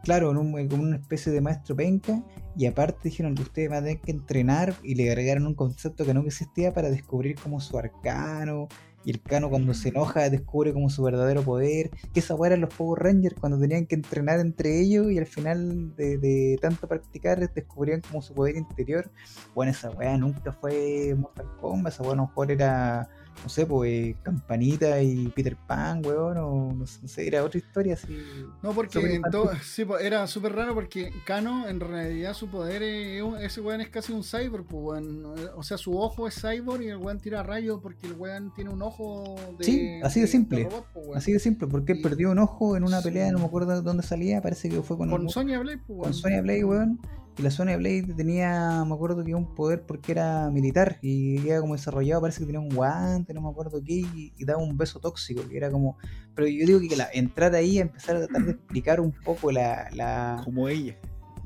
Claro, 0.05 0.31
en 0.31 0.37
un- 0.37 0.69
como 0.69 0.85
una 0.85 0.97
especie 0.97 1.33
de 1.33 1.41
maestro 1.41 1.75
penca. 1.75 2.23
Y 2.57 2.67
aparte 2.67 3.01
dijeron 3.05 3.35
que 3.35 3.43
ustedes 3.43 3.69
van 3.69 3.79
a 3.79 3.83
tener 3.83 4.01
que 4.01 4.13
entrenar 4.13 4.75
y 4.85 4.95
le 4.95 5.11
agregaron 5.11 5.47
un 5.49 5.55
concepto 5.55 6.07
que 6.07 6.15
no 6.15 6.21
existía 6.23 6.73
para 6.73 6.91
descubrir 6.91 7.35
como 7.37 7.61
su 7.61 7.77
arcano. 7.77 8.69
Y 9.07 9.13
el 9.13 9.23
cano 9.23 9.49
cuando 9.49 9.73
se 9.73 9.91
enoja 9.91 10.29
descubre 10.29 10.73
como 10.75 10.91
su 10.91 11.03
verdadero 11.03 11.43
poder. 11.43 11.91
Que 12.13 12.21
esa 12.21 12.35
eran 12.45 12.61
los 12.61 12.75
Power 12.75 13.05
Rangers 13.05 13.37
cuando 13.39 13.59
tenían 13.59 13.87
que 13.87 13.95
entrenar 13.95 14.41
entre 14.41 14.81
ellos 14.81 15.11
y 15.13 15.19
al 15.19 15.27
final 15.27 15.95
de, 15.97 16.19
de 16.19 16.59
tanto 16.61 16.89
practicar 16.89 17.39
descubrían 17.55 18.01
como 18.01 18.21
su 18.21 18.35
poder 18.35 18.57
interior. 18.57 19.09
Bueno, 19.55 19.71
esa 19.71 19.91
weá 19.91 20.19
nunca 20.19 20.53
fue 20.53 21.15
Mortal 21.17 21.47
Kombat, 21.61 21.93
esa 21.93 22.03
weá 22.03 22.13
a 22.13 22.17
lo 22.17 22.27
mejor 22.27 22.51
era, 22.51 23.09
no 23.43 23.49
sé, 23.49 23.65
pues 23.67 23.91
eh, 23.93 24.17
Campanita 24.23 25.01
y 25.03 25.29
Peter 25.29 25.57
Pan, 25.67 26.05
weón, 26.05 26.37
o 26.39 26.73
no 26.73 26.87
sé, 26.87 26.99
no 27.03 27.09
sé, 27.09 27.27
era 27.29 27.45
otra 27.45 27.59
historia 27.59 27.95
así. 27.95 28.17
No, 28.63 28.73
porque 28.73 29.21
sí, 29.63 29.85
po, 29.85 29.99
era 29.99 30.27
súper 30.27 30.55
raro 30.55 30.75
porque 30.75 31.13
Kano 31.25 31.69
en 31.69 31.79
realidad 31.81 32.35
su 32.35 32.49
poder 32.49 32.83
es, 32.83 33.23
un- 33.23 33.37
ese 33.41 33.61
weón 33.61 33.81
es 33.81 33.89
casi 33.89 34.13
un 34.13 34.23
cyborg, 34.25 34.65
pues, 34.67 34.83
weón. 34.83 35.25
O 35.57 35.63
sea, 35.63 35.79
su 35.79 35.97
ojo 35.97 36.27
es 36.27 36.35
cyborg 36.41 36.83
y 36.83 36.89
el 36.89 36.97
weón 36.97 37.21
tira 37.21 37.43
rayos 37.43 37.81
porque 37.81 38.07
el 38.09 38.15
weón 38.15 38.53
tiene 38.55 38.71
un 38.71 38.83
ojo 38.83 39.37
de. 39.59 39.65
Sí, 39.65 40.01
así 40.03 40.21
de 40.21 40.27
simple. 40.27 40.65
robot, 40.65 40.87
weón. 40.95 41.17
Así 41.19 41.33
de 41.33 41.39
simple, 41.39 41.67
porque 41.69 41.93
él 41.93 42.01
perdió 42.03 42.31
un 42.33 42.39
ojo 42.41 42.77
en 42.77 42.83
una 42.85 42.99
Sí. 43.01 43.05
pelea, 43.09 43.31
no 43.31 43.39
me 43.39 43.45
acuerdo 43.45 43.81
dónde 43.83 44.03
salía, 44.03 44.41
parece 44.43 44.69
que 44.69 44.83
fue 44.83 44.97
con, 44.97 45.11
Con 45.11 45.21
un- 45.23 45.29
Sonya 45.31 45.59
Blade, 45.61 45.79
pues, 45.79 45.87
con 45.87 45.99
weón. 46.01 46.15
Sonya 46.15 46.41
Blade, 46.43 46.65
weón. 46.65 47.01
La 47.39 47.51
Sonya 47.51 47.77
Blade 47.77 48.15
tenía, 48.17 48.85
me 48.87 48.95
acuerdo 48.95 49.23
que 49.23 49.35
un 49.35 49.55
poder 49.55 49.85
porque 49.85 50.13
era 50.13 50.51
militar 50.51 50.99
y 51.03 51.47
era 51.47 51.61
como 51.61 51.75
desarrollado, 51.75 52.23
parece 52.23 52.41
que 52.41 52.47
tenía 52.47 52.61
un 52.61 52.71
guante, 52.71 53.35
no 53.35 53.43
me 53.43 53.51
acuerdo 53.51 53.83
qué, 53.85 54.05
y, 54.15 54.45
daba 54.45 54.63
un 54.63 54.77
beso 54.77 55.01
tóxico, 55.01 55.47
que 55.49 55.57
era 55.57 55.71
como... 55.71 55.99
Pero 56.35 56.49
yo 56.49 56.67
digo 56.67 56.81
que 56.81 56.97
la, 56.97 57.09
entrar 57.13 57.55
ahí 57.55 57.79
a 57.79 57.83
empezar 57.83 58.17
a 58.17 58.27
tratar 58.27 58.45
de 58.45 58.53
explicar 58.53 59.01
un 59.01 59.13
poco 59.13 59.53
la, 59.53 60.41
Como 60.45 60.69
ella. 60.69 60.97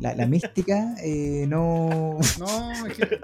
La, 0.00 0.14
la 0.14 0.26
mística, 0.26 0.94
eh, 1.02 1.44
no, 1.48 2.18
No, 2.38 2.86
es 2.86 2.94
que, 2.94 3.20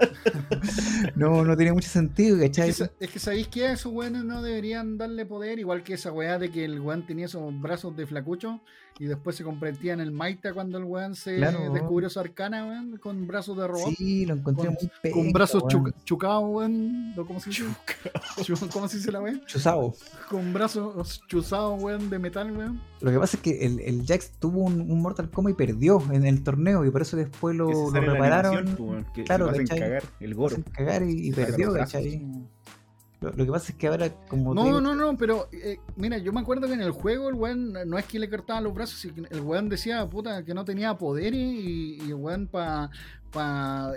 no, 1.15 1.43
no 1.43 1.57
tenía 1.57 1.73
mucho 1.73 1.89
sentido, 1.89 2.39
es 2.41 2.51
que, 2.51 2.67
es 2.67 3.09
que 3.11 3.19
sabéis 3.19 3.47
que 3.47 3.67
a 3.67 3.73
esos 3.73 3.91
weones 3.91 4.23
no 4.23 4.41
deberían 4.41 4.97
darle 4.97 5.25
poder, 5.25 5.59
igual 5.59 5.83
que 5.83 5.93
esa 5.95 6.11
weá 6.11 6.37
de 6.39 6.51
que 6.51 6.65
el 6.65 6.79
weón 6.79 7.05
tenía 7.05 7.25
esos 7.25 7.59
brazos 7.61 7.95
de 7.95 8.05
flacucho 8.05 8.61
y 8.99 9.05
después 9.05 9.35
se 9.35 9.43
convertía 9.43 9.93
en 9.93 9.99
el 9.99 10.11
Maita 10.11 10.53
cuando 10.53 10.77
el 10.79 10.83
weón 10.83 11.13
se 11.15 11.37
Claro. 11.37 11.71
descubrió 11.71 12.09
su 12.09 12.19
arcana, 12.19 12.65
weón, 12.65 12.97
con 12.97 13.27
brazos 13.27 13.55
de 13.57 13.67
robot. 13.67 13.93
Sí, 13.95 14.25
lo 14.25 14.33
encontré 14.35 14.65
Con- 14.65 14.73
muy 14.73 15.11
Con 15.11 15.23
penca, 15.23 15.37
brazos 15.37 15.63
weón. 15.71 15.93
chucados, 16.03 16.43
weón. 16.47 17.13
¿Cómo 17.15 17.39
se 17.39 17.49
dice? 17.51 17.63
¿Cómo 18.73 18.87
se 18.87 18.97
dice 18.97 19.11
la 19.11 19.21
weón? 19.21 19.41
Chuzao. 19.45 19.93
Con 20.29 20.51
brazos 20.51 21.21
chuzados, 21.27 21.81
weón, 21.81 22.09
de 22.09 22.17
metal, 22.19 22.51
weón. 22.57 22.81
Lo 23.01 23.11
que 23.11 23.19
pasa 23.19 23.37
es 23.37 23.43
que 23.43 23.65
el, 23.65 23.79
el 23.81 24.03
Jax 24.07 24.31
tuvo 24.39 24.61
un, 24.61 24.81
un 24.81 24.99
Mortal 24.99 25.29
Kombat 25.29 25.53
y 25.53 25.55
perdió 25.55 26.01
en 26.11 26.25
el 26.25 26.43
torneo 26.43 26.66
y 26.85 26.89
por 26.91 27.01
eso 27.01 27.17
después 27.17 27.55
lo, 27.55 27.91
lo 27.91 28.01
repararon. 28.01 28.75
pues, 28.75 29.25
claro, 29.25 29.45
se 29.45 29.51
hacen 29.51 29.67
¿cachai? 29.67 29.79
cagar. 29.79 30.03
El 30.19 30.35
goro. 30.35 30.55
hacen 30.55 30.63
cagar 30.63 31.03
y, 31.03 31.31
perdió. 31.31 31.73
¿cachai? 31.73 32.21
Lo, 33.19 33.31
lo 33.31 33.45
que 33.45 33.51
pasa 33.51 33.71
es 33.71 33.77
que 33.77 33.87
ahora, 33.87 34.09
como 34.27 34.53
No, 34.53 34.63
digo, 34.63 34.79
no, 34.79 34.93
no, 34.93 35.17
pero 35.17 35.47
eh, 35.51 35.79
mira, 35.95 36.19
yo 36.19 36.31
me 36.31 36.39
acuerdo 36.39 36.67
que 36.67 36.73
en 36.73 36.81
el 36.81 36.91
juego 36.91 37.29
el 37.29 37.35
weón 37.35 37.73
no 37.73 37.97
es 37.97 38.05
que 38.05 38.19
le 38.19 38.29
cortaban 38.29 38.63
los 38.63 38.73
brazos, 38.73 38.99
sino 38.99 39.15
que 39.15 39.21
el 39.33 39.41
weón 39.41 39.69
decía, 39.69 40.07
puta, 40.07 40.43
que 40.43 40.53
no 40.53 40.65
tenía 40.65 40.95
poderes 40.97 41.39
y, 41.39 41.97
y 42.03 42.07
el 42.09 42.13
weón 42.15 42.47
para 42.47 42.89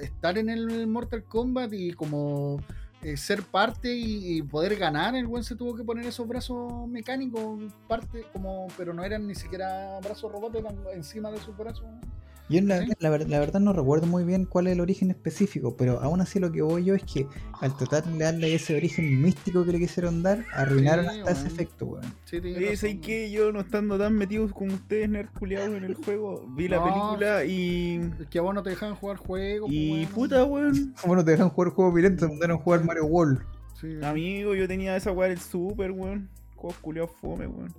estar 0.01 0.39
en 0.39 0.49
el 0.49 0.87
Mortal 0.87 1.23
Kombat 1.25 1.73
y 1.73 1.93
como 1.93 2.61
eh, 3.03 3.17
ser 3.17 3.43
parte 3.43 3.95
y, 3.95 4.39
y 4.39 4.43
poder 4.43 4.77
ganar, 4.77 5.15
el 5.15 5.27
weón 5.27 5.43
se 5.43 5.57
tuvo 5.57 5.75
que 5.75 5.85
poner 5.85 6.05
esos 6.05 6.29
brazos 6.29 6.87
mecánicos, 6.87 7.73
parte 7.89 8.27
como, 8.33 8.69
pero 8.77 8.93
no 8.93 9.03
eran 9.05 9.27
ni 9.27 9.35
siquiera 9.35 9.99
brazos 10.03 10.31
robot, 10.31 10.55
eran 10.57 10.77
encima 10.95 11.31
de 11.31 11.39
sus 11.39 11.57
brazos. 11.57 11.87
Yo 12.51 12.61
la, 12.63 12.81
¿sí? 12.81 12.93
la 12.99 13.11
ver- 13.11 13.29
la 13.29 13.39
verdad 13.41 13.61
no 13.61 13.73
recuerdo 13.73 14.07
muy 14.07 14.25
bien 14.25 14.45
cuál 14.45 14.67
es 14.67 14.73
el 14.75 14.81
origen 14.81 15.11
específico, 15.11 15.77
pero 15.77 16.01
aún 16.01 16.21
así 16.21 16.39
lo 16.39 16.51
que 16.53 16.63
voy 16.63 16.85
yo 16.85 16.95
es 16.95 17.03
que 17.05 17.27
al 17.61 17.77
tratar 17.77 18.05
de 18.05 18.19
darle 18.25 18.55
ese 18.55 18.77
origen 18.77 19.21
místico 19.23 19.65
que 19.65 19.73
le 19.73 19.79
quisieron 19.79 20.23
dar, 20.23 20.45
arruinaron 20.53 21.07
Sí, 21.09 21.21
hasta 21.21 21.31
ese 21.33 21.47
efecto, 21.47 21.87
weón. 21.87 22.05
Sí, 22.25 22.39
¿sabes 22.41 22.83
weón. 22.83 23.01
qué? 23.01 23.31
Yo 23.31 23.53
no 23.53 23.61
estando 23.61 23.99
tan 23.99 24.15
metido 24.15 24.49
como 24.51 24.75
ustedes, 24.75 25.09
nerd 25.09 25.29
culiados 25.39 25.75
en 25.77 25.85
el 25.85 25.95
juego, 25.95 26.45
vi 26.57 26.69
la 26.69 26.83
película 26.83 27.45
y. 27.45 28.01
Es 28.21 28.27
que 28.29 28.39
a 28.39 28.43
vos 28.43 28.55
no 28.55 28.63
te 28.63 28.71
dejaban 28.71 28.95
jugar 28.97 29.17
juego. 29.17 29.67
pues, 29.67 29.77
Y 29.79 29.93
weón. 29.93 30.07
puta, 30.13 30.45
weón. 30.45 30.95
Como 31.01 31.17
no 31.17 31.25
te 31.25 31.31
dejan 31.33 31.49
jugar 31.51 31.71
juegos 31.71 31.95
violentos, 31.95 32.21
te 32.27 32.33
mandaron 32.33 32.57
a 32.59 32.61
jugar 32.63 32.85
Mario 32.85 33.07
World. 33.07 33.41
Sí. 33.81 33.97
Amigo, 34.03 34.55
yo 34.55 34.69
tenía 34.69 34.97
esa 34.97 35.11
weá 35.13 35.29
del 35.29 35.39
super, 35.41 35.91
weón. 35.93 36.29
Juegos 36.57 36.79
culiados 36.81 37.11
fome, 37.21 37.47
weón. 37.47 37.73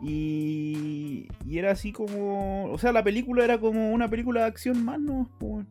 Y, 0.00 1.28
y 1.46 1.58
era 1.58 1.72
así 1.72 1.92
como. 1.92 2.70
O 2.72 2.78
sea, 2.78 2.92
la 2.92 3.02
película 3.04 3.44
era 3.44 3.58
como 3.58 3.90
una 3.92 4.08
película 4.08 4.42
de 4.42 4.46
acción 4.46 4.84
más, 4.84 5.00
¿no? 5.00 5.28
Weón. 5.40 5.66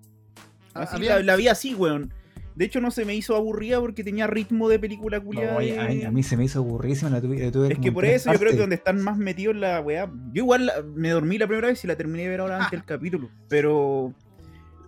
Ah, 0.73 0.82
Así 0.84 1.03
la, 1.03 1.21
la 1.23 1.36
vi 1.36 1.47
así, 1.47 1.73
weón. 1.73 2.13
De 2.55 2.65
hecho, 2.65 2.82
no 2.82 2.89
se 2.89 3.05
me 3.05 3.13
hizo 3.15 3.36
aburrida 3.36 3.80
porque 3.80 4.03
tenía 4.03 4.25
ritmo 4.25 4.67
de 4.67 4.80
película 4.80 5.19
culiada. 5.19 5.51
No, 5.53 5.57
a, 5.59 5.88
mí- 5.88 6.03
a 6.03 6.11
mí 6.11 6.23
se 6.23 6.36
me 6.36 6.45
hizo 6.45 6.59
aburrísima, 6.59 7.11
la 7.11 7.21
tuve, 7.21 7.38
la 7.39 7.51
tuve 7.51 7.71
Es 7.73 7.80
que 7.80 7.91
por 7.91 8.03
eso 8.05 8.34
yo 8.34 8.39
creo 8.39 8.51
que 8.51 8.57
donde 8.57 8.75
están 8.75 8.99
más 9.01 9.15
metidos 9.17 9.55
la 9.55 9.80
weá. 9.80 10.07
Yo 10.34 10.43
igual 10.43 10.65
la- 10.65 10.82
me 10.82 11.09
dormí 11.09 11.38
la 11.38 11.45
primera 11.47 11.67
vez 11.67 11.84
y 11.84 11.88
la 11.88 11.95
terminé 11.95 12.23
de 12.23 12.30
ver 12.30 12.39
ahora 12.39 12.57
antes 12.57 12.71
del 12.71 12.84
capítulo. 12.84 13.30
Pero. 13.47 14.13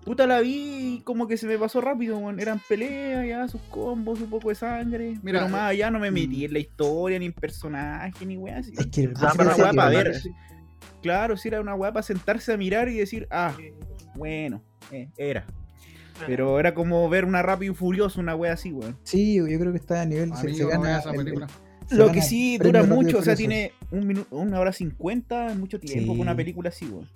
Puta 0.06 0.26
la 0.26 0.40
vi 0.40 0.96
y 0.98 1.02
como 1.04 1.28
que 1.28 1.38
se 1.38 1.46
me 1.46 1.58
pasó 1.58 1.82
rápido, 1.82 2.18
weón. 2.18 2.40
Eran 2.40 2.60
peleas, 2.68 3.28
ya, 3.28 3.48
sus 3.48 3.62
combos, 3.64 4.20
un 4.22 4.30
poco 4.30 4.50
de 4.50 4.56
sangre. 4.56 5.20
Mira, 5.22 5.40
pero 5.40 5.50
más 5.52 5.70
allá 5.72 5.92
no 5.92 6.00
me 6.00 6.10
mm. 6.10 6.14
metí 6.14 6.46
en 6.46 6.54
la 6.54 6.60
historia, 6.60 7.20
ni 7.20 7.26
en 7.28 7.34
personaje, 7.34 8.26
ni 8.26 8.38
weá. 8.38 8.58
así. 8.60 8.72
Es 8.78 8.88
que 8.88 9.02
el 9.04 9.14
Ah, 9.18 9.34
una 9.38 9.56
weá 9.56 9.74
para 9.74 9.90
que- 9.92 9.98
ver. 10.10 10.22
Claro, 11.02 11.38
si 11.38 11.48
era 11.48 11.62
una 11.62 11.76
weá 11.76 11.92
para 11.94 12.04
sentarse 12.04 12.52
a 12.54 12.58
mirar 12.58 12.90
y 12.90 12.96
decir, 12.96 13.28
ah, 13.32 13.54
bueno, 14.16 14.62
eh, 14.92 15.10
era. 15.18 15.46
Pero 16.26 16.60
era 16.60 16.74
como 16.74 17.08
ver 17.08 17.24
una 17.24 17.42
rápido 17.42 17.72
y 17.72 17.76
furioso, 17.76 18.20
una 18.20 18.36
weá 18.36 18.54
así, 18.54 18.72
weón. 18.74 18.98
Sí, 19.04 19.36
yo 19.36 19.46
creo 19.46 19.72
que 19.72 19.78
está 19.78 20.02
a 20.02 20.06
nivel. 20.06 20.36
se- 20.36 20.54
se 20.54 20.66
gana 20.66 20.98
esa 21.00 21.10
el- 21.12 21.16
el- 21.20 21.24
película. 21.26 21.48
se 21.88 21.96
Lo 21.96 22.12
que 22.12 22.22
sí 22.22 22.58
dura 22.58 22.84
mucho, 22.84 23.20
o 23.20 23.22
sea, 23.24 23.36
Furioso. 23.36 23.38
tiene 23.38 23.72
un 23.92 24.06
minuto, 24.08 24.36
una 24.36 24.60
hora 24.60 24.74
cincuenta, 24.74 25.48
es 25.48 25.58
mucho 25.58 25.80
tiempo 25.80 26.02
Sí. 26.14 26.18
con 26.18 26.20
una 26.20 26.36
película 26.36 26.70
así, 26.70 26.86
weón. 26.86 27.08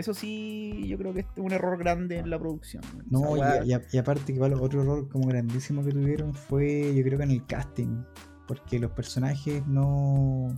Eso 0.00 0.14
sí, 0.14 0.84
yo 0.88 0.96
creo 0.98 1.12
que 1.14 1.20
es 1.20 1.26
un 1.36 1.52
error 1.52 1.78
grande 1.78 2.18
en 2.18 2.30
la 2.30 2.38
producción. 2.38 2.82
No, 3.10 3.36
y, 3.36 3.68
y 3.68 3.72
a- 3.74 3.82
y 3.92 3.98
aparte 3.98 4.24
que 4.26 4.32
igual 4.32 4.54
otro 4.54 4.82
error 4.82 5.08
como 5.08 5.28
grandísimo 5.28 5.84
que 5.84 5.92
tuvieron 5.92 6.34
fue 6.34 6.92
yo 6.94 7.02
creo 7.04 7.18
que 7.18 7.24
en 7.24 7.30
el 7.32 7.46
casting. 7.46 8.02
Porque 8.48 8.78
los 8.80 8.90
personajes 8.90 9.64
no. 9.66 10.48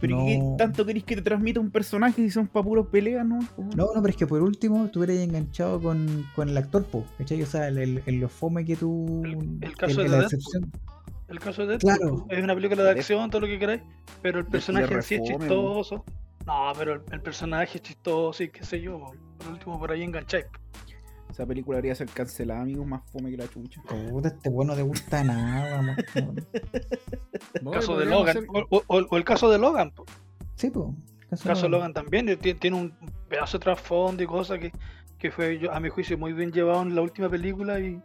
Pero 0.00 0.18
no, 0.18 0.26
¿qué 0.26 0.40
tanto 0.58 0.84
queréis 0.84 1.04
que 1.04 1.16
te 1.16 1.22
transmita 1.22 1.58
un 1.58 1.70
personaje 1.70 2.20
si 2.22 2.30
son 2.30 2.46
pa' 2.46 2.62
puros 2.62 2.86
peleas, 2.88 3.26
no? 3.26 3.38
No, 3.74 3.86
no, 3.94 4.02
pero 4.02 4.08
es 4.08 4.16
que 4.16 4.26
por 4.26 4.42
último 4.42 4.88
tú 4.88 5.02
eres 5.02 5.18
enganchado 5.20 5.80
con, 5.80 6.26
con 6.36 6.48
el 6.48 6.56
actor, 6.56 6.84
po, 6.84 7.04
¿cachai? 7.16 7.42
O 7.42 7.46
sea, 7.46 7.68
el, 7.68 7.78
el, 7.78 8.02
el- 8.06 8.20
lo 8.20 8.28
fome 8.28 8.64
que 8.64 8.76
tú. 8.76 9.22
El- 9.24 9.58
el 9.62 9.76
caso 9.76 10.02
de 10.02 10.08
la 10.08 10.20
decepción. 10.22 10.70
El 11.28 11.40
caso 11.40 11.62
de 11.62 11.68
Deadpool 11.78 11.96
Claro. 11.96 12.26
es 12.30 12.42
una 12.44 12.54
película 12.54 12.82
de 12.84 12.90
acción, 12.90 13.28
todo 13.30 13.40
lo 13.42 13.46
que 13.46 13.58
queráis, 13.58 13.82
pero 14.22 14.38
el 14.38 14.46
personaje 14.46 14.94
en 14.94 15.02
sí 15.02 15.14
es 15.16 15.22
chistoso. 15.22 16.04
No, 16.48 16.72
pero 16.76 16.94
el, 16.94 17.02
el 17.12 17.20
personaje 17.20 17.76
es 17.78 17.82
chistoso 17.82 18.42
y 18.42 18.48
qué 18.48 18.64
sé 18.64 18.80
yo. 18.80 19.12
Por 19.38 19.48
último, 19.52 19.78
por 19.78 19.92
ahí 19.92 20.02
engancháis. 20.02 20.46
Esa 21.30 21.44
película 21.46 21.76
debería 21.76 21.94
ser 21.94 22.08
cancelada, 22.08 22.62
amigos, 22.62 22.86
más 22.86 23.02
fome 23.12 23.30
que 23.30 23.36
la 23.36 23.46
chucha. 23.48 23.82
Puta, 23.82 24.28
este 24.28 24.48
bueno 24.48 24.72
no 24.72 24.76
te 24.76 24.82
gusta 24.82 25.22
nada, 25.22 25.82
mo- 25.82 25.94
El 27.70 27.70
caso 27.70 27.98
de 27.98 28.06
Logan. 28.06 28.36
hacer- 28.38 28.48
O, 28.70 28.82
o- 28.88 29.06
o 29.10 29.16
el 29.16 29.24
caso 29.24 29.50
de 29.50 29.58
Logan. 29.58 29.90
po. 29.92 30.04
Sí, 30.56 30.70
po. 30.70 30.94
El 31.30 31.38
caso 31.38 31.62
de 31.64 31.68
Logan 31.68 31.92
también 31.92 32.26
tie- 32.26 32.58
tiene 32.58 32.76
un 32.78 32.94
pedazo 33.28 33.58
de 33.58 33.64
trasfondo 33.64 34.22
y 34.22 34.26
cosas 34.26 34.58
que, 34.58 34.72
que 35.18 35.30
fue, 35.30 35.58
yo- 35.58 35.70
a 35.72 35.78
mi 35.80 35.90
juicio, 35.90 36.16
muy 36.16 36.32
bien 36.32 36.50
llevado 36.50 36.80
en 36.82 36.94
la 36.94 37.02
última 37.02 37.28
película 37.28 37.78
y. 37.78 38.00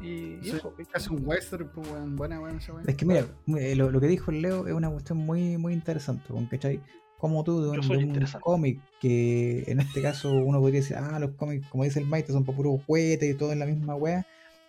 Y, 0.00 0.38
Sí, 0.42 0.50
eso. 0.50 0.72
es 0.78 0.86
casi 0.86 1.10
un 1.12 1.26
western, 1.26 1.68
pues. 1.74 1.88
Buena, 2.14 2.38
buena 2.38 2.58
esa 2.58 2.72
weá. 2.72 2.84
Es 2.86 2.94
que 2.94 3.04
mira, 3.04 3.24
eh, 3.58 3.74
lo, 3.74 3.90
lo 3.90 4.00
que 4.00 4.06
dijo 4.06 4.30
el 4.30 4.42
Leo 4.42 4.64
es 4.68 4.72
una 4.72 4.88
cuestión 4.88 5.18
muy, 5.18 5.58
muy 5.58 5.72
interesante, 5.72 6.32
¿cachai? 6.48 6.80
Como 7.18 7.44
tú, 7.44 7.60
de 7.62 7.68
un, 7.70 7.80
de 7.88 7.96
un 7.98 8.20
cómic, 8.40 8.80
que 9.00 9.64
en 9.66 9.80
este 9.80 10.00
caso 10.02 10.32
uno 10.32 10.60
podría 10.60 10.80
decir, 10.80 10.96
ah, 10.96 11.18
los 11.18 11.32
cómics, 11.32 11.66
como 11.68 11.84
dice 11.84 11.98
el 11.98 12.06
Maite, 12.06 12.32
son 12.32 12.44
para 12.44 12.56
puro 12.56 12.78
juguete 12.86 13.28
y 13.28 13.34
todo 13.34 13.52
en 13.52 13.58
la 13.58 13.66
misma 13.66 13.94
wea. 13.94 14.26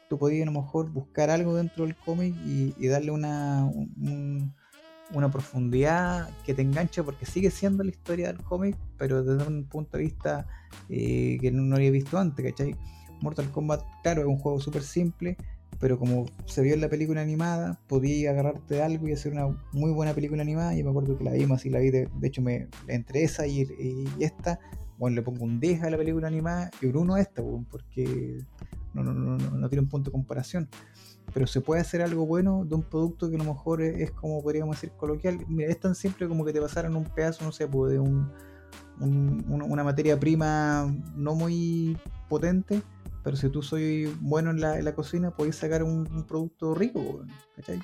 Tú 0.10 0.18
podías 0.18 0.44
a 0.48 0.52
lo 0.52 0.60
mejor 0.62 0.90
buscar 0.92 1.30
algo 1.30 1.56
dentro 1.56 1.86
del 1.86 1.96
cómic 1.96 2.34
y, 2.46 2.74
y 2.78 2.88
darle 2.88 3.12
una, 3.12 3.64
un- 3.66 3.94
un- 4.02 4.54
una 5.12 5.32
profundidad 5.32 6.30
que 6.46 6.54
te 6.54 6.62
enganche, 6.62 7.02
porque 7.04 7.26
sigue 7.26 7.50
siendo 7.52 7.84
la 7.84 7.90
historia 7.90 8.28
del 8.28 8.44
cómic, 8.44 8.76
pero 8.98 9.24
desde 9.24 9.48
un 9.48 9.64
punto 9.66 9.98
de 9.98 10.04
vista 10.04 10.46
eh, 10.90 11.38
que 11.42 11.52
no, 11.52 11.64
no 11.64 11.76
había 11.76 11.90
visto 11.92 12.18
antes, 12.18 12.46
¿cachai? 12.46 12.76
Mortal 13.22 13.50
Kombat, 13.52 13.84
claro, 14.04 14.22
es 14.22 14.28
un 14.28 14.38
juego 14.38 14.60
súper 14.60 14.84
simple, 14.84 15.36
pero 15.80 15.98
como 16.00 16.26
se 16.46 16.62
vio 16.62 16.74
en 16.74 16.82
la 16.82 16.90
película 16.90 17.22
animada, 17.22 17.80
podía 17.88 18.32
agarrarte 18.32 18.76
de 18.76 18.84
algo 18.84 19.08
y 19.08 19.14
hacer 19.14 19.32
una 19.34 19.48
muy 19.72 19.92
buena 19.92 20.14
película 20.14 20.42
animada. 20.42 20.76
Y 20.76 20.84
me 20.84 20.90
acuerdo 20.90 21.18
que 21.18 21.24
la 21.24 21.32
vimos 21.32 21.66
y 21.66 21.70
la 21.70 21.80
vi, 21.80 21.90
de, 21.90 22.10
de 22.20 22.28
hecho, 22.28 22.42
me, 22.42 22.68
entre 22.88 23.24
esa 23.24 23.48
y, 23.48 23.68
esta, 24.20 24.60
bueno, 24.98 25.16
le 25.16 25.22
pongo 25.22 25.46
un 25.46 25.60
10 25.60 25.82
a 25.84 25.90
la 25.90 25.98
película 25.98 26.28
animada 26.28 26.70
y 26.82 26.88
un 26.88 26.98
1 26.98 27.16
a 27.16 27.22
esta, 27.22 27.42
porque 27.70 28.40
no, 28.94 29.04
no, 29.04 29.14
no, 29.14 29.38
no, 29.38 29.70
tiene 29.70 29.84
un 29.84 29.90
punto 29.90 30.10
de 30.10 30.14
comparación. 30.14 30.68
Pero 31.34 31.46
se 31.48 31.62
puede 31.62 31.80
hacer 31.82 32.02
algo 32.02 32.26
bueno 32.26 32.66
de 32.66 32.74
un 32.76 32.82
producto 32.82 33.30
que 33.30 33.36
a 33.36 33.40
lo 33.40 33.46
mejor 33.46 33.82
es, 33.84 34.12
como 34.12 34.42
podríamos 34.42 34.76
decir 34.76 34.92
coloquial. 34.98 35.38
Mira, 35.48 35.70
es 35.70 35.80
tan 35.80 35.94
simple 35.96 36.28
como 36.28 36.44
que 36.44 36.52
te 36.52 36.60
pasaran 36.60 36.96
un 36.96 37.06
pedazo, 37.06 37.46
no 37.46 37.52
sé, 37.52 37.68
pues, 37.68 37.92
de 37.92 38.00
un, 38.00 38.32
un- 39.00 39.46
una, 39.48 39.64
una 39.66 39.84
materia 39.84 40.20
prima 40.20 40.94
no 41.16 41.36
muy 41.36 41.98
potente, 42.28 42.82
pero 43.24 43.36
si 43.36 43.50
tú 43.50 43.62
soy 43.62 44.06
bueno 44.22 44.50
en 44.52 44.62
la, 44.62 44.78
en 44.78 44.86
la 44.86 44.94
cocina, 44.96 45.32
podés 45.32 45.56
sacar 45.58 45.84
un, 45.84 46.08
un 46.12 46.26
producto 46.26 46.74
rico, 46.76 47.24
¿cachai? 47.56 47.80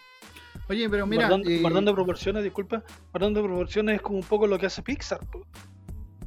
Oye, 0.70 0.90
pero 0.90 1.06
mira. 1.06 1.24
guardando, 1.28 1.50
eh, 1.50 1.62
guardando 1.62 1.94
proporciones, 1.94 2.44
disculpa, 2.44 2.84
guardando 3.12 3.44
proporciones 3.44 3.96
es 3.98 4.02
como 4.02 4.18
un 4.18 4.24
poco 4.26 4.48
lo 4.48 4.58
que 4.58 4.66
hace 4.66 4.82
Pixar. 4.82 5.20
po. 5.32 5.46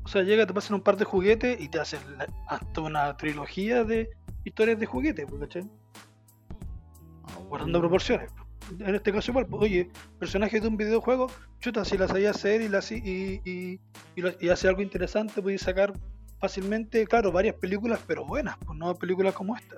O 0.04 0.08
sea, 0.08 0.22
llega, 0.22 0.46
te 0.46 0.54
pasan 0.54 0.76
un 0.76 0.82
par 0.82 0.96
de 0.96 1.04
juguetes 1.04 1.60
y 1.60 1.68
te 1.68 1.80
hacen 1.80 2.00
la- 2.16 2.26
hasta 2.46 2.80
una 2.80 3.16
trilogía 3.16 3.84
de 3.84 4.08
historias 4.44 4.78
de 4.78 4.86
juguetes, 4.86 5.26
¿cachai? 5.40 5.68
Guardando 7.48 7.80
proporciones. 7.80 8.30
po. 8.32 8.46
En 8.84 8.94
este 8.94 9.12
caso 9.12 9.30
igual, 9.30 9.46
po, 9.46 9.56
oye, 9.58 9.90
personajes 10.18 10.60
de 10.62 10.68
un 10.68 10.76
videojuego, 10.76 11.30
chuta, 11.60 11.84
si 11.84 11.96
las 11.96 12.10
sabía 12.10 12.30
hacer 12.30 12.60
y, 12.60 12.68
las, 12.68 12.92
y, 12.92 13.40
y, 13.44 13.80
y, 14.14 14.20
lo- 14.20 14.32
y 14.40 14.50
hace 14.50 14.68
algo 14.68 14.82
interesante, 14.82 15.40
podéis 15.40 15.62
sacar 15.62 15.92
fácilmente, 16.40 17.06
claro, 17.06 17.32
varias 17.32 17.56
películas, 17.56 18.00
pero 18.06 18.24
buenas, 18.24 18.56
pues 18.64 18.78
no 18.78 18.94
películas 18.94 19.34
como 19.34 19.56
esta. 19.56 19.76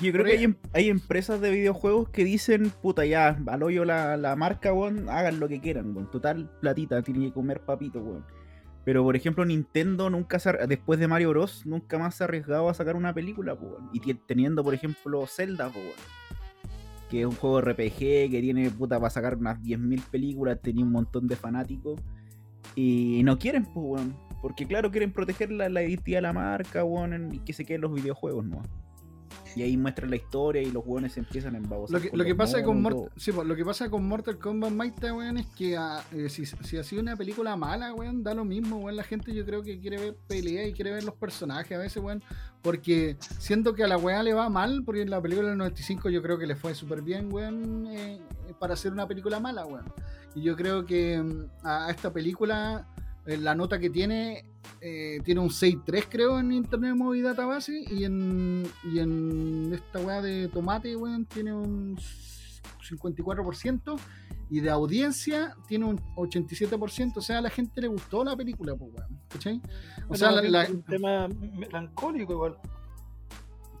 Yo 0.00 0.10
creo 0.12 0.24
que 0.24 0.32
hay, 0.32 0.44
em- 0.44 0.56
hay 0.72 0.88
empresas 0.88 1.40
de 1.40 1.50
videojuegos 1.50 2.08
que 2.08 2.24
dicen, 2.24 2.72
puta, 2.82 3.04
ya, 3.04 3.38
al 3.46 3.62
hoyo 3.62 3.84
la, 3.84 4.16
la 4.16 4.34
marca, 4.34 4.72
weón, 4.72 5.08
hagan 5.08 5.38
lo 5.38 5.48
que 5.48 5.60
quieran, 5.60 5.94
weón. 5.94 6.10
Total, 6.10 6.50
platita, 6.60 7.00
tienen 7.02 7.24
que 7.28 7.32
comer 7.32 7.60
papito, 7.60 8.00
weón. 8.00 8.24
Pero, 8.84 9.02
por 9.04 9.16
ejemplo, 9.16 9.44
Nintendo 9.44 10.10
nunca 10.10 10.38
se, 10.38 10.52
después 10.66 10.98
de 10.98 11.08
Mario 11.08 11.30
Bros, 11.30 11.64
nunca 11.64 11.98
más 11.98 12.16
se 12.16 12.24
ha 12.24 12.26
arriesgado 12.26 12.68
a 12.68 12.74
sacar 12.74 12.96
una 12.96 13.14
película, 13.14 13.54
po, 13.54 13.66
weón. 13.66 13.90
Y 13.92 14.00
teniendo, 14.14 14.64
por 14.64 14.74
ejemplo, 14.74 15.24
Zelda, 15.26 15.68
po, 15.68 15.78
weón. 15.78 15.92
Que 17.08 17.20
es 17.20 17.26
un 17.26 17.36
juego 17.36 17.60
RPG 17.60 17.98
que 18.30 18.40
tiene, 18.42 18.70
puta, 18.70 18.98
para 18.98 19.10
sacar 19.10 19.36
unas 19.36 19.60
10.000 19.62 20.02
películas, 20.10 20.58
tenía 20.60 20.84
un 20.84 20.90
montón 20.90 21.28
de 21.28 21.36
fanáticos. 21.36 22.00
Y 22.74 23.22
no 23.24 23.38
quieren, 23.38 23.64
pues, 23.64 23.76
weón. 23.76 24.16
Porque, 24.44 24.66
claro, 24.66 24.90
quieren 24.90 25.10
proteger 25.10 25.50
la, 25.50 25.70
la 25.70 25.82
identidad 25.82 26.18
de 26.18 26.20
la 26.20 26.34
marca, 26.34 26.84
weón, 26.84 27.32
y 27.32 27.38
que 27.38 27.54
se 27.54 27.64
queden 27.64 27.80
los 27.80 27.94
videojuegos, 27.94 28.44
¿no? 28.44 28.60
Y 29.56 29.62
ahí 29.62 29.74
muestran 29.78 30.10
la 30.10 30.16
historia 30.16 30.60
y 30.60 30.70
los 30.70 30.84
hueones 30.84 31.14
se 31.14 31.20
empiezan 31.20 31.54
a 31.54 31.56
embabosar. 31.56 31.98
Lo 31.98 32.10
que, 32.10 32.14
lo 32.14 32.24
que 32.24 32.34
pasa 32.34 32.62
con 32.62 32.82
Mortal, 32.82 33.10
sí, 33.16 33.32
pues, 33.32 33.48
lo 33.48 33.56
que 33.56 33.64
pasa 33.64 33.88
con 33.88 34.06
Mortal 34.06 34.38
Kombat 34.38 34.70
Maita, 34.70 35.14
weón, 35.14 35.38
es 35.38 35.46
que 35.46 35.78
ah, 35.78 36.04
eh, 36.12 36.28
si, 36.28 36.44
si 36.44 36.76
ha 36.76 36.84
sido 36.84 37.00
una 37.00 37.16
película 37.16 37.56
mala, 37.56 37.94
weón, 37.94 38.22
da 38.22 38.34
lo 38.34 38.44
mismo, 38.44 38.80
weón. 38.80 38.96
La 38.96 39.02
gente 39.02 39.32
yo 39.32 39.46
creo 39.46 39.62
que 39.62 39.80
quiere 39.80 39.96
ver 39.96 40.16
pelea 40.28 40.66
y 40.66 40.74
quiere 40.74 40.92
ver 40.92 41.04
los 41.04 41.14
personajes 41.14 41.72
a 41.78 41.80
veces, 41.80 42.02
weón. 42.02 42.22
Porque 42.60 43.16
siento 43.38 43.72
que 43.72 43.82
a 43.84 43.88
la 43.88 43.96
weá 43.96 44.22
le 44.22 44.34
va 44.34 44.50
mal, 44.50 44.82
porque 44.84 45.00
en 45.00 45.08
la 45.08 45.22
película 45.22 45.48
del 45.48 45.56
95 45.56 46.10
yo 46.10 46.20
creo 46.20 46.36
que 46.36 46.46
le 46.46 46.54
fue 46.54 46.74
súper 46.74 47.00
bien, 47.00 47.32
weón, 47.32 47.86
eh, 47.86 48.20
para 48.60 48.74
hacer 48.74 48.92
una 48.92 49.08
película 49.08 49.40
mala, 49.40 49.64
weón. 49.64 49.86
Y 50.34 50.42
yo 50.42 50.54
creo 50.54 50.84
que 50.84 51.22
mm, 51.22 51.66
a, 51.66 51.86
a 51.86 51.90
esta 51.90 52.12
película, 52.12 52.86
la 53.26 53.54
nota 53.54 53.78
que 53.78 53.90
tiene, 53.90 54.44
eh, 54.80 55.18
tiene 55.24 55.40
un 55.40 55.48
6.3 55.48 56.06
creo 56.10 56.38
en 56.38 56.52
Internet 56.52 56.94
Movie 56.94 57.22
Database 57.22 57.84
y 57.90 58.04
en, 58.04 58.64
y 58.92 58.98
en 58.98 59.70
esta 59.72 60.00
weá 60.00 60.20
de 60.20 60.48
tomate, 60.48 60.94
weón, 60.96 61.24
tiene 61.26 61.52
un 61.54 61.96
54% 62.88 63.96
y 64.50 64.60
de 64.60 64.70
audiencia 64.70 65.56
tiene 65.66 65.86
un 65.86 65.98
87%, 66.16 67.16
o 67.16 67.20
sea, 67.22 67.38
a 67.38 67.40
la 67.40 67.50
gente 67.50 67.80
le 67.80 67.88
gustó 67.88 68.22
la 68.24 68.36
película, 68.36 68.74
pues, 68.76 68.92
weón, 68.94 69.20
¿cachai? 69.28 69.56
O 70.04 70.08
Bueno, 70.08 70.16
sea, 70.16 70.42
la- 70.42 70.68
un 70.70 70.82
tema 70.82 71.28
melancólico 71.28 72.32
igual. 72.34 72.56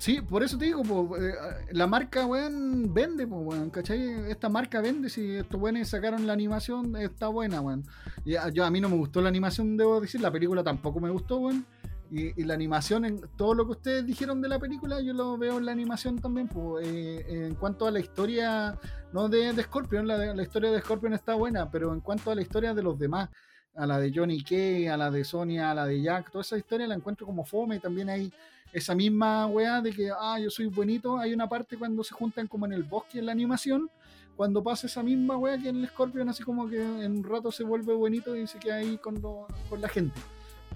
Sí, 0.04 0.20
por 0.20 0.42
eso 0.42 0.58
te 0.58 0.66
digo, 0.66 0.82
po, 0.82 1.16
eh, 1.16 1.32
la 1.72 1.86
marca, 1.86 2.26
weón, 2.26 2.92
vende, 2.92 3.26
pues, 3.26 3.40
weón, 3.42 3.70
¿cachai? 3.70 4.30
Esta 4.30 4.50
marca 4.50 4.82
vende, 4.82 5.08
si 5.08 5.36
estos 5.36 5.58
weones 5.58 5.88
sacaron 5.88 6.26
la 6.26 6.34
animación, 6.34 6.94
está 6.96 7.28
buena, 7.28 7.62
weón. 7.62 7.84
Y 8.22 8.36
a, 8.36 8.50
yo, 8.50 8.66
a 8.66 8.70
mí 8.70 8.82
no 8.82 8.90
me 8.90 8.96
gustó 8.96 9.22
la 9.22 9.30
animación, 9.30 9.78
debo 9.78 10.02
decir, 10.02 10.20
la 10.20 10.30
película 10.30 10.62
tampoco 10.62 11.00
me 11.00 11.08
gustó, 11.08 11.38
weón. 11.38 11.64
Y, 12.10 12.38
y 12.38 12.44
la 12.44 12.52
animación, 12.52 13.06
en 13.06 13.22
todo 13.38 13.54
lo 13.54 13.64
que 13.64 13.70
ustedes 13.70 14.04
dijeron 14.04 14.42
de 14.42 14.48
la 14.50 14.58
película, 14.58 15.00
yo 15.00 15.14
lo 15.14 15.38
veo 15.38 15.56
en 15.56 15.64
la 15.64 15.72
animación 15.72 16.18
también, 16.18 16.48
pues, 16.48 16.86
eh, 16.86 17.46
en 17.46 17.54
cuanto 17.54 17.86
a 17.86 17.90
la 17.90 18.00
historia, 18.00 18.78
no 19.14 19.30
de, 19.30 19.54
de 19.54 19.62
Scorpion, 19.62 20.06
la, 20.06 20.18
la 20.34 20.42
historia 20.42 20.70
de 20.70 20.82
Scorpion 20.82 21.14
está 21.14 21.34
buena, 21.34 21.70
pero 21.70 21.94
en 21.94 22.00
cuanto 22.00 22.30
a 22.30 22.34
la 22.34 22.42
historia 22.42 22.74
de 22.74 22.82
los 22.82 22.98
demás, 22.98 23.30
a 23.74 23.86
la 23.86 23.98
de 23.98 24.12
Johnny 24.14 24.42
Kay, 24.42 24.86
a 24.88 24.96
la 24.96 25.10
de 25.10 25.24
Sonia, 25.24 25.70
a 25.70 25.74
la 25.74 25.86
de 25.86 26.00
Jack, 26.00 26.30
toda 26.30 26.42
esa 26.42 26.56
historia 26.56 26.86
la 26.86 26.94
encuentro 26.94 27.26
como 27.26 27.44
fome 27.44 27.76
y 27.76 27.80
también 27.80 28.08
hay 28.08 28.32
esa 28.72 28.94
misma 28.94 29.46
weá 29.46 29.80
de 29.80 29.92
que, 29.92 30.10
ah, 30.10 30.38
yo 30.40 30.50
soy 30.50 30.66
bonito, 30.66 31.18
hay 31.18 31.32
una 31.32 31.48
parte 31.48 31.76
cuando 31.76 32.02
se 32.02 32.14
juntan 32.14 32.46
como 32.46 32.66
en 32.66 32.72
el 32.72 32.82
bosque 32.82 33.20
en 33.20 33.26
la 33.26 33.32
animación, 33.32 33.88
cuando 34.36 34.62
pasa 34.62 34.86
esa 34.86 35.02
misma 35.02 35.36
weá 35.36 35.58
que 35.58 35.68
en 35.68 35.76
el 35.76 35.88
Scorpion, 35.88 36.28
así 36.28 36.42
como 36.42 36.68
que 36.68 36.82
en 36.82 37.18
un 37.18 37.24
rato 37.24 37.52
se 37.52 37.62
vuelve 37.62 37.94
bonito 37.94 38.36
y 38.36 38.46
se 38.46 38.58
queda 38.58 38.76
ahí 38.76 38.98
con, 38.98 39.20
con 39.20 39.80
la 39.80 39.88
gente. 39.88 40.20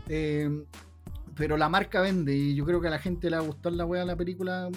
Eh, 0.08 0.64
pero 1.36 1.56
la 1.56 1.68
marca 1.68 2.00
vende 2.00 2.34
y 2.34 2.54
yo 2.54 2.64
creo 2.64 2.80
que 2.80 2.88
a 2.88 2.90
la 2.90 2.98
gente 2.98 3.30
le 3.30 3.36
va 3.36 3.42
a 3.42 3.46
gustar 3.46 3.72
la 3.72 3.84
weá 3.84 4.00
de 4.00 4.06
la 4.06 4.16
película. 4.16 4.68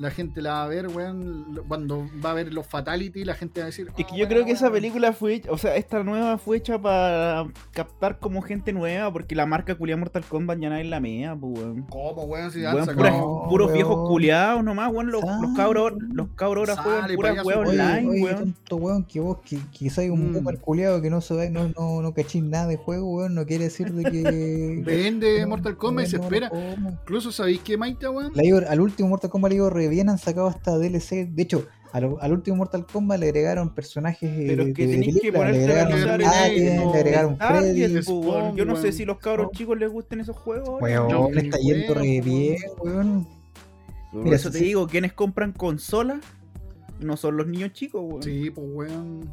La 0.00 0.10
gente 0.10 0.40
la 0.40 0.52
va 0.52 0.62
a 0.64 0.68
ver, 0.68 0.88
weón. 0.88 1.60
Cuando 1.68 2.06
va 2.24 2.30
a 2.30 2.34
ver 2.34 2.52
los 2.54 2.66
Fatality, 2.66 3.24
la 3.24 3.34
gente 3.34 3.60
va 3.60 3.64
a 3.64 3.66
decir. 3.66 3.86
Es 3.88 3.92
"Ah, 3.92 3.96
que 3.96 4.02
yo 4.04 4.08
buena 4.10 4.28
creo 4.28 4.40
que 4.44 4.52
weá". 4.52 4.54
esa 4.54 4.70
película 4.72 5.12
fue, 5.12 5.34
hecha- 5.34 5.50
o 5.52 5.58
sea, 5.58 5.76
esta 5.76 6.02
nueva 6.02 6.38
fue 6.38 6.56
hecha 6.56 6.78
para 6.80 7.46
captar 7.72 8.18
como 8.18 8.40
gente 8.40 8.72
nueva, 8.72 9.12
porque 9.12 9.34
la 9.34 9.44
marca 9.44 9.74
culia 9.74 9.96
Mortal 9.98 10.24
Kombat 10.26 10.58
ya 10.58 10.70
nadie 10.70 10.84
la 10.84 11.00
mea, 11.00 11.36
pues, 11.36 11.52
weón. 11.58 11.82
¿Cómo, 11.90 12.24
weón? 12.24 12.50
Si 12.50 12.64
han 12.64 12.74
Weón, 12.74 12.86
sacado- 12.86 12.96
puras- 12.98 13.18
No, 13.18 13.46
puros 13.50 13.66
weón. 13.66 13.74
viejos 13.76 14.08
culiados 14.08 14.64
nomás, 14.64 14.90
weón. 14.90 15.10
Los, 15.12 15.22
los 15.22 15.54
cabros, 15.56 15.92
los 16.12 16.28
cabros 16.34 16.68
ahora 16.70 16.82
juegan 16.82 17.16
puras 17.16 17.46
oye, 17.46 17.56
online, 17.82 18.08
oye, 18.08 18.22
weón. 18.24 18.36
tonto 18.54 18.76
weón, 18.76 19.04
que 19.04 19.20
vos, 19.20 19.38
que, 19.44 19.58
que 19.78 19.90
sois 19.90 20.10
un 20.10 20.30
Mm. 20.30 20.32
boomer 20.32 20.58
culiado 20.60 21.02
que 21.02 21.10
no, 21.10 21.20
sabe- 21.20 21.50
no, 21.50 21.68
no, 21.78 22.00
no 22.00 22.14
cachís 22.14 22.42
nada 22.42 22.66
de 22.68 22.76
juego, 22.78 23.06
weón, 23.16 23.34
no 23.34 23.44
quiere 23.44 23.64
decir 23.64 23.92
de 23.92 24.04
que. 24.10 24.82
Vende 24.84 25.44
Mortal 25.46 25.76
Kombat 25.76 26.06
y 26.06 26.10
se 26.10 26.16
espera. 26.16 26.50
Incluso, 27.02 27.32
¿sabéis 27.32 27.60
qué, 27.60 27.76
Maita, 27.76 28.10
weón? 28.10 28.32
La 28.34 28.42
al 28.70 28.80
último 28.80 29.10
Mortal 29.10 29.28
Kombat 29.30 29.50
le 29.50 29.56
digo, 29.56 29.68
bien 29.90 30.08
han 30.08 30.18
sacado 30.18 30.46
hasta 30.46 30.78
DLC. 30.78 31.28
De 31.28 31.42
hecho, 31.42 31.66
al, 31.92 32.16
al 32.20 32.32
último 32.32 32.56
Mortal 32.56 32.86
Kombat 32.86 33.18
le 33.20 33.26
agregaron 33.26 33.74
personajes 33.74 34.30
eh, 34.30 34.44
Pero 34.46 34.62
es 34.62 34.74
que 34.74 34.86
de 34.86 34.92
tenéis 34.94 35.20
que 35.20 35.30
le 35.30 35.38
ponerte 35.38 35.58
a 35.58 35.82
agregaron 35.82 35.92
analizar 35.92 36.20
en 36.20 36.28
Alien, 36.28 36.72
eso, 36.80 36.92
le 36.92 36.98
agregaron 36.98 37.36
Freddy. 37.36 38.00
weón. 38.12 38.56
Yo 38.56 38.64
no 38.64 38.76
sé 38.76 38.82
weón. 38.82 38.92
si 38.94 39.04
los 39.04 39.18
cabros 39.18 39.46
No. 39.46 39.50
chicos 39.58 39.78
les 39.78 39.90
gusten 39.90 40.20
esos 40.20 40.36
juegos. 40.36 40.80
Weón, 40.80 41.08
Yo 41.10 41.30
le 41.30 41.40
está 41.42 41.58
yendo 41.58 41.94
re 41.94 42.00
weón. 42.00 42.24
bien, 42.24 42.56
weón. 42.78 43.28
Por 44.12 44.24
Mira, 44.24 44.36
eso 44.36 44.50
te 44.50 44.58
sí. 44.58 44.64
digo, 44.64 44.86
quienes 44.88 45.12
compran 45.12 45.52
consolas 45.52 46.18
no 47.00 47.16
son 47.16 47.36
los 47.36 47.46
niños 47.46 47.72
chicos, 47.72 48.02
weón. 48.04 48.22
Sí, 48.22 48.50
pues, 48.50 48.66
weón. 48.70 49.30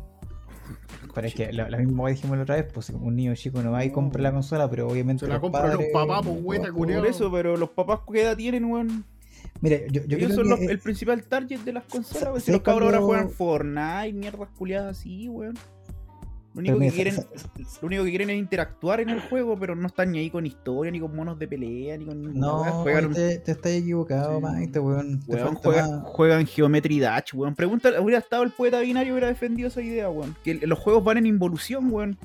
Pero 1.13 1.27
es 1.27 1.33
que 1.33 1.51
la, 1.53 1.69
la 1.69 1.77
misma 1.77 2.05
que 2.05 2.11
dijimos 2.13 2.37
la 2.37 2.43
otra 2.43 2.55
vez, 2.57 2.65
pues 2.73 2.89
un 2.91 3.15
niño 3.15 3.33
chico 3.35 3.61
no 3.63 3.71
va 3.71 3.83
y 3.83 3.87
No. 3.87 3.93
compra 3.93 4.21
la 4.21 4.31
consola, 4.31 4.69
pero 4.69 4.87
obviamente. 4.87 5.21
Se 5.25 5.27
la 5.27 5.35
los 5.35 5.41
compran 5.41 5.73
los 5.73 5.83
papás, 5.93 6.21
pues, 6.43 6.61
no, 6.61 6.73
culiao. 6.73 6.99
Por 7.01 7.09
eso, 7.09 7.31
pero 7.31 7.55
los 7.57 7.69
papás 7.69 8.01
qué 8.11 8.21
edad 8.23 8.35
tienen, 8.37 8.65
weón. 8.65 9.05
Mira, 9.61 9.77
yo, 9.87 10.03
yo 10.05 10.17
Ellos 10.17 10.31
creo 10.33 10.35
son 10.35 10.43
que 10.43 10.49
los- 10.49 10.59
eh, 10.61 10.67
el 10.71 10.79
principal 10.79 11.23
target 11.23 11.59
de 11.61 11.73
las 11.73 11.83
consolas, 11.85 12.23
weón. 12.25 12.39
Si 12.41 12.45
¿sabes 12.47 12.53
los 12.57 12.61
cabros 12.61 12.93
ahora 12.93 13.01
juegan 13.05 13.29
Fortnite, 13.29 14.13
mierdas 14.13 14.49
culiadas 14.57 14.97
así, 14.99 15.27
weón. 15.29 15.55
Lo 16.53 16.61
único, 16.61 16.79
que 16.79 16.89
quieren, 16.91 17.15
lo 17.81 17.85
único 17.87 18.03
que 18.03 18.09
quieren 18.09 18.29
es 18.31 18.37
interactuar 18.39 18.99
en 18.99 19.09
el 19.09 19.19
juego, 19.21 19.59
pero 19.59 19.75
no 19.75 19.85
están 19.85 20.11
ni 20.11 20.17
ahí 20.17 20.31
con 20.31 20.43
historia, 20.43 20.91
ni 20.91 20.99
con 20.99 21.15
monos 21.15 21.37
de 21.37 21.47
pelea, 21.47 21.95
ni 21.97 22.05
con 22.05 22.33
No, 22.33 22.63
un- 22.83 23.13
te, 23.13 23.35
estás 23.51 23.71
equivocado, 23.73 24.39
Sí. 24.39 24.43
Weón. 24.43 24.71
Te 24.71 24.79
weón, 24.79 25.21
juegan, 25.55 26.01
juegan 26.01 26.47
Geometry 26.47 26.99
Dash, 26.99 27.35
weón. 27.35 27.53
Pregunta, 27.53 28.01
hubiera 28.01 28.17
estado 28.17 28.41
el 28.41 28.49
poeta 28.49 28.79
binario 28.79 29.13
hubiera 29.13 29.27
defendido 29.27 29.67
esa 29.67 29.83
idea, 29.83 30.09
weón. 30.09 30.35
Que 30.43 30.55
los 30.55 30.79
juegos 30.79 31.03
van 31.03 31.17
en 31.17 31.27
involución, 31.27 31.91
weón. 31.91 32.17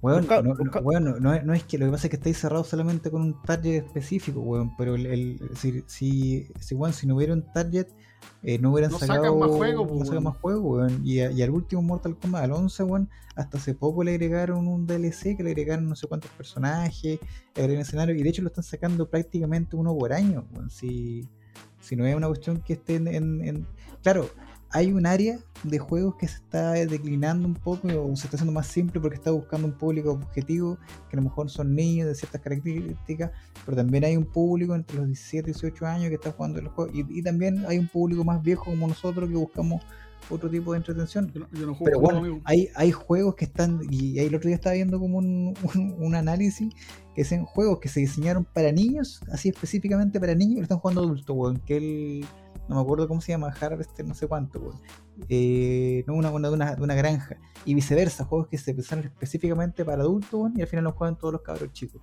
Busca- 0.00 0.42
no, 0.42 0.50
no- 0.50 0.56
busca- 0.56 0.80
weón, 0.80 1.04
no- 1.04 1.42
no 1.42 1.52
es, 1.54 1.64
que 1.64 1.76
lo 1.78 1.86
que 1.86 1.92
pasa 1.92 2.06
es 2.06 2.10
que 2.10 2.16
estáis 2.16 2.38
cerrados 2.38 2.68
solamente 2.68 3.10
con 3.10 3.22
un 3.22 3.42
target 3.42 3.84
específico, 3.84 4.40
weón. 4.40 4.74
Pero 4.76 4.94
el, 4.94 5.06
el- 5.06 5.50
si, 5.56 5.82
si, 5.86 6.48
si, 6.58 6.74
weón, 6.74 6.92
si 6.94 7.06
no 7.06 7.16
hubiera 7.16 7.32
un 7.34 7.42
target, 7.52 7.86
eh, 8.42 8.58
no 8.58 8.72
hubieran 8.72 8.90
No 8.92 8.98
sacan 8.98 9.16
sacado 9.16 9.36
más 9.38 9.50
juego, 9.50 9.84
no 9.84 9.88
pues, 9.96 10.08
sacan 10.08 10.22
más 10.24 10.36
juego, 10.38 10.60
weón. 10.76 11.00
Y, 11.04 11.20
a- 11.20 11.30
y 11.30 11.42
al 11.42 11.50
último 11.50 11.82
Mortal 11.82 12.16
Kombat, 12.16 12.44
al 12.44 12.52
11, 12.52 12.82
weón, 12.84 13.08
hasta 13.36 13.58
hace 13.58 13.74
poco 13.74 14.02
le 14.02 14.12
agregaron 14.12 14.66
un 14.68 14.86
DLC 14.86 15.36
que 15.36 15.42
le 15.42 15.50
agregaron 15.50 15.88
no 15.88 15.94
sé 15.96 16.06
cuántos 16.06 16.30
personajes, 16.32 17.18
le 17.54 17.62
agregaron 17.62 17.82
escenario, 17.82 18.14
y 18.14 18.22
de 18.22 18.28
hecho 18.30 18.42
lo 18.42 18.48
están 18.48 18.64
sacando 18.64 19.08
prácticamente 19.08 19.76
uno 19.76 19.94
por 19.96 20.12
año, 20.14 20.46
weón. 20.54 20.70
Si, 20.70 21.28
si 21.80 21.96
no 21.96 22.06
es 22.06 22.14
una 22.14 22.26
cuestión 22.28 22.62
que 22.62 22.72
esté 22.74 22.96
en, 22.96 23.08
en- 23.08 23.44
en- 23.46 23.66
Claro, 24.02 24.30
hay 24.72 24.92
un 24.92 25.04
área 25.06 25.38
de 25.64 25.78
juegos 25.78 26.14
que 26.16 26.28
se 26.28 26.36
está 26.36 26.72
declinando 26.72 27.46
un 27.46 27.54
poco 27.54 27.88
o 27.88 28.16
se 28.16 28.26
está 28.26 28.36
haciendo 28.36 28.52
más 28.52 28.66
simple 28.66 29.00
porque 29.00 29.16
está 29.16 29.30
buscando 29.30 29.66
un 29.66 29.74
público 29.74 30.12
objetivo 30.12 30.78
que 31.08 31.16
a 31.16 31.20
lo 31.20 31.22
mejor 31.22 31.50
son 31.50 31.74
niños 31.74 32.06
de 32.08 32.14
ciertas 32.14 32.40
características, 32.40 33.30
pero 33.64 33.76
también 33.76 34.04
hay 34.04 34.16
un 34.16 34.24
público 34.26 34.74
entre 34.74 34.96
los 34.98 35.06
17 35.06 35.50
y 35.50 35.52
18 35.52 35.86
años 35.86 36.08
que 36.08 36.14
está 36.14 36.32
jugando 36.32 36.60
los 36.62 36.72
juegos 36.72 36.94
y, 36.94 37.04
y 37.18 37.22
también 37.22 37.64
hay 37.66 37.78
un 37.78 37.88
público 37.88 38.24
más 38.24 38.42
viejo 38.42 38.66
como 38.66 38.86
nosotros 38.88 39.28
que 39.28 39.34
buscamos 39.36 39.82
otro 40.28 40.48
tipo 40.48 40.72
de 40.72 40.78
entretención. 40.78 41.30
Yo 41.32 41.40
no, 41.40 41.48
yo 41.52 41.66
no 41.66 41.74
juego 41.74 41.84
Pero 41.84 42.00
bueno, 42.00 42.40
hay, 42.44 42.68
hay 42.76 42.92
juegos 42.92 43.34
que 43.34 43.46
están, 43.46 43.80
y 43.90 44.18
ahí 44.18 44.26
el 44.26 44.34
otro 44.34 44.46
día 44.48 44.54
estaba 44.54 44.74
viendo 44.74 45.00
como 45.00 45.18
un, 45.18 45.54
un- 45.74 45.96
un 45.98 46.14
análisis, 46.14 46.72
que 47.16 47.24
son 47.24 47.44
juegos 47.44 47.80
que 47.80 47.88
se 47.88 48.00
diseñaron 48.00 48.44
para 48.44 48.70
niños, 48.70 49.20
así 49.32 49.48
específicamente 49.48 50.20
para 50.20 50.34
niños, 50.34 50.52
y 50.52 50.56
lo 50.58 50.62
están 50.62 50.78
jugando 50.78 51.00
adultos, 51.02 51.36
weón, 51.36 51.56
que 51.66 51.76
el, 51.78 52.26
no 52.70 52.76
me 52.76 52.82
acuerdo 52.82 53.08
cómo 53.08 53.20
se 53.20 53.32
llama, 53.32 53.52
Harvester, 53.60 54.06
no 54.06 54.14
sé 54.14 54.28
cuánto. 54.28 54.72
Eh, 55.28 56.04
no, 56.06 56.14
una, 56.14 56.30
una, 56.30 56.50
una, 56.50 56.76
una 56.78 56.94
granja, 56.94 57.36
y 57.64 57.74
viceversa, 57.74 58.24
juegos 58.24 58.46
que 58.46 58.58
se 58.58 58.72
pensaron 58.72 59.04
específicamente 59.04 59.84
para 59.84 60.02
adultos, 60.02 60.52
y 60.56 60.62
al 60.62 60.68
final 60.68 60.84
los 60.84 60.94
juegan 60.94 61.18
todos 61.18 61.32
los 61.32 61.42
cabros 61.42 61.72
chicos. 61.72 62.00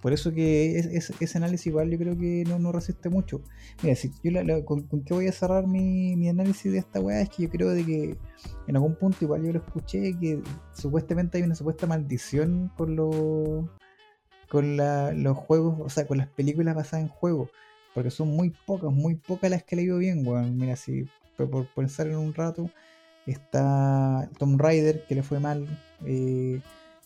Por 0.00 0.14
eso 0.14 0.32
que 0.32 0.78
es- 0.78 0.86
es- 0.86 1.12
ese 1.20 1.36
análisis 1.36 1.66
igual 1.66 1.90
yo 1.90 1.98
creo 1.98 2.16
que 2.16 2.44
no, 2.46 2.72
resiste 2.72 3.10
mucho. 3.10 3.42
Mira, 3.82 3.94
si 3.94 4.10
yo 4.24 4.64
con, 4.64 4.88
qué 5.04 5.12
voy 5.12 5.26
a 5.28 5.32
cerrar 5.32 5.66
mi, 5.66 6.26
análisis 6.26 6.72
de 6.72 6.78
esta 6.78 6.98
weá 7.00 7.20
es 7.20 7.28
que 7.28 7.42
yo 7.42 7.50
creo 7.50 7.68
de 7.68 7.84
que 7.84 8.18
en 8.66 8.76
algún 8.76 8.94
punto 8.96 9.18
igual 9.20 9.44
yo 9.44 9.52
lo 9.52 9.58
escuché 9.58 10.18
que 10.18 10.42
supuestamente 10.72 11.36
hay 11.36 11.44
una 11.44 11.54
supuesta 11.54 11.86
maldición 11.86 12.72
con 12.78 12.96
los 12.96 13.66
con 14.48 14.76
los 14.76 15.36
juegos, 15.36 15.76
o 15.80 15.88
sea, 15.90 16.06
con 16.06 16.18
las 16.18 16.28
películas 16.28 16.74
basadas 16.74 17.04
en 17.04 17.08
juegos, 17.08 17.50
porque 17.94 18.10
son 18.10 18.28
muy 18.28 18.50
pocas, 18.66 18.90
muy 18.92 19.14
pocas 19.16 19.50
las 19.50 19.62
que 19.64 19.76
le 19.76 19.82
he 19.82 19.84
ido 19.86 19.98
bien, 19.98 20.26
weón. 20.26 20.56
Mira, 20.56 20.76
si 20.76 21.06
por, 21.36 21.48
por 21.50 21.66
pensar 21.66 22.06
en 22.06 22.16
un 22.16 22.34
rato, 22.34 22.70
está 23.26 24.28
Tom 24.38 24.58
Raider, 24.58 25.04
que 25.06 25.14
le 25.14 25.22
fue 25.22 25.40
mal. 25.40 25.66
eh, 26.04 26.60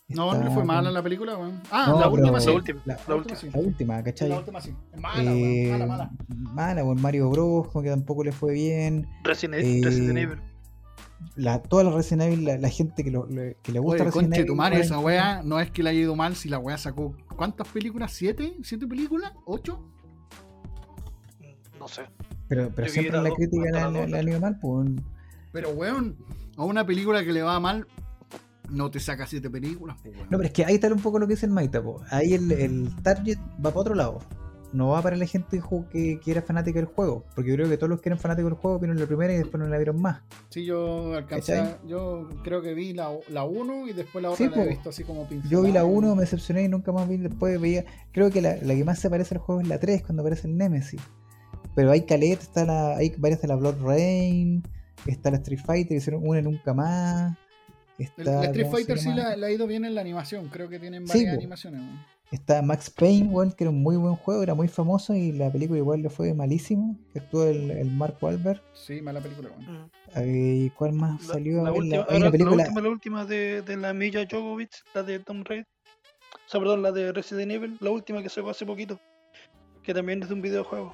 No, 0.09 0.33
no 0.33 0.43
le 0.43 0.51
fue 0.51 0.63
mal 0.63 0.79
a 0.79 0.83
con- 0.89 0.93
la 0.93 1.03
película, 1.03 1.37
weón. 1.37 1.61
Ah, 1.71 1.85
No, 1.89 1.99
la 1.99 2.11
pero- 2.11 2.21
última 2.23 2.39
sí. 2.39 2.47
La 2.47 2.53
última, 2.53 2.81
la- 2.85 2.99
la 3.07 3.15
última. 3.15 3.35
sí. 3.35 3.49
la 3.53 3.59
última, 3.59 4.03
¿cachai? 4.03 4.29
La 4.29 4.37
última 4.39 4.61
sí. 4.61 4.73
Mala, 4.99 5.31
Eh, 5.31 5.67
weón. 5.67 5.71
Mala, 5.71 5.85
mala. 5.87 6.11
mala, 6.53 6.83
weón. 6.83 7.01
Mario 7.01 7.29
Bros, 7.29 7.67
como 7.69 7.83
que 7.83 7.89
tampoco 7.89 8.23
le 8.23 8.31
fue 8.31 8.53
bien. 8.53 9.07
Resident, 9.23 9.63
Eh, 9.65 9.81
Resident 9.83 10.17
Evil. 10.17 10.39
La, 11.35 11.61
toda 11.61 11.83
la 11.85 11.91
Resident 11.91 12.23
Evil, 12.23 12.45
la, 12.45 12.57
la 12.57 12.69
gente 12.69 13.03
que, 13.03 13.09
lo, 13.09 13.25
le- 13.27 13.57
que 13.63 13.71
le 13.71 13.79
gusta 13.79 14.03
Oye, 14.03 14.11
Resident 14.11 14.35
Evil, 14.35 14.55
madre, 14.55 14.81
esa 14.81 14.99
weá 14.99 15.41
no 15.43 15.59
es 15.59 15.71
que 15.71 15.81
le 15.81 15.89
haya 15.89 15.99
ido 16.01 16.15
mal 16.15 16.35
si 16.35 16.49
la 16.49 16.59
weá 16.59 16.77
sacó. 16.77 17.15
¿Cuántas 17.35 17.67
películas? 17.69 18.11
¿Siete? 18.13 18.55
¿Siete 18.63 18.85
películas? 18.85 19.31
¿Ocho? 19.45 19.79
No 21.85 21.89
sé. 21.89 22.01
Pero, 22.47 22.71
pero 22.75 22.89
siempre 22.89 23.17
la 23.21 23.29
dos, 23.29 23.37
crítica 23.37 23.89
dos, 23.91 24.09
le 24.09 24.17
han 24.19 24.27
ido 24.27 24.39
mal, 24.39 24.57
pues. 24.59 24.89
Pero 25.51 25.69
weón, 25.69 26.17
a 26.57 26.63
una 26.65 26.83
película 26.83 27.23
que 27.23 27.31
le 27.31 27.43
va 27.43 27.59
mal, 27.59 27.85
no 28.71 28.89
te 28.89 28.99
saca 28.99 29.27
siete 29.27 29.51
películas, 29.51 29.97
pues 30.01 30.15
weón. 30.15 30.27
No, 30.31 30.37
pero 30.37 30.47
es 30.47 30.51
que 30.53 30.65
ahí 30.65 30.75
está 30.75 30.91
un 30.91 30.99
poco 30.99 31.19
lo 31.19 31.27
que 31.27 31.33
dice 31.35 31.45
el 31.45 31.51
Maita, 31.51 31.83
po. 31.83 32.01
Ahí 32.09 32.33
el, 32.33 32.51
el 32.51 32.89
target 33.03 33.37
va 33.63 33.69
para 33.69 33.77
otro 33.79 33.93
lado. 33.93 34.19
No 34.73 34.89
va 34.89 35.01
para 35.01 35.15
la 35.15 35.25
gente 35.27 35.61
que, 35.91 36.19
que 36.19 36.31
era 36.31 36.41
fanática 36.41 36.79
del 36.79 36.87
juego. 36.87 37.23
Porque 37.33 37.51
yo 37.51 37.55
creo 37.55 37.69
que 37.69 37.77
todos 37.77 37.89
los 37.89 38.01
que 38.01 38.09
eran 38.09 38.19
fanáticos 38.19 38.51
del 38.51 38.59
juego 38.59 38.79
vieron 38.79 38.99
la 38.99 39.05
primera 39.05 39.31
y 39.33 39.37
después 39.37 39.61
no 39.61 39.69
la 39.69 39.77
vieron 39.77 40.01
más. 40.01 40.21
Sí, 40.49 40.65
yo 40.65 41.13
alcancé. 41.13 41.59
A- 41.59 41.79
Yo 41.87 42.27
creo 42.43 42.61
que 42.61 42.73
vi 42.73 42.91
la, 42.93 43.09
la 43.29 43.45
1 43.45 43.87
y 43.87 43.93
después 43.93 44.21
la 44.21 44.31
otra 44.31 44.49
Sí, 44.49 44.51
la 44.53 44.63
he 44.65 44.67
visto 44.69 44.89
así 44.89 45.03
como 45.05 45.29
pincelada. 45.29 45.49
Yo 45.49 45.61
vi 45.61 45.71
la 45.71 45.85
1, 45.85 46.15
me 46.15 46.21
decepcioné 46.23 46.63
y 46.63 46.67
nunca 46.67 46.91
más 46.91 47.07
vi. 47.07 47.17
Después 47.17 47.61
veía. 47.61 47.85
Creo 48.11 48.29
que 48.31 48.41
la, 48.41 48.57
la 48.61 48.75
que 48.75 48.83
más 48.83 48.99
se 48.99 49.09
parece 49.09 49.35
al 49.35 49.39
juego 49.41 49.61
es 49.61 49.67
la 49.69 49.79
3, 49.79 50.01
cuando 50.03 50.23
aparece 50.23 50.47
el 50.49 50.57
Nemesis. 50.57 50.99
Pero 51.75 51.91
hay 51.91 52.01
caleta, 52.05 52.41
está 52.41 52.65
la, 52.65 52.95
hay 52.97 53.13
varias 53.17 53.41
de 53.41 53.47
la 53.49 53.55
Blood 53.55 53.81
Rain, 53.81 54.63
está 55.05 55.29
la 55.29 55.37
Street 55.37 55.59
Fighter, 55.63 55.97
hicieron 55.97 56.25
una 56.27 56.39
y 56.39 56.43
nunca 56.43 56.73
más. 56.73 57.37
Está, 57.97 58.23
la 58.23 58.43
Street 58.45 58.65
¿cómo 58.65 58.77
se 58.77 58.83
Fighter 58.85 58.99
sí 58.99 59.09
la, 59.13 59.35
la 59.35 59.47
ha 59.47 59.51
ido 59.51 59.67
bien 59.67 59.85
en 59.85 59.93
la 59.95 60.01
animación. 60.01 60.47
Creo 60.49 60.69
que 60.69 60.79
tienen 60.79 61.05
varias 61.05 61.33
animaciones. 61.35 61.81
Está 62.31 62.61
Max 62.61 62.89
Payne, 62.89 63.29
weón, 63.29 63.51
que 63.51 63.63
era 63.65 63.71
un 63.71 63.83
muy 63.83 63.95
buen 63.97 64.15
juego, 64.15 64.41
era 64.41 64.55
muy 64.55 64.67
famoso 64.67 65.13
y 65.13 65.31
la 65.31 65.49
película 65.51 65.77
igual 65.79 66.01
le 66.01 66.09
fue 66.09 66.33
malísimo. 66.33 66.97
Que 67.13 67.19
actuó 67.19 67.45
el, 67.45 67.69
el 67.71 67.91
Mark 67.91 68.17
Wahlberg. 68.19 68.61
Sí, 68.73 68.99
mala 69.01 69.21
película. 69.21 69.49
Mm. 69.59 69.89
¿Y 70.25 70.69
cuál 70.71 70.93
más 70.93 71.21
La, 71.27 71.33
salió? 71.35 71.63
la 71.63 71.71
última, 71.71 71.97
la- 71.97 72.05
hay 72.09 72.17
una 72.17 72.25
la 72.25 72.31
película. 72.31 72.63
última, 72.63 72.81
la 72.81 72.89
última 72.89 73.25
de, 73.25 73.61
de 73.61 73.77
la 73.77 73.93
Milla 73.93 74.25
Jovovich, 74.29 74.83
la 74.93 75.03
de 75.03 75.19
Tom 75.19 75.43
Raid. 75.45 75.63
O 76.33 76.49
sea, 76.49 76.59
perdón, 76.59 76.81
la 76.81 76.91
de 76.91 77.11
Resident 77.11 77.51
Evil, 77.51 77.77
la 77.79 77.91
última 77.91 78.21
que 78.23 78.29
sacó 78.29 78.49
hace 78.49 78.65
poquito. 78.65 78.99
Que 79.83 79.93
también 79.93 80.21
es 80.23 80.27
de 80.29 80.33
un 80.33 80.41
videojuego. 80.41 80.93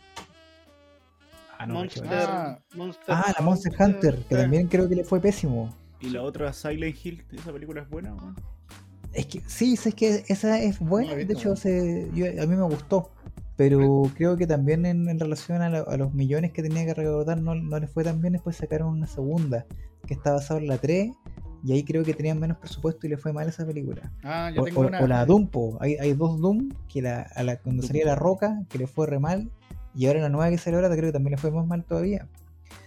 Ah, 1.62 1.66
no, 1.68 1.74
Monster. 1.76 2.03
Ah. 2.09 2.59
Monster 2.76 3.05
Ah, 3.16 3.34
la 3.38 3.45
Monster 3.45 3.74
Hunter, 3.80 4.16
que 4.28 4.36
también 4.36 4.68
creo 4.68 4.89
que 4.89 4.95
le 4.95 5.03
fue 5.03 5.20
pésimo. 5.20 5.74
Y 5.99 6.09
la 6.09 6.24
otra, 6.24 6.51
Silent 6.53 6.95
Hill, 7.05 7.24
esa 7.32 7.51
película 7.53 7.82
es 7.82 7.89
buena, 7.89 8.14
weón. 8.16 8.36
Es 9.14 9.26
que 9.28 9.41
sí, 9.45 9.74
es 9.74 9.93
que 9.93 10.24
esa 10.28 10.59
es 10.59 10.80
buena, 10.80 11.14
de 11.16 11.24
hecho 11.24 11.49
weón. 11.49 11.57
se- 11.57 12.09
yo- 12.14 12.26
a 12.26 12.45
mí 12.47 12.55
me 12.55 12.64
gustó, 12.64 13.12
pero 13.57 14.03
creo 14.16 14.38
que 14.38 14.47
también 14.47 14.86
en, 14.86 15.07
en 15.09 15.20
relación 15.20 15.62
a, 15.62 15.70
la- 15.70 15.82
a 15.82 15.97
los 15.97 16.14
millones 16.14 16.51
que 16.53 16.64
tenía 16.64 16.86
que 16.86 16.93
recaudar 16.93 17.39
no, 17.41 17.53
no 17.53 17.78
le 17.80 17.88
fue 17.88 18.03
tan 18.03 18.22
bien, 18.22 18.34
después 18.34 18.55
sacaron 18.55 18.89
una 18.89 19.07
segunda 19.07 19.66
que 20.07 20.14
está 20.16 20.32
basada 20.32 20.59
en 20.62 20.68
la 20.68 20.78
3 20.78 21.12
y 21.64 21.74
ahí 21.74 21.84
creo 21.84 22.03
que 22.03 22.16
tenían 22.16 22.39
menos 22.39 22.57
presupuesto 22.57 23.05
y 23.05 23.09
le 23.12 23.18
fue 23.18 23.34
mal 23.34 23.47
esa 23.47 23.64
película. 23.68 24.12
Ah, 24.24 24.49
yo 24.55 24.62
O, 24.64 24.66
tengo 24.66 24.82
o- 24.82 24.88
una. 24.88 24.99
o 25.01 25.05
la 25.07 25.26
Doom, 25.28 25.47
po. 25.49 25.78
Hay, 25.82 25.95
hay 25.97 26.14
dos 26.14 26.39
Doom, 26.41 26.70
que 26.88 27.03
la, 27.03 27.22
a 27.36 27.43
la, 27.43 27.57
cuando 27.57 27.82
Doom. 27.82 27.88
salía 27.88 28.05
la 28.05 28.16
roca, 28.16 28.64
que 28.70 28.80
le 28.80 28.88
fue 28.88 29.05
re 29.05 29.20
mal, 29.20 29.51
y 29.95 30.07
ahora 30.07 30.21
la 30.21 30.29
nueva 30.29 30.49
que 30.49 30.57
sale 30.57 30.75
ahora 30.77 30.89
creo 30.89 31.09
que 31.09 31.13
también 31.13 31.31
le 31.31 31.37
fue 31.37 31.51
más 31.51 31.65
mal 31.67 31.83
todavía. 31.85 32.27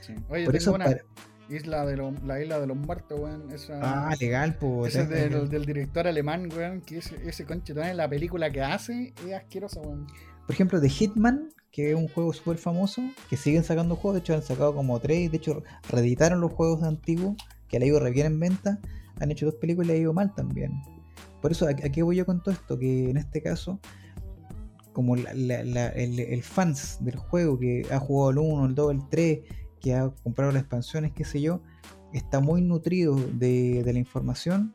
Sí. 0.01 0.15
Oye, 0.29 0.45
Por 0.45 0.53
tengo 0.53 0.57
eso, 0.57 0.75
una. 0.75 0.85
para- 0.87 1.03
Isla 1.51 1.85
de 1.85 1.97
la 2.25 2.41
isla 2.41 2.59
de 2.59 2.67
los 2.67 2.77
muertos, 2.77 3.21
weón. 3.21 3.51
Esa, 3.53 3.79
ah, 3.83 4.15
legal, 4.19 4.57
pues. 4.59 4.95
ese 4.97 5.03
es 5.03 5.31
del, 5.31 5.51
del 5.51 5.67
director 5.67 6.07
alemán, 6.07 6.49
weón. 6.57 6.81
Que 6.81 6.99
ese, 6.99 7.17
ese 7.29 7.45
conche 7.45 7.75
también 7.75 7.99
la 7.99 8.09
película 8.09 8.51
que 8.51 8.63
hace 8.63 9.13
es 9.27 9.35
asquerosa, 9.35 9.81
weón. 9.83 10.07
Por 10.47 10.55
ejemplo, 10.55 10.81
The 10.81 10.89
Hitman, 10.89 11.51
que 11.71 11.91
es 11.91 11.97
un 11.97 12.09
juego 12.09 12.33
súper 12.33 12.57
famoso, 12.57 13.03
que 13.29 13.37
siguen 13.37 13.63
sacando 13.63 13.95
juegos, 13.95 14.15
de 14.15 14.21
hecho 14.21 14.35
han 14.35 14.43
sacado 14.43 14.75
como 14.75 14.99
tres, 15.01 15.31
de 15.31 15.37
hecho 15.37 15.63
reeditaron 15.91 16.41
los 16.41 16.51
juegos 16.51 16.83
antiguos, 16.83 17.37
que 17.69 17.79
le 17.79 17.85
ha 17.85 17.89
ido 17.89 18.01
re 18.01 18.11
bien 18.11 18.27
en 18.27 18.41
venta, 18.41 18.79
han 19.21 19.31
hecho 19.31 19.45
dos 19.45 19.57
películas 19.57 19.87
y 19.87 19.89
le 19.93 19.99
ha 19.99 20.01
ido 20.01 20.15
mal 20.15 20.35
también. 20.35 20.73
Por 21.43 21.53
eso, 21.53 21.67
¿a, 21.67 21.71
a 21.73 21.75
qué 21.75 22.03
voy 22.03 22.17
yo 22.17 22.25
con 22.25 22.43
todo 22.43 22.55
esto? 22.55 22.79
Que 22.79 23.11
en 23.11 23.19
este 23.19 23.43
caso, 23.43 23.81
como 24.95 25.17
el, 25.17 26.43
fans 26.43 26.97
del 27.01 27.17
juego 27.17 27.59
que 27.59 27.87
ha 27.91 27.99
jugado 27.99 28.31
el 28.31 28.39
1, 28.39 28.67
el 28.67 28.75
2, 28.75 28.93
el 28.93 29.09
3, 29.11 29.39
que 29.81 29.95
ha 29.95 30.09
comprado 30.23 30.53
las 30.53 30.63
expansiones, 30.63 31.13
qué 31.13 31.25
sé 31.25 31.43
yo, 31.43 31.61
está 32.15 32.41
muy 32.41 32.63
nutrido 32.63 33.17
de, 33.17 33.83
de 33.83 33.93
la 33.93 33.99
información, 33.99 34.75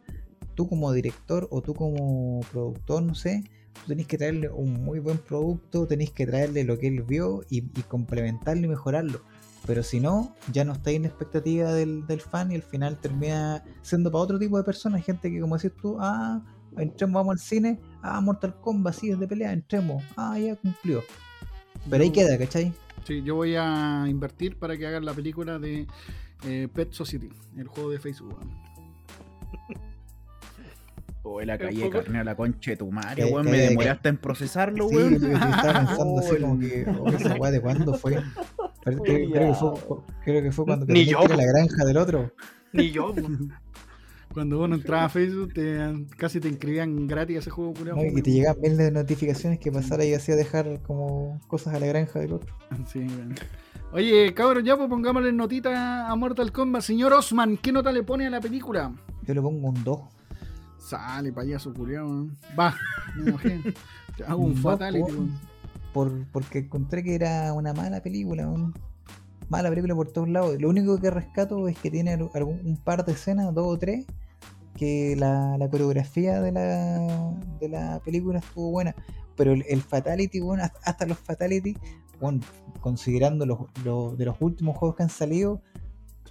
tú 0.54 0.68
como 0.68 0.92
director 0.92 1.48
o 1.50 1.62
tú 1.62 1.74
como 1.74 2.42
productor, 2.52 3.02
no 3.02 3.16
sé, 3.16 3.44
tú 3.74 3.82
tenés 3.88 4.06
que 4.06 4.18
traerle 4.18 4.50
un 4.50 4.74
muy 4.84 5.00
buen 5.00 5.18
producto, 5.18 5.88
tenés 5.88 6.12
que 6.12 6.28
traerle 6.28 6.64
lo 6.66 6.78
que 6.78 6.90
él 6.90 7.02
vio 7.02 7.42
y, 7.50 7.60
y 7.60 7.84
complementarlo 7.88 8.66
y 8.66 8.70
mejorarlo. 8.70 9.22
Pero 9.66 9.84
si 9.84 10.00
no, 10.00 10.36
ya 10.52 10.64
no 10.64 10.74
está 10.74 10.92
en 10.92 11.06
expectativa 11.06 11.74
del, 11.74 12.06
del 12.08 12.22
fan 12.22 12.52
y 12.52 12.56
al 12.56 12.64
final 12.64 13.00
termina 13.00 13.64
siendo 13.82 14.12
para 14.12 14.24
otro 14.24 14.40
tipo 14.40 14.58
de 14.58 14.64
personas, 14.64 15.06
gente 15.06 15.32
que 15.32 15.40
como 15.40 15.58
decís 15.58 15.78
tú, 15.82 15.98
ah, 16.00 16.44
entremos, 16.78 17.14
vamos 17.14 17.34
al 17.34 17.40
cine, 17.40 17.80
ah, 18.02 18.22
Mortal 18.22 18.56
Kombat, 18.62 18.94
sí, 18.94 19.10
es 19.12 19.20
de 19.20 19.28
pelea, 19.28 19.52
entremos, 19.54 20.04
ah, 20.18 20.38
ya 20.40 20.56
cumplió. 20.56 21.04
Pero 21.90 22.04
ahí 22.04 22.12
queda, 22.12 22.38
¿cachai? 22.38 22.74
Sí, 23.06 23.22
yo 23.24 23.36
voy 23.36 23.56
a 23.56 24.06
invertir 24.08 24.58
para 24.58 24.78
que 24.78 24.86
hagan 24.86 25.06
la 25.06 25.14
película 25.14 25.58
de 25.60 25.88
eh, 26.46 26.68
Pet 26.74 26.92
Society, 26.92 27.30
el 27.58 27.68
juego 27.68 27.90
de 27.90 28.00
Facebook. 28.00 28.36
weón. 28.38 28.70
O 31.24 31.42
la 31.42 31.58
Pero 31.58 31.70
calle 31.70 31.90
carne 31.90 32.20
a 32.20 32.24
la 32.24 32.36
concha 32.36 32.72
de 32.72 32.78
tu 32.78 32.92
madre, 32.92 33.24
Que- 33.26 33.32
weón. 33.32 33.46
que- 33.46 33.52
Me 33.52 33.58
demoré 33.58 33.90
hasta 33.90 34.10
en 34.10 34.18
procesarlo, 34.18 34.88
Sí, 34.90 34.96
weón. 34.96 35.14
yo, 35.20 35.28
yo 35.28 35.34
estaba 35.34 35.74
pensando 35.86 36.20
así 36.20 36.36
como 36.38 36.60
que, 36.60 36.86
oh, 37.00 37.08
esa 37.10 37.36
weá 37.36 37.52
de 37.52 37.62
cuándo 37.62 37.94
fue. 37.96 38.22
Pero 38.84 38.98
creo, 39.04 39.30
creo 39.32 39.48
que 39.50 39.54
fue 39.54 39.74
creo 40.24 40.44
que 40.44 40.52
fue 40.52 40.66
cuando 40.66 40.86
Ni 40.86 41.06
yo, 41.06 41.20
la 41.28 41.46
granja 41.46 41.86
del 41.86 41.98
otro. 41.98 42.32
Ni 42.74 42.92
yo. 42.92 43.14
po. 43.14 43.22
Cuando 44.34 44.62
uno 44.64 44.76
entraba 44.76 45.06
a 45.06 45.10
Facebook, 45.10 45.54
te, 45.54 46.06
casi 46.18 46.40
te 46.40 46.48
inscribían 46.48 47.08
gratis 47.08 47.38
a 47.38 47.40
ese 47.40 47.50
juego 47.50 47.74
culiao, 47.74 47.96
¿no? 47.96 48.04
Y 48.06 48.10
fome, 48.10 48.22
te 48.22 48.32
llegaban 48.32 48.62
miles 48.62 48.78
de 48.78 48.92
notificaciones 48.92 49.60
que 49.60 49.72
pasara 49.72 50.06
y 50.06 50.14
hacía 50.14 50.36
dejar 50.36 50.82
como 50.84 51.42
cosas 51.48 51.74
a 51.74 51.80
la 51.80 51.88
granja 51.88 52.20
del 52.20 52.34
otro. 52.34 52.54
Sí, 52.88 53.00
weón. 53.00 53.34
Oye, 53.92 54.32
cabros, 54.36 54.64
ya 54.64 54.78
pues 54.78 54.88
pongámosle 54.88 55.32
notita 55.34 56.08
a 56.10 56.16
Mortal 56.16 56.52
Kombat. 56.52 56.84
Señor 56.84 57.12
Osman, 57.14 57.58
¿qué 57.58 57.72
nota 57.72 57.92
le 57.92 58.04
pone 58.04 58.28
a 58.28 58.30
la 58.30 58.40
película? 58.40 58.94
Yo 59.24 59.34
le 59.34 59.42
pongo 59.42 59.70
un 59.70 59.84
2. 59.84 60.00
Sale, 60.78 61.34
payaso 61.34 61.74
culiao, 61.74 62.06
weón. 62.08 62.38
Va, 62.58 62.76
me 63.16 63.30
enojé. 63.30 63.60
Hago 64.28 64.44
un 64.44 64.54
No, 64.56 64.62
fatality, 64.62 65.12
por- 65.12 66.10
por, 66.12 66.28
porque 66.32 66.60
encontré 66.60 67.04
que 67.04 67.16
era 67.16 67.52
una 67.54 67.74
mala 67.74 68.02
película, 68.04 68.48
un- 68.48 68.74
mala 69.50 69.70
película 69.70 69.96
por 69.96 70.12
todos 70.12 70.30
lados. 70.30 70.60
Lo 70.62 70.70
único 70.70 71.00
que 71.00 71.10
rescato 71.10 71.68
es 71.68 71.78
que 71.78 71.92
tiene 71.92 72.14
al- 72.14 72.30
algún, 72.34 72.60
un 72.66 72.78
par 72.78 73.06
de 73.06 73.12
escenas, 73.14 73.54
dos 73.54 73.68
o 73.68 73.78
tres, 73.78 74.06
que 74.76 75.16
la, 75.18 75.58
la 75.58 75.70
coreografía 75.70 76.40
de 76.42 76.52
la, 76.52 77.34
de 77.60 77.70
la 77.70 78.00
película 78.06 78.40
estuvo 78.40 78.72
buena. 78.72 78.96
Pero 79.36 79.54
el, 79.54 79.66
el 79.70 79.82
Fatality, 79.82 80.40
bueno, 80.40 80.64
hasta, 80.64 80.80
hasta 80.84 81.06
los 81.06 81.18
Fatality, 81.18 81.76
bueno, 82.20 82.42
considerando 82.82 83.46
los, 83.46 83.60
los- 83.84 84.18
de 84.18 84.26
los 84.26 84.38
últimos 84.42 84.78
juegos 84.78 84.96
que 84.98 85.04
han 85.04 85.10
salido, 85.10 85.62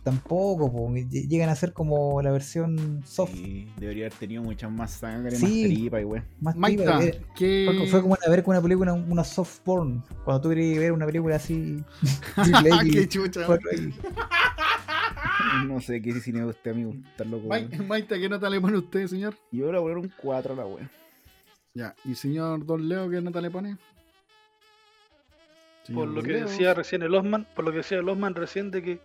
tampoco, 0.03 0.71
po, 0.73 0.89
ll- 0.89 1.09
llegan 1.29 1.49
a 1.49 1.55
ser 1.57 1.73
como 1.73 2.21
la 2.23 2.31
versión 2.31 3.03
soft, 3.05 3.33
Sí, 3.35 3.69
debería 3.79 4.07
haber 4.07 4.19
tenido 4.19 4.43
muchas 4.43 4.71
más 4.71 4.93
sangre, 4.93 5.33
Sí. 5.37 5.43
más 5.45 5.53
tripa 5.53 6.01
y 6.01 6.05
weón. 6.05 6.25
más 6.41 6.57
Maita, 6.57 6.83
tipa, 6.99 7.05
era- 7.05 7.19
que... 7.35 7.87
Fue, 7.91 8.03
como 8.03 8.17
ver 8.29 8.43
con 8.43 8.55
una 8.55 8.63
película, 8.63 8.93
una 8.93 9.25
soft 9.25 9.61
porn. 9.61 10.03
Cuando 10.25 10.41
tú 10.41 10.49
querías 10.51 10.79
ver 10.79 10.93
una 10.93 11.07
película 11.07 11.37
así, 11.37 11.83
Qué 12.93 13.09
chucha. 13.09 13.47
4X. 13.47 13.95
No 15.67 15.81
sé 15.81 16.01
qué 16.03 16.13
cine 16.21 16.41
de 16.41 16.47
usted, 16.47 16.71
amigo. 16.73 16.95
Está 17.11 17.25
loco. 17.25 17.49
Maita, 17.87 18.19
¿qué 18.19 18.29
nota 18.29 18.49
le 18.51 18.61
pone 18.61 18.79
usted, 18.79 19.07
señor? 19.07 19.35
Yo 19.51 19.71
le 19.73 19.79
voy 19.79 19.93
a 19.93 19.95
poner 19.95 19.99
un 19.99 20.13
4 20.21 20.53
a 20.53 20.57
la 20.57 20.67
weón. 20.67 20.91
Ya, 21.75 21.95
¿y 22.05 22.15
señor 22.15 22.65
Don 22.67 22.89
Leo 22.89 23.09
qué 23.11 23.21
nota 23.21 23.41
le 23.41 23.51
pone? 23.51 23.77
Por 25.93 26.07
lo 26.09 26.15
Don 26.17 26.25
que 26.25 26.33
Leo. 26.33 26.47
decía 26.47 26.75
recién 26.75 27.03
el 27.03 27.15
Osman, 27.15 27.47
por 27.55 27.65
lo 27.65 27.71
que 27.71 27.79
decía 27.79 27.99
el 27.99 28.09
Osman 28.09 28.35
recién 28.35 28.71
de 28.71 28.83
que 28.83 29.01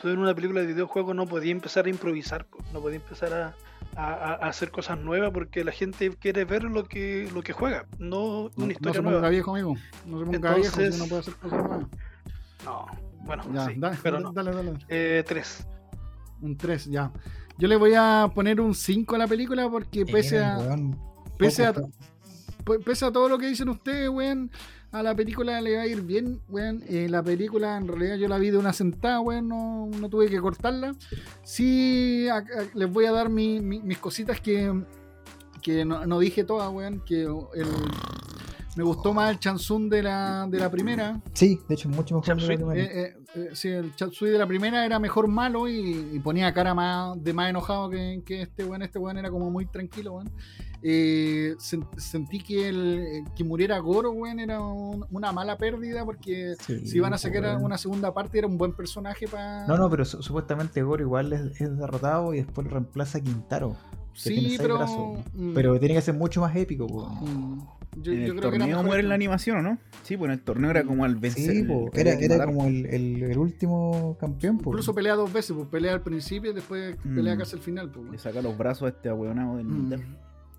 tú 0.00 0.08
en 0.08 0.18
una 0.18 0.34
película 0.34 0.60
de 0.60 0.66
videojuego 0.68 1.12
no 1.14 1.26
podía 1.26 1.52
empezar 1.52 1.86
a 1.86 1.88
improvisar, 1.88 2.46
no 2.72 2.80
podía 2.80 2.96
empezar 2.96 3.32
a, 3.34 3.54
a- 3.96 4.14
a- 4.14 4.32
a 4.34 4.48
hacer 4.48 4.70
cosas 4.70 4.98
nuevas 4.98 5.30
porque 5.32 5.64
la 5.64 5.72
gente 5.72 6.10
quiere 6.16 6.44
ver 6.44 6.64
lo 6.64 6.84
que 6.84 7.28
lo 7.34 7.42
que 7.42 7.52
juega, 7.52 7.86
no 7.98 8.08
No, 8.08 8.40
una 8.56 8.66
no 8.66 8.70
historia 8.72 8.92
se 8.94 8.98
ponga 9.00 9.10
nueva. 9.12 9.28
viejo, 9.30 9.50
amigo. 9.52 9.74
No 10.06 10.18
se 10.20 10.24
ponga 10.26 10.54
viejo, 10.54 10.66
Entonces- 10.80 10.94
si 10.94 11.00
no 11.02 11.08
puede 11.08 11.20
hacer 11.20 11.34
cosas 11.34 11.58
nuevas. 11.58 11.86
No, 12.64 12.86
bueno, 13.24 13.42
Ya, 13.54 13.66
sí, 13.66 13.74
dale, 13.76 13.96
pero 14.02 14.16
dale, 14.20 14.24
no. 14.24 14.32
dale, 14.32 14.52
dale. 14.70 14.78
Eh, 14.88 15.24
tres. 15.26 15.66
Un 16.40 16.56
3, 16.56 16.86
ya. 16.86 17.10
Yo 17.58 17.66
le 17.66 17.74
voy 17.76 17.92
a 17.96 18.30
poner 18.32 18.60
un 18.60 18.74
5 18.74 19.16
a 19.16 19.18
la 19.18 19.26
película 19.26 19.68
porque 19.68 20.06
pese 20.06 20.36
Eh, 20.36 20.44
a, 20.44 20.58
pese 21.36 21.66
a, 21.66 21.72
poco- 21.72 21.88
P- 21.88 21.94
pese 22.84 23.06
a 23.06 23.12
todo 23.12 23.28
lo 23.28 23.38
que 23.38 23.46
dicen 23.46 23.68
ustedes, 23.68 24.08
weón, 24.08 24.50
a 24.92 25.02
la 25.02 25.14
película 25.14 25.60
le 25.60 25.76
va 25.76 25.82
a 25.82 25.86
ir 25.86 26.02
bien, 26.02 26.40
weón. 26.48 26.82
Eh, 26.88 27.08
la 27.10 27.22
película, 27.22 27.76
en 27.76 27.88
realidad, 27.88 28.16
yo 28.16 28.28
la 28.28 28.38
vi 28.38 28.50
de 28.50 28.58
una 28.58 28.72
sentada, 28.72 29.20
weón, 29.20 29.48
no, 29.48 29.86
no 29.86 30.08
tuve 30.08 30.28
que 30.28 30.40
cortarla. 30.40 30.94
Sí, 31.42 32.26
les 32.74 32.90
voy 32.92 33.04
a 33.06 33.12
dar 33.12 33.28
mi- 33.28 33.60
mis 33.60 33.98
cositas 33.98 34.40
que, 34.40 34.72
que 35.62 35.84
no, 35.84 36.06
no 36.06 36.18
dije 36.18 36.44
todas, 36.44 36.70
weón, 36.72 37.00
que 37.04 37.22
el, 37.22 37.66
me 38.78 38.84
gustó 38.84 39.12
más 39.12 39.32
el 39.32 39.40
Chansun 39.40 39.88
de 39.90 40.04
la, 40.04 40.46
de 40.48 40.56
la 40.60 40.70
primera. 40.70 41.20
Sí, 41.32 41.58
de 41.68 41.74
hecho, 41.74 41.88
mucho 41.88 42.14
mejor 42.14 42.36
de 42.40 42.46
la 42.46 42.56
primera. 42.56 42.80
Eh, 42.80 42.90
eh, 43.02 43.16
eh, 43.34 43.48
sí, 43.52 43.68
el 43.70 43.92
Chatsui 43.96 44.30
de 44.30 44.38
la 44.38 44.46
primera 44.46 44.86
era 44.86 45.00
mejor 45.00 45.26
malo 45.26 45.66
y, 45.66 46.10
y 46.12 46.18
ponía 46.20 46.54
cara 46.54 46.74
más 46.74 47.20
de 47.20 47.32
más 47.32 47.50
enojado 47.50 47.90
que, 47.90 48.22
que 48.24 48.42
este 48.42 48.64
weón. 48.64 48.82
Este 48.82 49.00
weón 49.00 49.18
era 49.18 49.30
como 49.30 49.50
muy 49.50 49.66
tranquilo, 49.66 50.12
weón. 50.12 50.30
Eh, 50.80 51.56
sen- 51.58 51.88
sentí 51.96 52.38
que 52.38 52.68
el 52.68 53.24
que 53.34 53.42
muriera 53.42 53.80
Goro, 53.80 54.12
weón, 54.12 54.38
era 54.38 54.60
un- 54.60 55.04
una 55.10 55.32
mala 55.32 55.58
pérdida 55.58 56.04
porque 56.04 56.54
Sí, 56.64 56.86
si 56.86 56.98
iban 56.98 57.12
a 57.12 57.18
sacar 57.18 57.42
weón. 57.42 57.64
una 57.64 57.78
segunda 57.78 58.14
parte 58.14 58.38
era 58.38 58.46
un 58.46 58.56
buen 58.58 58.72
personaje 58.74 59.26
para... 59.26 59.66
No, 59.66 59.76
no, 59.76 59.90
pero 59.90 60.04
su- 60.04 60.22
supuestamente 60.22 60.80
Goro 60.82 61.02
igual 61.02 61.32
es, 61.32 61.60
es 61.60 61.76
derrotado 61.76 62.32
y 62.32 62.36
después 62.42 62.64
lo 62.68 62.74
reemplaza 62.74 63.18
a 63.18 63.20
Quintaro. 63.22 63.74
Sí, 64.14 64.54
pero... 64.56 64.76
brazos. 64.78 65.18
mm, 65.34 65.54
Pero 65.54 65.78
tiene 65.80 65.94
que 65.96 66.00
ser 66.02 66.14
mucho 66.14 66.40
más 66.40 66.54
épico, 66.54 66.86
po. 66.86 67.08
mm, 67.08 67.58
yo, 68.02 68.12
en 68.12 68.26
yo 68.26 68.32
el 68.32 68.38
creo 68.38 68.50
que 68.50 68.56
era 68.56 68.64
torneo 68.66 68.82
muere 68.82 69.02
la 69.02 69.14
animación, 69.14 69.58
¿o 69.58 69.62
no? 69.62 69.78
Sí, 70.02 70.16
pues 70.16 70.28
en 70.28 70.32
el 70.38 70.40
torneo 70.40 70.70
era 70.70 70.84
como 70.84 71.04
al 71.04 71.16
vencer. 71.16 71.52
Sí, 71.52 71.58
el 71.60 71.66
po, 71.66 71.90
era, 71.94 72.12
había 72.12 72.28
que 72.28 72.34
era 72.34 72.46
como 72.46 72.66
el, 72.66 72.86
el- 72.86 73.22
el 73.22 73.38
último 73.38 74.16
campeón, 74.20 74.58
po. 74.58 74.70
Incluso 74.70 74.94
pelea 74.94 75.14
dos 75.14 75.32
veces, 75.32 75.54
pues 75.56 75.68
pelea 75.68 75.92
al 75.94 76.02
principio 76.02 76.50
y 76.50 76.54
después 76.54 76.96
pelea 77.02 77.34
Mm. 77.34 77.38
casi 77.38 77.56
al 77.56 77.62
final. 77.62 77.86
Pues, 77.90 77.98
weón. 78.02 78.12
Le 78.12 78.18
saca 78.18 78.40
los 78.42 78.56
brazos 78.56 78.84
a 78.84 78.88
este 78.88 79.08
ahueonado 79.08 79.56
del 79.56 79.66
Mm. 79.66 79.92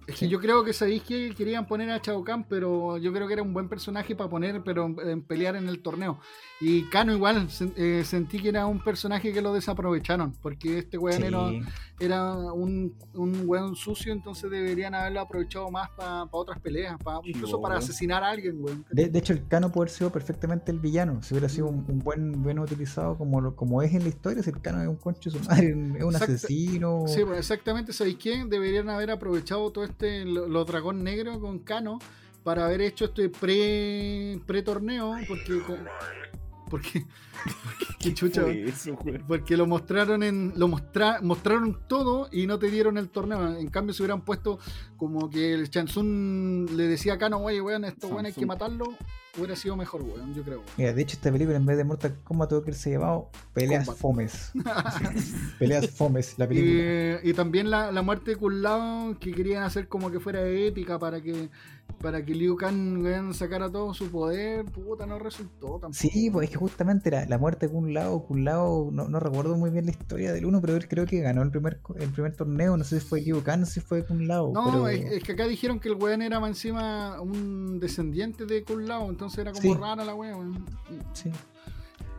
Es 0.08 0.16
que 0.16 0.28
yo 0.28 0.40
creo 0.40 0.64
que 0.64 0.74
sabéis 0.74 1.04
que 1.04 1.36
querían 1.36 1.68
poner 1.68 1.92
a 1.92 2.02
Chao 2.02 2.24
Kahn, 2.24 2.44
pero 2.50 2.98
yo 2.98 3.14
creo 3.14 3.28
que 3.28 3.34
era 3.34 3.44
un 3.44 3.54
buen 3.54 3.70
personaje 3.70 4.16
para 4.16 4.28
poner, 4.28 4.64
pero 4.64 4.88
en, 5.06 5.22
pelear 5.22 5.56
en 5.56 5.70
el 5.70 5.84
torneo. 5.84 6.20
Y 6.60 6.90
Kano 6.90 7.14
igual, 7.14 7.48
eh, 7.78 8.02
sentí 8.04 8.40
que 8.40 8.50
era 8.50 8.66
un 8.66 8.80
personaje 8.84 9.32
que 9.32 9.40
lo 9.44 9.54
desaprovecharon, 9.54 10.34
porque 10.42 10.80
este 10.80 10.98
weón 10.98 11.22
Sí. 11.22 11.62
Era, 12.00 12.34
un, 12.54 12.94
un 13.14 13.44
weón 13.46 13.76
sucio, 13.76 14.14
entonces 14.14 14.50
deberían 14.50 14.96
haberlo 14.96 15.22
aprovechado 15.22 15.70
más 15.70 15.90
para 15.92 16.24
otras 16.32 16.60
peleas, 16.60 16.98
pa- 17.04 17.20
Sí, 17.24 17.32
incluso 17.32 17.62
para 17.62 17.76
weón. 17.76 17.84
asesinar 17.84 18.24
a 18.24 18.30
alguien, 18.30 18.64
weón. 18.64 18.86
De, 18.92 19.10
de 19.10 19.20
hecho, 19.20 19.34
el 19.34 19.48
Cano 19.48 19.72
puede 19.72 19.86
haber 19.86 19.96
sido 19.98 20.10
perfectamente 20.12 20.72
el 20.72 20.80
villano. 20.80 21.22
Si 21.22 21.34
hubiera 21.34 21.50
sido 21.50 21.68
un, 21.68 21.86
un 21.88 22.00
buen, 22.00 22.42
buen 22.44 22.60
utilizado 22.60 23.18
como, 23.18 23.42
lo- 23.42 23.56
como 23.56 23.82
es 23.82 23.94
en 23.94 24.04
la 24.04 24.10
historia, 24.10 24.42
si 24.44 24.50
el 24.50 24.62
Cano 24.62 24.82
es 24.82 24.88
un 24.88 24.96
concho 24.96 25.30
su 25.30 25.40
madre, 25.42 25.70
es 25.70 25.76
un 26.04 26.14
Exacto. 26.14 26.34
asesino. 26.36 27.04
Sí, 27.08 27.24
pues 27.26 27.40
exactamente, 27.40 27.94
¿sabéis 27.94 28.18
qué? 28.18 28.46
Deberían 28.46 28.90
haber 28.90 29.12
aprovechado 29.12 29.70
todo 29.72 29.84
este, 29.84 30.26
lo- 30.26 30.48
los 30.48 30.66
dragón 30.68 31.04
negro 31.04 31.40
con 31.40 31.60
Kano 31.60 32.00
para 32.44 32.66
haber 32.66 32.82
hecho 32.82 33.06
este 33.06 33.30
pre, 33.30 34.40
pre 34.46 34.62
torneo, 34.64 35.14
porque, 35.28 35.62
con- 35.62 35.86
porque, 36.70 37.06
porque- 37.64 37.94
qué 38.00 38.14
chucha, 38.14 38.48
eso, 38.50 38.98
porque 39.28 39.58
lo 39.58 39.66
mostraron 39.68 40.24
en, 40.24 40.54
lo 40.56 40.68
mostra, 40.68 41.20
mostraron 41.22 41.78
todo 41.88 42.30
y 42.32 42.48
no 42.48 42.58
te 42.60 42.70
dieron 42.70 42.98
el 42.98 43.10
torneo, 43.10 43.58
en 43.58 43.68
cambio 43.70 43.94
se 43.94 44.04
hubieran 44.04 44.22
puesto 44.22 44.60
como 44.96 45.30
que 45.30 45.54
el 45.54 45.70
Chansun 45.70 46.68
le 46.76 46.84
decía 46.88 47.14
a 47.14 47.18
Kano, 47.18 47.40
oye 47.40 47.62
weón, 47.62 47.84
esto 47.86 48.08
weón 48.08 48.26
hay 48.28 48.34
que 48.34 48.46
matarlo, 48.46 48.86
hubiera 49.38 49.56
sido 49.56 49.76
mejor 49.76 50.02
weón, 50.02 50.34
yo 50.34 50.44
creo. 50.44 50.64
Mira, 50.78 50.94
de 50.94 51.02
hecho, 51.02 51.16
esta 51.16 51.32
película 51.32 51.58
en 51.58 51.66
vez 51.66 51.78
de 51.78 51.84
Mortal 51.84 52.16
Kombat 52.24 52.50
tuvo 52.50 52.62
que 52.62 52.72
haberse 52.72 52.92
llamado 52.92 53.30
Peleas. 53.54 53.90
Fomes. 53.96 54.52
Peleas 55.60 55.90
Fomes, 55.90 56.36
la 56.38 56.48
película. 56.48 57.22
Y, 57.24 57.30
y 57.30 57.34
también 57.34 57.70
la, 57.70 57.92
la 57.92 58.02
muerte 58.02 58.32
de 58.32 58.38
Kun 58.38 58.62
Lao 58.62 59.18
que 59.20 59.32
querían 59.32 59.64
hacer 59.64 59.88
como 59.88 60.12
que 60.12 60.20
fuera 60.20 60.48
épica 60.48 61.00
para 61.00 61.22
que 61.22 61.50
para 62.02 62.24
que 62.24 62.34
Liu 62.34 62.56
Kang 62.56 63.04
weón, 63.04 63.34
sacara 63.34 63.70
todo 63.70 63.94
su 63.94 64.10
poder, 64.10 64.66
puta, 64.66 65.06
no 65.06 65.20
resultó 65.20 65.80
tampoco. 65.80 65.94
Sí, 65.94 66.30
pues 66.32 66.46
es 66.46 66.52
que 66.52 66.58
justamente 66.58 67.12
la, 67.12 67.26
la 67.26 67.38
muerte 67.38 67.68
de 67.68 67.74
Kun 67.74 67.94
Lao, 67.94 68.24
Kun 68.26 68.46
Lao, 68.46 68.90
no, 68.92 69.10
no 69.10 69.20
recuerdo 69.20 69.58
muy 69.58 69.70
bien 69.70 69.86
la 69.86 69.92
historia 69.92 70.32
del 70.32 70.46
uno, 70.46 70.62
pero 70.62 70.76
él 70.76 70.88
creo 70.88 71.06
que 71.06 71.20
ganó 71.20 71.42
el 71.42 71.52
primer 71.52 71.82
el 71.98 72.10
primer 72.10 72.36
torneo, 72.36 72.78
no 72.78 72.84
sé 72.84 73.00
si 73.00 73.06
fue 73.06 73.22
Liu 73.22 73.44
Kang, 73.44 73.62
no 73.62 73.66
sé 73.66 73.74
si 73.74 73.80
fue 73.82 74.06
Kun 74.06 74.28
Lao. 74.28 74.52
No, 74.54 74.66
pero... 74.66 74.88
es, 74.88 75.12
es 75.12 75.24
que 75.24 75.34
acá 75.34 75.46
dijeron 75.48 75.80
que 75.80 75.90
el 75.90 75.96
weón 75.96 76.22
era 76.22 76.40
más 76.40 76.50
encima 76.50 77.20
un 77.20 77.80
descendiente 77.80 78.46
de 78.46 78.64
Kun 78.64 78.88
Lao, 78.88 79.10
entonces 79.20 79.40
era 79.40 79.52
como 79.52 79.62
Sí. 79.62 79.74
rara 79.78 80.06
la 80.06 80.16
weón. 80.16 80.66
Sí. 81.12 81.30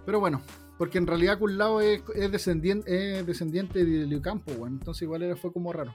Pero 0.04 0.20
bueno, 0.20 0.42
porque 0.76 0.98
en 0.98 1.06
realidad 1.06 1.38
Kun 1.38 1.56
Lao 1.56 1.80
es, 1.80 2.02
es 2.14 2.30
descendiente, 2.30 3.20
es 3.20 3.26
descendiente 3.26 3.82
de 3.86 4.06
Liu 4.06 4.20
Kang, 4.20 4.40
pues, 4.44 4.58
weón, 4.58 4.74
entonces 4.74 5.02
igual 5.02 5.22
era, 5.22 5.34
fue 5.34 5.50
como 5.50 5.72
raro. 5.72 5.94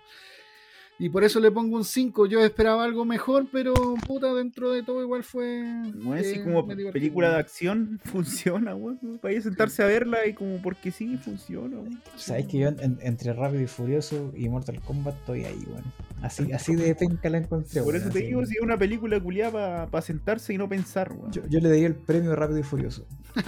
Y 0.98 1.10
por 1.10 1.26
eso 1.26 1.42
le 1.42 1.52
pongo 1.52 1.76
un 1.76 1.84
5. 1.84 2.26
Yo 2.28 2.40
esperaba 2.44 2.86
algo 2.86 3.04
mejor, 3.04 3.48
pero 3.52 3.74
puta, 4.08 4.34
dentro 4.34 4.72
de 4.72 4.82
todo 4.82 5.02
igual 5.02 5.24
fue. 5.24 5.62
No 5.94 6.16
es 6.16 6.26
eh, 6.28 6.32
así 6.32 6.44
como 6.44 6.66
película 6.66 7.32
de 7.32 7.36
acción, 7.36 8.00
funciona, 8.06 8.76
weón. 8.76 8.98
Vaya 9.22 9.40
a 9.40 9.42
sentarse 9.42 9.84
a 9.84 9.88
verla 9.88 10.26
y 10.26 10.34
como 10.34 10.62
porque 10.62 10.92
sí, 10.92 11.18
funciona, 11.18 11.78
weón. 11.78 12.02
Sabes 12.16 12.48
que 12.48 12.60
yo 12.60 12.70
en- 12.70 12.80
en- 12.80 12.98
entre 13.02 13.34
Rápido 13.34 13.62
y 13.64 13.68
Furioso 13.68 14.32
y 14.38 14.48
Mortal 14.48 14.80
Kombat 14.82 15.16
estoy 15.16 15.44
ahí, 15.44 15.64
bueno. 15.68 15.92
Así, 16.22 16.50
así 16.54 16.76
de 16.76 16.96
penca 16.96 17.30
la 17.30 17.40
encontré. 17.40 17.82
Por 17.82 17.90
weón, 17.94 18.02
eso 18.02 18.12
te 18.14 18.20
así. 18.20 18.28
digo, 18.28 18.46
si 18.46 18.56
es 18.56 18.62
una 18.62 18.78
película 18.78 19.20
culiada 19.20 19.88
para 19.88 20.02
sentarse 20.02 20.54
y 20.54 20.58
no 20.58 20.70
pensar, 20.70 21.12
weón. 21.12 21.30
yo, 21.34 21.42
yo 21.50 21.60
le 21.60 21.68
daría 21.70 21.88
el 21.88 21.96
premio 21.96 22.34
Rápido 22.38 22.60
y 22.60 22.64
Furioso. 22.64 23.06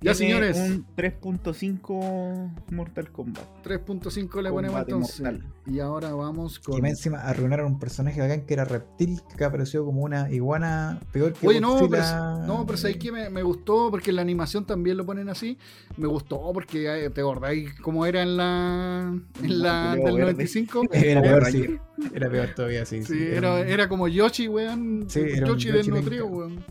Ya, 0.00 0.12
Tiene 0.12 0.14
señores. 0.14 0.56
Un 0.56 0.86
3.5 0.96 2.50
Mortal 2.72 3.10
Kombat. 3.10 3.44
3.5 3.64 4.42
le 4.42 4.50
ponemos 4.50 4.80
entonces. 4.80 5.20
mortal. 5.20 5.44
Y 5.66 5.80
ahora 5.80 6.14
vamos 6.14 6.58
con. 6.60 6.75
Y 6.76 6.82
más 6.82 6.90
encima 6.90 7.18
arruinaron 7.22 7.66
un 7.72 7.78
personaje 7.78 8.20
bacán 8.20 8.42
que 8.46 8.54
era 8.54 8.64
Reptil, 8.64 9.20
que 9.36 9.44
apareció 9.44 9.84
como 9.84 10.02
una 10.02 10.30
iguana 10.30 11.00
peor 11.12 11.32
que 11.32 11.46
Oye, 11.48 11.60
no, 11.60 11.74
pero, 11.76 11.88
Godzilla. 11.88 12.38
no, 12.46 12.64
pero 12.66 12.78
¿sabes 12.78 12.96
qué? 12.98 13.10
Me, 13.12 13.30
me 13.30 13.42
gustó 13.42 13.90
porque 13.90 14.10
en 14.10 14.16
la 14.16 14.22
animación 14.22 14.64
también 14.66 14.96
lo 14.96 15.06
ponen 15.06 15.28
así. 15.28 15.58
Me 15.96 16.06
gustó 16.06 16.52
porque 16.52 17.04
eh, 17.06 17.10
te 17.10 17.20
acordáis 17.20 17.72
cómo 17.80 18.04
era 18.06 18.22
en 18.22 18.36
la, 18.36 19.18
en 19.42 19.62
la 19.62 19.90
del 19.96 20.02
Verde. 20.04 20.20
95. 20.20 20.82
Era 20.92 21.22
peor, 21.22 21.44
sí. 21.46 21.78
Era 22.14 22.30
peor 22.30 22.48
todavía, 22.54 22.84
sí. 22.84 23.02
Sí, 23.02 23.14
sí, 23.14 23.24
era, 23.32 23.60
era 23.60 23.88
como 23.88 24.06
Yoshi, 24.08 24.48
weón. 24.48 25.06
Sí, 25.08 25.20
Yoshi 25.20 25.40
Yoshi 25.46 25.70
desnutrido, 25.72 26.24
penca. 26.26 26.36
weón. 26.38 26.64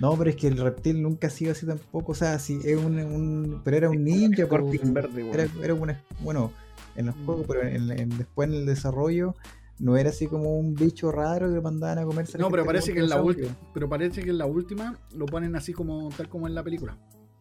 No, 0.00 0.16
pero 0.16 0.30
es 0.30 0.36
que 0.36 0.48
el 0.48 0.56
reptil 0.56 1.00
nunca 1.02 1.28
ha 1.28 1.30
sido 1.30 1.52
así 1.52 1.64
tampoco. 1.66 2.12
O 2.12 2.14
sea, 2.14 2.38
sí, 2.38 2.58
es 2.64 2.76
un, 2.76 2.98
un- 2.98 3.60
pero 3.62 3.76
era 3.76 3.90
un 3.90 4.02
ninja. 4.02 4.46
po. 4.46 4.56
Scorpion 4.56 4.92
verde, 4.94 5.22
weón. 5.22 5.34
Era, 5.34 5.48
era 5.62 5.74
una, 5.74 6.00
bueno, 6.20 6.50
en 6.96 7.06
los 7.06 7.14
juegos, 7.24 7.46
pero 7.48 7.62
en- 7.62 7.90
en- 7.98 8.16
después 8.18 8.48
en 8.48 8.54
el 8.54 8.66
desarrollo 8.66 9.34
no 9.78 9.96
era 9.96 10.10
así 10.10 10.26
como 10.26 10.56
un 10.58 10.74
bicho 10.74 11.10
raro 11.10 11.48
que 11.48 11.54
lo 11.56 11.62
mandaban 11.62 11.98
a 11.98 12.04
comerse. 12.04 12.38
No, 12.38 12.50
pero 12.50 12.64
parece 12.64 12.92
que 12.92 13.00
en 13.00 13.08
la 13.08 13.20
última, 13.22 13.48
pero 13.74 13.88
parece 13.88 14.22
que 14.22 14.30
en 14.30 14.38
la 14.38 14.46
última 14.46 14.96
lo 15.14 15.26
ponen 15.26 15.56
así 15.56 15.72
como 15.72 16.08
tal 16.16 16.28
como 16.28 16.46
en 16.46 16.54
la 16.54 16.62
película. 16.62 16.96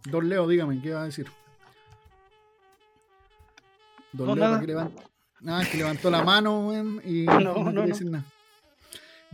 Don 0.09 0.27
Leo, 0.27 0.47
dígame, 0.47 0.81
¿qué 0.81 0.91
va 0.93 1.03
a 1.03 1.05
decir? 1.05 1.27
Don 4.13 4.27
No, 4.27 4.35
Leo. 4.35 4.91
Ah, 5.47 5.63
que 5.69 5.77
levantó 5.77 6.09
la 6.11 6.23
mano, 6.23 6.71
y 7.03 7.25
No, 7.25 7.39
no, 7.39 7.53
no, 7.53 7.65
quería 7.65 7.81
no. 7.81 7.87
decir 7.87 8.09
nada. 8.11 8.23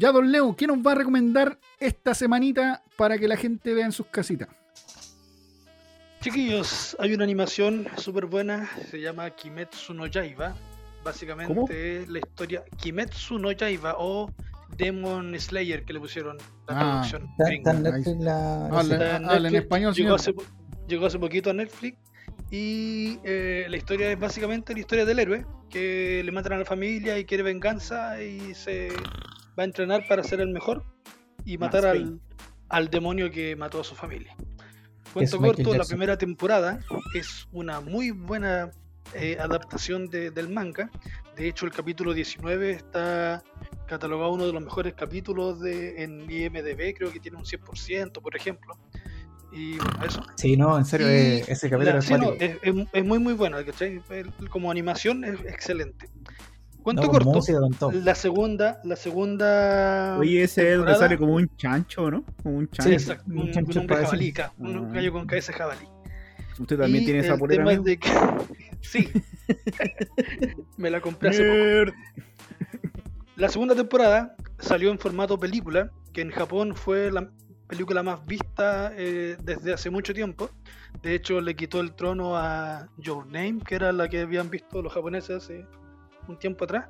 Ya, 0.00 0.12
don 0.12 0.32
Leo, 0.32 0.56
¿qué 0.56 0.66
nos 0.66 0.78
va 0.78 0.92
a 0.92 0.94
recomendar 0.94 1.58
esta 1.78 2.14
semanita 2.14 2.82
para 2.96 3.18
que 3.18 3.28
la 3.28 3.36
gente 3.36 3.74
vea 3.74 3.84
en 3.84 3.92
sus 3.92 4.06
casitas? 4.06 4.48
Chiquillos, 6.22 6.96
hay 6.98 7.12
una 7.12 7.24
animación 7.24 7.86
súper 7.98 8.24
buena, 8.24 8.66
se 8.90 8.98
llama 8.98 9.28
Kimetsu 9.28 9.92
no 9.92 10.06
Yaiba. 10.06 10.54
Básicamente 11.04 11.52
¿Cómo? 11.52 11.68
es 11.68 12.08
la 12.08 12.18
historia 12.18 12.64
Kimetsu 12.78 13.38
no 13.38 13.52
Yaiba 13.52 13.96
o 13.98 14.32
Demon 14.74 15.38
Slayer 15.38 15.84
que 15.84 15.92
le 15.92 16.00
pusieron 16.00 16.38
la 16.38 16.44
Ah, 16.68 17.02
traducción. 17.02 17.28
Está, 17.38 17.72
está 17.72 18.10
en. 18.10 18.26
Ah, 18.26 19.58
español, 19.58 19.92
llegó 19.92 20.14
hace, 20.14 20.32
llegó 20.88 21.04
hace 21.04 21.18
poquito 21.18 21.50
a 21.50 21.52
Netflix 21.52 21.98
y 22.50 23.18
eh, 23.22 23.66
la 23.68 23.76
historia 23.76 24.10
es 24.10 24.18
básicamente 24.18 24.72
la 24.72 24.80
historia 24.80 25.04
del 25.04 25.18
héroe 25.18 25.44
que 25.68 26.22
le 26.24 26.32
matan 26.32 26.54
a 26.54 26.58
la 26.58 26.64
familia 26.64 27.18
y 27.18 27.26
quiere 27.26 27.42
venganza 27.42 28.22
y 28.22 28.54
se 28.54 28.88
va 29.60 29.64
a 29.64 29.66
entrenar 29.66 30.06
para 30.08 30.24
ser 30.24 30.40
el 30.40 30.48
mejor 30.48 30.82
y 31.44 31.58
matar 31.58 31.84
al, 31.84 32.18
al 32.70 32.88
demonio 32.88 33.30
que 33.30 33.54
mató 33.56 33.80
a 33.80 33.84
su 33.84 33.94
familia. 33.94 34.34
Cuento 35.12 35.38
corto, 35.38 35.74
la 35.74 35.84
primera 35.84 36.16
temporada 36.16 36.80
es 37.14 37.46
una 37.52 37.80
muy 37.80 38.10
buena 38.10 38.70
eh, 39.14 39.36
adaptación 39.38 40.06
de- 40.08 40.30
del 40.30 40.48
manga. 40.48 40.90
De 41.36 41.46
hecho, 41.48 41.66
el 41.66 41.72
capítulo 41.72 42.14
19 42.14 42.70
está 42.70 43.42
catalogado 43.86 44.32
uno 44.32 44.46
de 44.46 44.52
los 44.52 44.62
mejores 44.62 44.94
capítulos 44.94 45.60
de, 45.60 46.02
en 46.04 46.30
IMDB, 46.30 46.94
creo 46.96 47.12
que 47.12 47.20
tiene 47.20 47.36
un 47.36 47.44
100%, 47.44 48.12
por 48.22 48.34
ejemplo. 48.36 48.74
Y 49.52 49.76
bueno, 49.78 50.04
eso. 50.06 50.22
Sí, 50.36 50.56
no, 50.56 50.78
en 50.78 50.84
serio, 50.84 51.08
Y 51.08 51.10
eh, 51.10 51.44
ese 51.48 51.68
capítulo 51.68 51.94
La- 51.94 51.98
es 51.98 52.04
sí, 52.06 52.12
no, 52.14 52.18
cuático. 52.36 52.44
es, 52.44 52.58
es- 52.62 52.86
es 52.92 53.04
muy 53.04 53.18
muy 53.18 53.34
bueno, 53.34 53.58
Como 54.48 54.70
animación 54.70 55.24
es 55.24 55.40
excelente. 55.40 56.08
Cuento 56.82 57.02
No, 57.02 57.70
todo. 57.78 57.92
la 57.92 58.14
segunda, 58.14 58.80
la 58.84 58.96
segunda 58.96 60.16
Oye, 60.18 60.42
ese 60.42 60.72
es 60.72 60.78
donde 60.78 60.94
sale 60.94 61.18
como 61.18 61.34
un 61.34 61.48
chancho, 61.56 62.10
¿no? 62.10 62.24
Como 62.42 62.56
un 62.58 62.64
Sí, 62.66 62.70
chancho. 62.72 62.92
exacto, 62.92 63.24
un 63.28 63.38
un, 63.38 63.44
un 63.46 63.52
chancho 63.52 63.80
hombre 63.80 63.96
jabalica, 63.96 64.52
un 64.58 64.76
Ah. 64.76 64.88
gallo 64.94 65.12
con 65.12 65.26
cabeza 65.26 65.52
de 65.52 65.58
jabalí. 65.58 65.86
Usted 66.58 66.78
también 66.78 67.02
Y 67.02 67.06
tiene 67.06 67.20
esa 67.20 67.34
el 67.34 67.38
polera, 67.38 67.64
tema 67.64 67.72
es 67.72 67.78
amigo? 67.78 67.90
de 67.90 67.98
que 67.98 68.10
sí, 68.82 69.08
me 70.76 70.90
la 70.90 71.00
compré 71.00 71.30
hace 71.30 71.44
poco. 71.44 71.96
La 73.36 73.48
segunda 73.48 73.74
temporada 73.74 74.36
salió 74.58 74.90
en 74.90 74.98
formato 74.98 75.38
película, 75.38 75.90
que 76.12 76.20
en 76.20 76.30
Japón 76.30 76.74
fue 76.74 77.10
la 77.10 77.30
película 77.66 78.02
más 78.02 78.24
vista 78.26 78.92
eh, 78.96 79.36
desde 79.42 79.72
hace 79.72 79.88
mucho 79.90 80.12
tiempo. 80.12 80.50
De 81.02 81.14
hecho, 81.14 81.40
le 81.40 81.54
quitó 81.56 81.80
el 81.80 81.94
trono 81.94 82.36
a 82.36 82.88
Your 82.98 83.24
Name, 83.26 83.60
que 83.64 83.76
era 83.76 83.92
la 83.92 84.08
que 84.08 84.20
habían 84.20 84.50
visto 84.50 84.82
los 84.82 84.92
japoneses 84.92 85.44
hace 85.44 85.64
un 86.30 86.38
tiempo 86.38 86.64
atrás. 86.64 86.86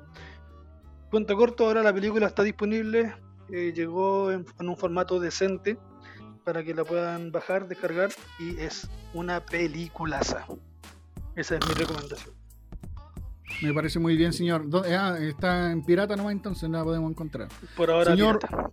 Cuento 1.09 1.35
corto, 1.35 1.65
ahora 1.65 1.83
la 1.83 1.93
película 1.93 2.27
está 2.27 2.43
disponible, 2.43 3.13
eh, 3.51 3.73
llegó 3.75 4.31
en, 4.31 4.45
en 4.59 4.69
un 4.69 4.77
formato 4.77 5.19
decente 5.19 5.77
para 6.45 6.63
que 6.63 6.73
la 6.73 6.83
puedan 6.85 7.31
bajar, 7.31 7.67
descargar 7.67 8.09
y 8.39 8.57
es 8.59 8.89
una 9.13 9.45
peliculaza. 9.45 10.45
Esa 11.35 11.55
es 11.57 11.67
mi 11.67 11.73
recomendación. 11.73 12.33
Me 13.61 13.73
parece 13.73 13.99
muy 13.99 14.15
bien, 14.17 14.31
señor. 14.33 14.69
¿Dó- 14.69 14.83
ah, 14.97 15.17
está 15.19 15.71
en 15.71 15.83
pirata 15.83 16.15
nomás, 16.15 16.31
entonces 16.31 16.69
no 16.69 16.77
la 16.79 16.83
podemos 16.83 17.11
encontrar. 17.11 17.49
Por 17.75 17.91
ahora, 17.91 18.11
Señor- 18.15 18.39
pirata. 18.39 18.71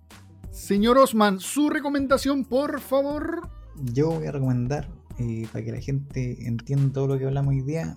Señor 0.51 0.97
Osman, 0.99 1.41
su 1.41 1.69
recomendación, 1.71 2.45
por 2.45 2.81
favor. 2.81 3.49
Yo 3.77 4.11
voy 4.11 4.27
a 4.27 4.33
recomendar, 4.33 4.89
eh, 5.19 5.47
para 5.53 5.65
que 5.65 5.73
la 5.73 5.81
gente 5.81 6.47
entienda 6.47 6.93
todo 6.95 7.07
lo 7.09 7.19
que 7.19 7.27
hablamos 7.27 7.51
hoy 7.55 7.61
día, 7.63 7.97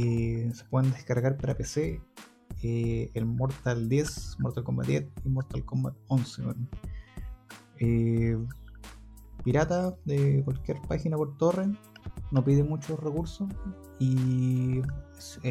eh, 0.00 0.52
se 0.54 0.64
pueden 0.66 0.92
descargar 0.92 1.36
para 1.36 1.56
PC 1.56 2.00
eh, 2.62 3.10
el 3.14 3.26
Mortal 3.26 3.88
10, 3.88 4.36
Mortal 4.38 4.62
Kombat 4.62 4.86
10 4.86 5.06
y 5.24 5.28
Mortal 5.28 5.64
Kombat 5.64 5.94
11. 6.06 6.42
weón. 6.42 6.68
Eh, 7.80 8.38
pirata 9.42 9.96
de 10.04 10.42
cualquier 10.44 10.80
página 10.82 11.16
por 11.16 11.36
torrent, 11.36 11.76
no 12.30 12.44
pide 12.44 12.62
muchos 12.62 13.00
recursos 13.00 13.48
y 13.98 14.82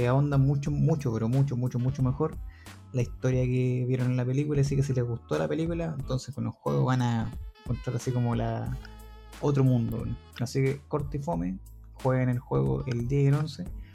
ahonda 0.07 0.37
mucho, 0.37 0.71
mucho, 0.71 1.11
pero 1.11 1.27
mucho, 1.27 1.57
mucho, 1.57 1.77
mucho 1.77 2.01
mejor 2.01 2.37
la 2.93 3.01
historia 3.01 3.43
que 3.43 3.85
vieron 3.85 4.11
en 4.11 4.17
la 4.17 4.25
película. 4.25 4.61
Así 4.61 4.77
que 4.77 4.83
si 4.83 4.93
les 4.93 5.03
gustó 5.03 5.37
la 5.37 5.49
película, 5.49 5.93
entonces 5.99 6.33
con 6.33 6.45
los 6.45 6.55
juegos 6.55 6.85
van 6.85 7.01
a 7.01 7.31
encontrar 7.65 7.97
así 7.97 8.11
como 8.11 8.33
la 8.33 8.77
otro 9.41 9.65
mundo. 9.65 10.05
Así 10.39 10.63
que 10.63 10.81
corte 10.87 11.17
y 11.17 11.21
fome, 11.21 11.59
jueguen 11.95 12.29
el 12.29 12.39
juego 12.39 12.85
el 12.85 13.09
10 13.09 13.23
y 13.23 13.27
el 13.27 13.33
11. 13.33 13.86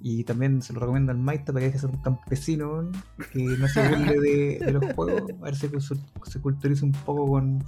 Y 0.00 0.22
también 0.24 0.62
se 0.62 0.72
lo 0.72 0.80
recomiendo 0.80 1.10
al 1.12 1.18
Maita 1.18 1.52
para 1.52 1.60
que 1.60 1.66
deje 1.66 1.78
de 1.78 1.80
ser 1.80 1.90
un 1.90 2.02
campesino 2.02 2.68
weón, 2.72 2.92
que 3.32 3.42
no 3.42 3.66
se 3.68 3.88
burle 3.88 4.20
de, 4.20 4.58
de 4.64 4.72
los 4.72 4.84
juegos, 4.94 5.22
a 5.40 5.44
ver 5.44 5.56
si 5.56 5.68
se, 5.80 5.94
se 6.24 6.40
culturice 6.40 6.84
un 6.84 6.92
poco 6.92 7.26
con, 7.28 7.64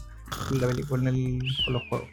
con 0.49 0.61
la 0.61 0.69
con, 0.89 1.09
el, 1.09 1.41
con 1.65 1.73
los 1.75 1.83
juegos. 1.89 2.09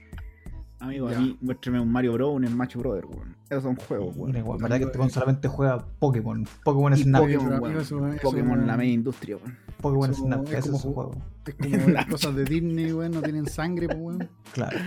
Amigo, 0.80 1.09
Ya. 1.09 1.18
a 1.18 1.22
mí 1.22 1.38
muéstrame 1.41 1.80
un 1.80 1.91
Mario 1.91 2.13
Bros. 2.13 2.36
un 2.36 2.47
Smash 2.47 2.76
Brother, 2.76 3.05
weón. 3.05 3.36
Esos 3.49 3.63
son 3.63 3.76
juegos, 3.76 4.15
weón. 4.15 4.36
Weón, 4.36 4.57
verdad 4.59 4.78
que 4.78 4.84
este 4.86 4.97
eh, 4.97 4.99
weón 4.99 5.09
solamente 5.11 5.47
juega 5.47 5.86
Pokémon, 5.99 6.47
Pokémon 6.63 6.93
Y 6.93 7.03
Snap, 7.03 7.22
Pokémon, 7.22 7.47
weón. 7.47 7.63
amigo, 7.65 7.80
eso- 7.82 8.07
eso, 8.07 8.22
Pokémon, 8.22 8.59
la 8.61 8.65
weón. 8.68 8.78
media 8.78 8.93
industria, 8.93 9.38
weón. 9.38 9.57
Pokémon 9.82 10.11
eso 10.11 10.24
Snap, 10.24 10.45
es 10.47 10.51
ese 10.53 10.61
como 10.61 10.78
es 10.78 10.84
ju- 10.86 10.93
juego. 10.93 11.15
Es 11.45 11.55
como 11.55 11.88
las 11.93 12.05
cosas 12.07 12.36
de 12.36 12.43
Disney, 12.45 12.91
weón, 12.93 13.11
no 13.11 13.22
tienen 13.22 13.45
sangre, 13.47 13.88
pues, 13.88 13.99
weón. 13.99 14.30
Claro. 14.53 14.78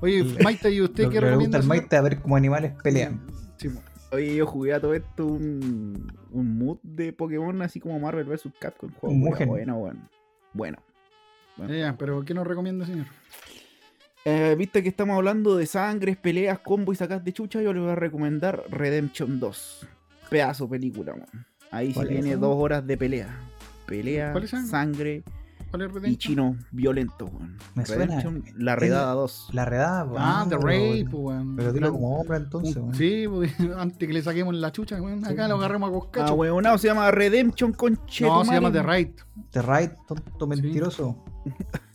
Oye, 0.00 0.20
El- 0.20 0.42
Maita, 0.44 0.68
¿y 0.70 0.80
usted 0.80 1.04
Lo 1.04 1.10
qué 1.10 1.14
que 1.20 1.20
le 1.26 1.36
gusta 1.36 1.58
recomienda? 1.58 1.58
al 1.58 1.62
señor? 1.62 1.76
Maita 1.76 1.96
es 1.96 2.02
ver 2.02 2.20
cómo 2.22 2.36
animales 2.36 2.72
pelean. 2.82 3.20
Sí, 3.56 3.68
po. 3.68 3.80
Oye, 4.16 4.34
yo 4.36 4.46
jugué 4.46 4.72
a 4.72 4.80
todo 4.80 4.94
esto 4.94 5.26
un, 5.26 6.10
un 6.30 6.58
mood 6.58 6.78
de 6.82 7.12
Pokémon 7.12 7.60
así 7.62 7.80
como 7.80 7.98
Marvel 8.00 8.24
vs. 8.24 8.48
Capcom. 8.58 8.90
Juego 8.92 9.14
bueno, 9.46 9.76
weón. 9.76 10.08
Bueno. 10.52 10.78
Ya, 11.68 11.96
pero 11.98 12.24
¿qué 12.24 12.34
nos 12.34 12.46
recomienda, 12.46 12.86
señor? 12.86 13.06
Eh, 14.24 14.54
Viste 14.58 14.82
que 14.82 14.88
estamos 14.88 15.16
hablando 15.16 15.56
de 15.56 15.66
sangres, 15.66 16.16
peleas, 16.16 16.58
combo 16.58 16.92
y 16.92 16.96
sacas 16.96 17.22
de 17.24 17.32
chucha. 17.32 17.60
Yo 17.62 17.72
le 17.72 17.80
voy 17.80 17.90
a 17.90 17.94
recomendar 17.94 18.64
Redemption 18.70 19.38
2. 19.38 19.86
Pedazo 20.30 20.68
película. 20.68 21.14
Ahí 21.70 21.88
sí 21.88 21.94
¿Cuál 21.94 22.08
es 22.08 22.20
tiene 22.20 22.36
dos 22.36 22.56
horas 22.56 22.86
de 22.86 22.96
pelea. 22.96 23.28
Pelea, 23.86 24.32
¿Cuál 24.32 24.44
es 24.44 24.52
esa? 24.52 24.66
sangre 24.66 25.22
¿Cuál 25.78 26.04
es 26.04 26.10
y 26.12 26.16
chino 26.16 26.56
violento, 26.70 27.26
weón. 27.26 27.56
Me 27.74 27.84
suena. 27.86 28.04
Redemption, 28.06 28.44
la 28.58 28.76
redada 28.76 29.12
2. 29.12 29.48
La 29.52 29.64
redada, 29.64 30.08
po. 30.08 30.14
Ah, 30.18 30.46
The 30.48 30.56
Rape, 30.56 31.06
pues, 31.10 31.22
weón. 31.24 31.56
Pero 31.56 31.72
dilo 31.72 31.92
como 31.92 32.20
obra 32.20 32.36
entonces, 32.36 32.76
weón. 32.76 32.94
Sí, 32.94 33.24
pues, 33.28 33.52
antes 33.78 34.06
que 34.08 34.12
le 34.14 34.22
saquemos 34.22 34.54
la 34.54 34.72
chucha, 34.72 35.00
weón. 35.00 35.24
Acá 35.24 35.44
Sí. 35.44 35.48
lo 35.48 35.56
agarramos 35.56 35.88
a 35.88 35.90
Ah, 35.90 35.98
coscacho. 35.98 36.34
weón, 36.34 36.62
no, 36.62 36.78
se 36.78 36.88
llama 36.88 37.10
Redemption 37.10 37.72
con 37.72 37.94
no, 37.94 38.44
se 38.44 38.52
llama 38.54 38.72
The 38.72 38.82
Raid. 38.82 39.08
The 39.50 39.62
Raid, 39.62 39.90
tonto 40.06 40.46
mentiroso. 40.46 41.24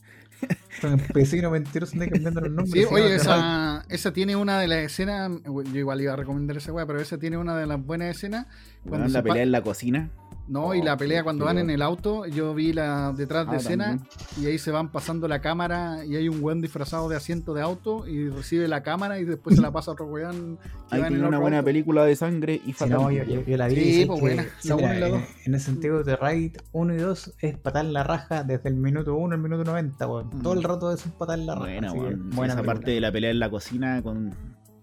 Con 0.81 0.93
empecino 0.93 1.51
mentiroso 1.51 1.93
anda 1.93 2.07
cambiando 2.07 2.41
los 2.41 2.51
nombres. 2.51 2.87
Sí, 2.87 2.91
oye, 2.91 3.15
esa, 3.15 3.85
esa 3.89 4.11
tiene 4.13 4.35
una 4.35 4.59
de 4.59 4.67
las 4.67 4.79
escenas. 4.79 5.29
Yo 5.45 5.61
igual 5.79 6.01
iba 6.01 6.13
a 6.13 6.15
recomendar 6.15 6.57
esa 6.57 6.71
weá, 6.73 6.87
pero 6.87 6.99
esa 6.99 7.19
tiene 7.19 7.37
una 7.37 7.55
de 7.55 7.67
las 7.67 7.85
buenas 7.85 8.15
escenas. 8.15 8.47
Cuando 8.81 9.05
Weón, 9.05 9.13
la 9.13 9.21
pelea 9.21 9.43
en 9.43 9.51
la 9.51 9.61
cocina. 9.61 10.09
No, 10.47 10.73
y 10.75 10.81
la 10.81 10.95
Oh, 10.95 10.97
pelea 10.97 11.23
cuando 11.23 11.45
van 11.45 11.59
en 11.59 11.69
el 11.69 11.81
auto, 11.81 12.25
yo 12.25 12.53
vi 12.53 12.73
la 12.73 13.13
detrás 13.15 13.45
de 13.47 13.53
Ah, 13.53 13.57
escena 13.57 13.85
también. 13.85 14.07
y 14.41 14.45
ahí 14.47 14.57
se 14.57 14.71
van 14.71 14.91
pasando 14.91 15.27
la 15.29 15.39
cámara 15.39 16.03
y 16.05 16.15
hay 16.17 16.27
un 16.27 16.43
weón 16.43 16.61
disfrazado 16.61 17.07
de 17.07 17.15
asiento 17.15 17.53
de 17.53 17.61
auto 17.61 18.05
y 18.05 18.27
recibe 18.27 18.67
la 18.67 18.83
cámara 18.83 19.19
y 19.19 19.23
después 19.23 19.55
se 19.55 19.61
la 19.61 19.71
pasa 19.71 19.91
a 19.91 19.93
otro 19.93 20.07
weón 20.07 20.57
Ahí 20.89 20.99
el 21.01 21.07
tiene 21.07 21.27
una 21.27 21.39
buena 21.39 21.57
auto. 21.59 21.65
película 21.65 22.03
de 22.03 22.15
sangre 22.17 22.55
y 22.55 22.67
Sí, 22.67 22.73
fatal. 22.73 22.97
no, 22.97 23.11
yo, 23.11 23.23
yo- 23.23 23.45
yo 23.45 23.55
la 23.57 23.67
vi. 23.69 23.75
Sí, 23.75 24.05
pues, 24.05 24.19
que- 24.19 24.25
buena, 24.25 24.45
sí, 24.59 24.69
la 24.69 24.75
la 24.99 25.07
en, 25.45 25.55
ese 25.55 25.65
sentido, 25.65 26.03
The 26.03 26.15
Raid 26.17 26.57
1 26.73 26.93
y 26.95 26.97
2 26.97 27.33
es 27.39 27.57
patar 27.57 27.85
la 27.85 28.03
raja 28.03 28.43
desde 28.43 28.67
el 28.69 28.75
minuto 28.75 29.15
1 29.15 29.33
al 29.35 29.41
minuto 29.41 29.63
90, 29.63 30.05
weón. 30.07 30.27
Mm. 30.33 30.41
Todo 30.41 30.53
el 30.53 30.63
rato 30.63 30.91
es 30.91 31.05
un 31.05 31.13
patar 31.13 31.39
la 31.39 31.55
raja. 31.55 31.65
Buena, 31.67 31.93
weón. 31.93 32.27
Sí, 32.29 32.35
buena 32.35 32.53
esa 32.55 32.63
parte 32.63 32.91
de 32.91 32.99
la 32.99 33.11
pelea 33.11 33.31
en 33.31 33.39
la 33.39 33.49
cocina 33.49 34.01
con 34.01 34.35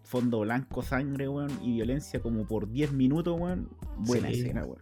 fondo 0.02 0.40
blanco, 0.40 0.82
sangre, 0.82 1.28
weón, 1.28 1.50
y 1.62 1.74
violencia 1.74 2.20
como 2.22 2.46
por 2.46 2.70
10 2.70 2.92
minutos, 2.92 3.38
weón. 3.38 3.68
Buena 3.98 4.28
Sí. 4.28 4.40
escena, 4.40 4.62
weón. 4.64 4.78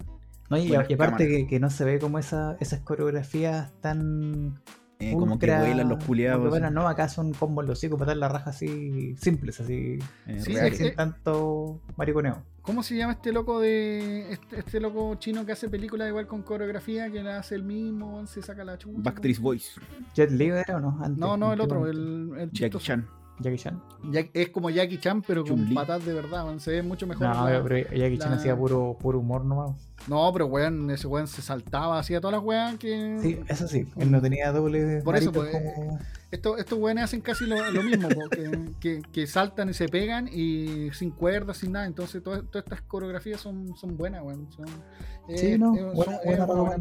No, 0.50 0.56
y, 0.58 0.74
aparte 0.74 0.96
cámaras. 0.96 1.18
que, 1.26 1.46
que 1.48 1.60
no 1.60 1.70
se 1.70 1.84
ve 1.84 1.98
como 1.98 2.18
esa, 2.18 2.56
esas 2.60 2.80
coreografías 2.80 3.72
tan. 3.80 4.60
Eh, 4.98 5.12
como 5.12 5.38
que 5.38 5.46
vuelan 5.54 5.90
los 5.90 6.02
culiados. 6.04 6.48
vuelan, 6.48 6.72
no, 6.72 6.88
acá 6.88 7.08
son 7.10 7.34
combos 7.34 7.66
los 7.66 7.78
hocico, 7.78 7.98
patar 7.98 8.16
la 8.16 8.30
raja 8.30 8.48
así 8.48 9.14
simples, 9.16 9.60
así. 9.60 9.98
eh, 10.26 10.40
Sí, 10.40 10.54
reales. 10.54 10.72
es 10.72 10.78
que- 10.78 10.84
sin 10.86 10.94
tanto 10.96 11.80
mariconeo. 11.96 12.42
¿Cómo 12.62 12.82
se 12.82 12.96
llama 12.96 13.12
este 13.12 13.30
loco 13.32 13.60
de. 13.60 14.32
Este, 14.32 14.58
este 14.60 14.80
loco 14.80 15.14
chino 15.16 15.44
que 15.44 15.52
hace 15.52 15.68
películas 15.68 16.08
igual 16.08 16.26
con 16.26 16.42
coreografía, 16.42 17.10
que 17.10 17.22
la 17.22 17.38
hace 17.38 17.54
el 17.56 17.62
mismo, 17.62 18.26
se 18.26 18.40
saca 18.40 18.64
la 18.64 18.78
chucha? 18.78 18.98
Backstreet 19.02 19.38
Boys, 19.38 19.74
¿Jet 20.14 20.30
Li 20.30 20.46
era 20.46 20.76
o 20.76 20.80
no? 20.80 20.98
Antes, 21.02 21.18
No, 21.18 21.36
no, 21.36 21.52
el 21.52 21.60
otro, 21.60 21.86
el, 21.86 22.30
el 22.38 22.50
Jackie. 22.52 22.78
Chan. 22.78 23.06
Jackie 23.40 23.58
Chan. 23.58 23.82
Es 24.32 24.48
como 24.50 24.70
Jackie 24.70 24.98
Chan, 24.98 25.22
pero 25.22 25.44
con 25.44 25.56
Chun-Li. 25.56 25.74
patas 25.74 26.04
de 26.04 26.12
verdad, 26.14 26.44
weón. 26.46 26.60
Se 26.60 26.70
ve 26.72 26.82
mucho 26.82 27.06
mejor. 27.06 27.26
No, 27.28 27.48
la- 27.48 27.62
pero 27.62 27.76
Jackie 27.94 28.18
Chan 28.18 28.32
hacía 28.32 28.56
puro, 28.56 28.96
puro 29.00 29.20
humor 29.20 29.44
nomás. 29.44 29.72
No, 30.08 30.30
pero 30.32 30.46
weón, 30.46 30.90
ese 30.90 31.06
weón 31.06 31.26
se 31.26 31.42
saltaba, 31.42 31.98
hacía 31.98 32.20
todas 32.20 32.36
las 32.36 32.42
weas 32.44 32.76
que. 32.78 33.18
Sí, 33.20 33.40
eso 33.48 33.66
sí. 33.68 33.86
Él 33.96 34.10
no 34.10 34.20
tenía 34.22 34.52
doble 34.52 35.02
Por 35.02 35.16
eso, 35.16 35.32
pues, 35.32 35.50
como... 35.50 35.98
Estos, 36.30 36.58
estos 36.58 36.78
weones 36.78 37.04
hacen 37.04 37.20
casi 37.20 37.46
lo, 37.46 37.70
lo 37.70 37.82
mismo, 37.84 38.08
que, 38.30 38.70
que- 38.80 39.02
que 39.12 39.26
saltan 39.26 39.70
y 39.70 39.74
se 39.74 39.88
pegan 39.88 40.28
y 40.30 40.90
sin 40.92 41.10
cuerdas, 41.10 41.58
sin 41.58 41.72
nada. 41.72 41.86
Entonces, 41.86 42.22
todas, 42.22 42.42
todas 42.50 42.64
estas 42.64 42.82
coreografías 42.82 43.40
son, 43.40 43.76
son 43.76 43.96
buenas, 43.96 44.22
weón. 44.24 44.48
Son, 44.52 44.66
Sí, 45.34 45.46
eh, 45.52 45.58
no, 45.58 45.74
eh, 45.74 45.78
son- 45.80 45.94
buena, 45.94 46.18
buena 46.24 46.44
una 46.44 46.62
buena 46.62 46.76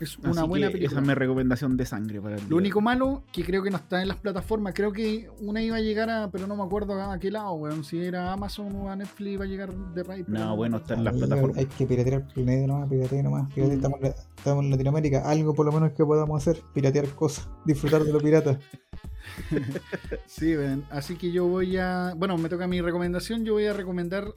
Es 0.00 0.16
Así 0.18 0.26
una 0.30 0.44
buena 0.44 0.66
que 0.68 0.72
película. 0.72 0.92
Esa 0.98 1.00
es 1.02 1.06
mi 1.06 1.14
recomendación 1.14 1.76
de 1.76 1.84
sangre 1.86 2.20
para 2.20 2.36
el 2.36 2.42
Lo 2.42 2.48
día. 2.48 2.56
único 2.56 2.80
malo 2.80 3.22
que 3.32 3.44
creo 3.44 3.62
que 3.62 3.70
no 3.70 3.76
está 3.76 4.00
en 4.00 4.08
las 4.08 4.16
plataformas. 4.16 4.72
Creo 4.74 4.92
que 4.92 5.28
una 5.40 5.62
iba 5.62 5.76
a 5.76 5.80
llegar 5.80 6.08
a, 6.08 6.30
pero 6.30 6.46
no 6.46 6.56
me 6.56 6.62
acuerdo 6.62 7.00
a 7.00 7.18
qué 7.18 7.30
lado, 7.30 7.52
weón. 7.52 7.84
Si 7.84 7.98
era 8.02 8.32
Amazon 8.32 8.74
o 8.76 8.90
a 8.90 8.96
Netflix 8.96 9.32
iba 9.32 9.44
a 9.44 9.48
llegar 9.48 9.74
de 9.74 10.02
raíz. 10.02 10.26
No, 10.28 10.56
bueno, 10.56 10.78
está 10.78 10.94
en 10.94 11.04
las 11.04 11.14
plataformas. 11.16 11.58
Hay 11.58 11.66
que 11.66 11.86
piratear 11.86 12.22
el 12.22 12.26
planeta 12.26 12.66
nomás, 12.66 12.88
piratear 12.88 13.24
nomás. 13.24 13.52
piratear. 13.52 13.76
Mm. 13.76 13.84
Estamos, 13.84 14.00
estamos 14.36 14.64
en 14.64 14.70
Latinoamérica, 14.70 15.28
algo 15.30 15.54
por 15.54 15.66
lo 15.66 15.72
menos 15.72 15.92
que 15.92 16.04
podamos 16.04 16.40
hacer, 16.40 16.62
piratear 16.72 17.06
cosas, 17.10 17.48
disfrutar 17.66 18.02
de 18.02 18.12
lo 18.12 18.20
pirata. 18.20 18.58
Sí, 20.26 20.56
ven. 20.56 20.84
Así 20.90 21.16
que 21.16 21.30
yo 21.32 21.46
voy 21.46 21.76
a. 21.76 22.14
Bueno, 22.16 22.36
me 22.38 22.48
toca 22.48 22.66
mi 22.66 22.80
recomendación. 22.80 23.44
Yo 23.44 23.54
voy 23.54 23.66
a 23.66 23.72
recomendar. 23.72 24.32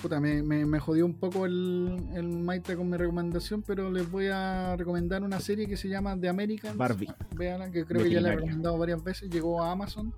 Puta, 0.00 0.20
me, 0.20 0.42
me, 0.42 0.66
me 0.66 0.80
jodió 0.80 1.06
un 1.06 1.14
poco 1.14 1.46
el, 1.46 1.96
el 2.14 2.28
Maite 2.28 2.76
con 2.76 2.90
mi 2.90 2.96
recomendación, 2.96 3.62
pero 3.62 3.90
les 3.90 4.10
voy 4.10 4.26
a 4.26 4.76
recomendar 4.76 5.22
una 5.22 5.40
serie 5.40 5.66
que 5.66 5.76
se 5.76 5.88
llama 5.88 6.18
The 6.18 6.28
Americans. 6.28 6.76
Barbie. 6.76 7.08
Veanla, 7.34 7.70
que 7.70 7.84
creo 7.84 8.02
que 8.02 8.10
ya 8.10 8.20
la 8.20 8.32
he 8.32 8.36
recomendado 8.36 8.76
varias 8.76 9.02
veces. 9.02 9.30
Llegó 9.30 9.62
a 9.62 9.72
Amazon. 9.72 10.12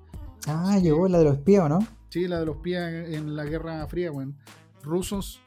Ah, 0.46 0.78
llegó 0.82 1.08
la 1.08 1.18
de 1.18 1.24
los 1.24 1.34
espías, 1.34 1.64
¿o 1.64 1.68
¿no? 1.68 1.86
Sí, 2.08 2.26
la 2.26 2.40
de 2.40 2.46
los 2.46 2.56
pies 2.58 2.80
en 3.14 3.36
la 3.36 3.44
Guerra 3.44 3.86
Fría, 3.86 4.10
weón. 4.10 4.36
Rusos 4.82 5.40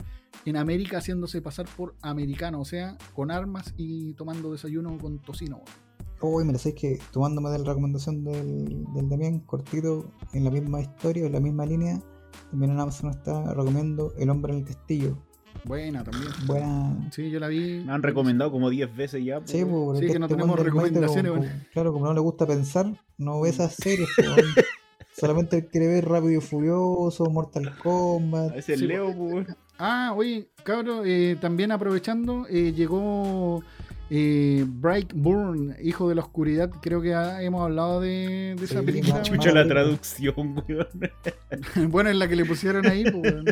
en 0.46 0.56
América 0.56 1.00
haciéndose 1.00 1.42
pasar 1.42 1.68
por 1.76 1.96
americanos, 2.02 2.62
o 2.62 2.66
sea, 2.66 2.98
con 3.14 3.32
armas 3.32 3.74
y 3.78 4.14
tomando 4.14 4.52
desayuno 4.52 4.98
con 4.98 5.20
tocino, 5.20 5.58
weón. 5.58 5.90
Uy, 6.22 6.44
me 6.44 6.52
lo 6.52 6.60
sé 6.60 6.76
que 6.76 7.00
tomándome 7.12 7.50
de 7.50 7.60
la 7.60 7.66
recomendación 7.66 8.26
del, 8.26 8.86
del 8.94 9.10
Damián, 9.10 9.40
cortito, 9.40 10.12
en 10.34 10.44
la 10.44 10.52
misma 10.52 10.82
historia, 10.82 11.26
en 11.26 11.32
la 11.32 11.40
misma 11.40 11.66
línea, 11.66 12.02
también 12.50 12.72
en 12.72 12.80
Amazon 12.80 13.10
está 13.12 13.54
recomiendo 13.54 14.14
El 14.18 14.30
hombre 14.30 14.54
en 14.54 14.60
el 14.60 14.66
castillo. 14.66 15.18
Buena 15.66 16.04
también. 16.04 16.32
Buena. 16.46 17.10
Sí, 17.12 17.30
yo 17.30 17.40
la 17.40 17.48
vi. 17.48 17.84
Me 17.86 17.92
han 17.92 18.02
recomendado 18.04 18.52
como 18.52 18.70
10 18.70 18.96
veces 18.96 19.24
ya. 19.26 19.42
Sí, 19.46 19.66
po. 19.66 19.88
pues, 19.88 20.00
Sí, 20.00 20.08
que 20.08 20.20
no 20.20 20.28
tenemos 20.28 20.56
del 20.58 20.72
Maite, 20.74 20.90
recomendaciones, 21.00 21.32
como- 21.32 21.46
Claro, 21.74 21.94
como 21.94 22.06
no 22.06 22.14
le 22.14 22.20
gusta 22.22 22.46
pensar, 22.48 22.86
no 23.18 23.42
ve 23.42 23.50
esas 23.50 23.76
series, 23.76 24.08
pues. 24.16 24.26
Solamente 25.18 25.58
él 25.58 25.68
quiere 25.68 25.88
ver 25.88 26.08
Rápido 26.08 26.32
y 26.38 26.42
Furioso, 26.42 27.26
Mortal 27.30 27.78
Kombat. 27.84 28.52
A 28.52 28.56
veces 28.56 28.80
Sí, 28.80 28.86
leo, 28.88 29.14
po, 29.14 29.24
weón. 29.24 29.48
Ah, 29.78 30.14
oye, 30.16 30.50
cabrón, 30.64 31.04
eh, 31.06 31.36
también 31.42 31.72
aprovechando, 31.72 32.46
eh, 32.50 32.72
llegó 32.74 33.62
eh, 34.10 34.66
Brightburn, 34.68 35.76
Hijo 35.84 36.10
de 36.10 36.16
la 36.16 36.22
Oscuridad. 36.22 36.70
Creo 36.82 37.02
que 37.02 37.14
ah, 37.14 37.42
hemos 37.44 37.62
hablado 37.64 38.02
de, 38.02 38.56
de 38.58 38.66
esa 38.66 38.80
Sí, 38.80 38.86
película. 38.86 39.22
Chucha 39.24 39.52
la 39.52 39.68
traducción, 39.68 40.34
weón. 40.38 40.88
bueno, 41.92 42.10
es 42.10 42.16
la 42.16 42.28
que 42.28 42.36
le 42.36 42.46
pusieron 42.46 42.86
ahí, 42.88 43.04
pues, 43.04 43.34
weón. 43.34 43.46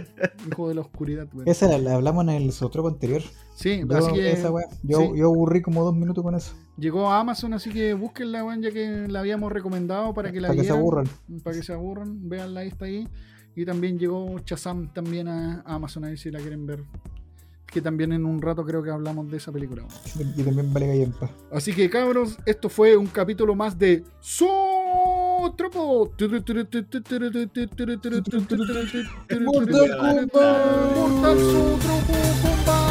Hijo 0.51 0.69
de 0.69 0.75
la 0.75 0.81
Oscuridad, 0.81 1.27
weón. 1.33 1.47
Esa 1.47 1.67
la, 1.67 1.77
la 1.77 1.95
hablamos 1.95 2.23
en 2.23 2.29
el 2.31 2.51
sotropo 2.51 2.87
anterior. 2.87 3.21
Sí, 3.55 3.81
Yo, 3.87 3.97
así 3.97 4.13
que 4.13 4.31
esa 4.31 4.51
weá, 4.51 4.65
yo, 4.83 4.99
sí. 4.99 5.09
yo 5.15 5.25
aburrí 5.27 5.61
como 5.61 5.83
dos 5.83 5.95
minutos 5.95 6.23
con 6.23 6.35
eso. 6.35 6.53
llegó 6.77 7.09
a 7.09 7.19
Amazon, 7.19 7.53
así 7.53 7.71
que 7.71 7.93
búsquenla, 7.93 8.43
weón, 8.43 8.61
ya 8.61 8.71
que 8.71 9.07
la 9.07 9.19
habíamos 9.19 9.51
recomendado 9.51 10.13
para 10.13 10.31
que 10.31 10.41
la 10.41 10.49
Para 10.49 10.61
que 10.61 10.67
se 10.67 10.73
aburran. 10.73 11.07
Para 11.43 11.55
que 11.55 11.63
se 11.63 11.73
aburran, 11.73 12.29
veanla, 12.29 12.59
ahí 12.61 12.67
está 12.67 12.85
ahí. 12.85 13.07
Y 13.55 13.65
también 13.65 13.97
llegó 13.97 14.37
Chazam 14.39 14.93
también 14.93 15.27
a 15.27 15.61
Amazon, 15.65 16.05
ahí 16.05 16.17
si 16.17 16.29
la 16.29 16.39
quieren 16.39 16.67
ver. 16.67 16.83
Que 17.67 17.81
también 17.81 18.13
en 18.13 18.25
un 18.25 18.41
rato 18.41 18.65
creo 18.65 18.81
que 18.81 18.89
hablamos 18.89 19.29
de 19.29 19.37
esa 19.37 19.51
película. 19.51 19.83
Y 20.15 20.43
también 20.43 20.73
vale 20.73 20.87
gallempa. 20.87 21.29
Así 21.51 21.73
que 21.73 21.89
cabros, 21.89 22.37
esto 22.45 22.69
fue 22.69 22.95
un 22.95 23.07
capítulo 23.07 23.55
más 23.55 23.77
de 23.77 24.03
Sotropo. 24.19 26.11
Mortal 29.41 29.97
Kombat. 29.97 30.95
Mortal 30.95 31.39
Sotropo. 31.39 32.86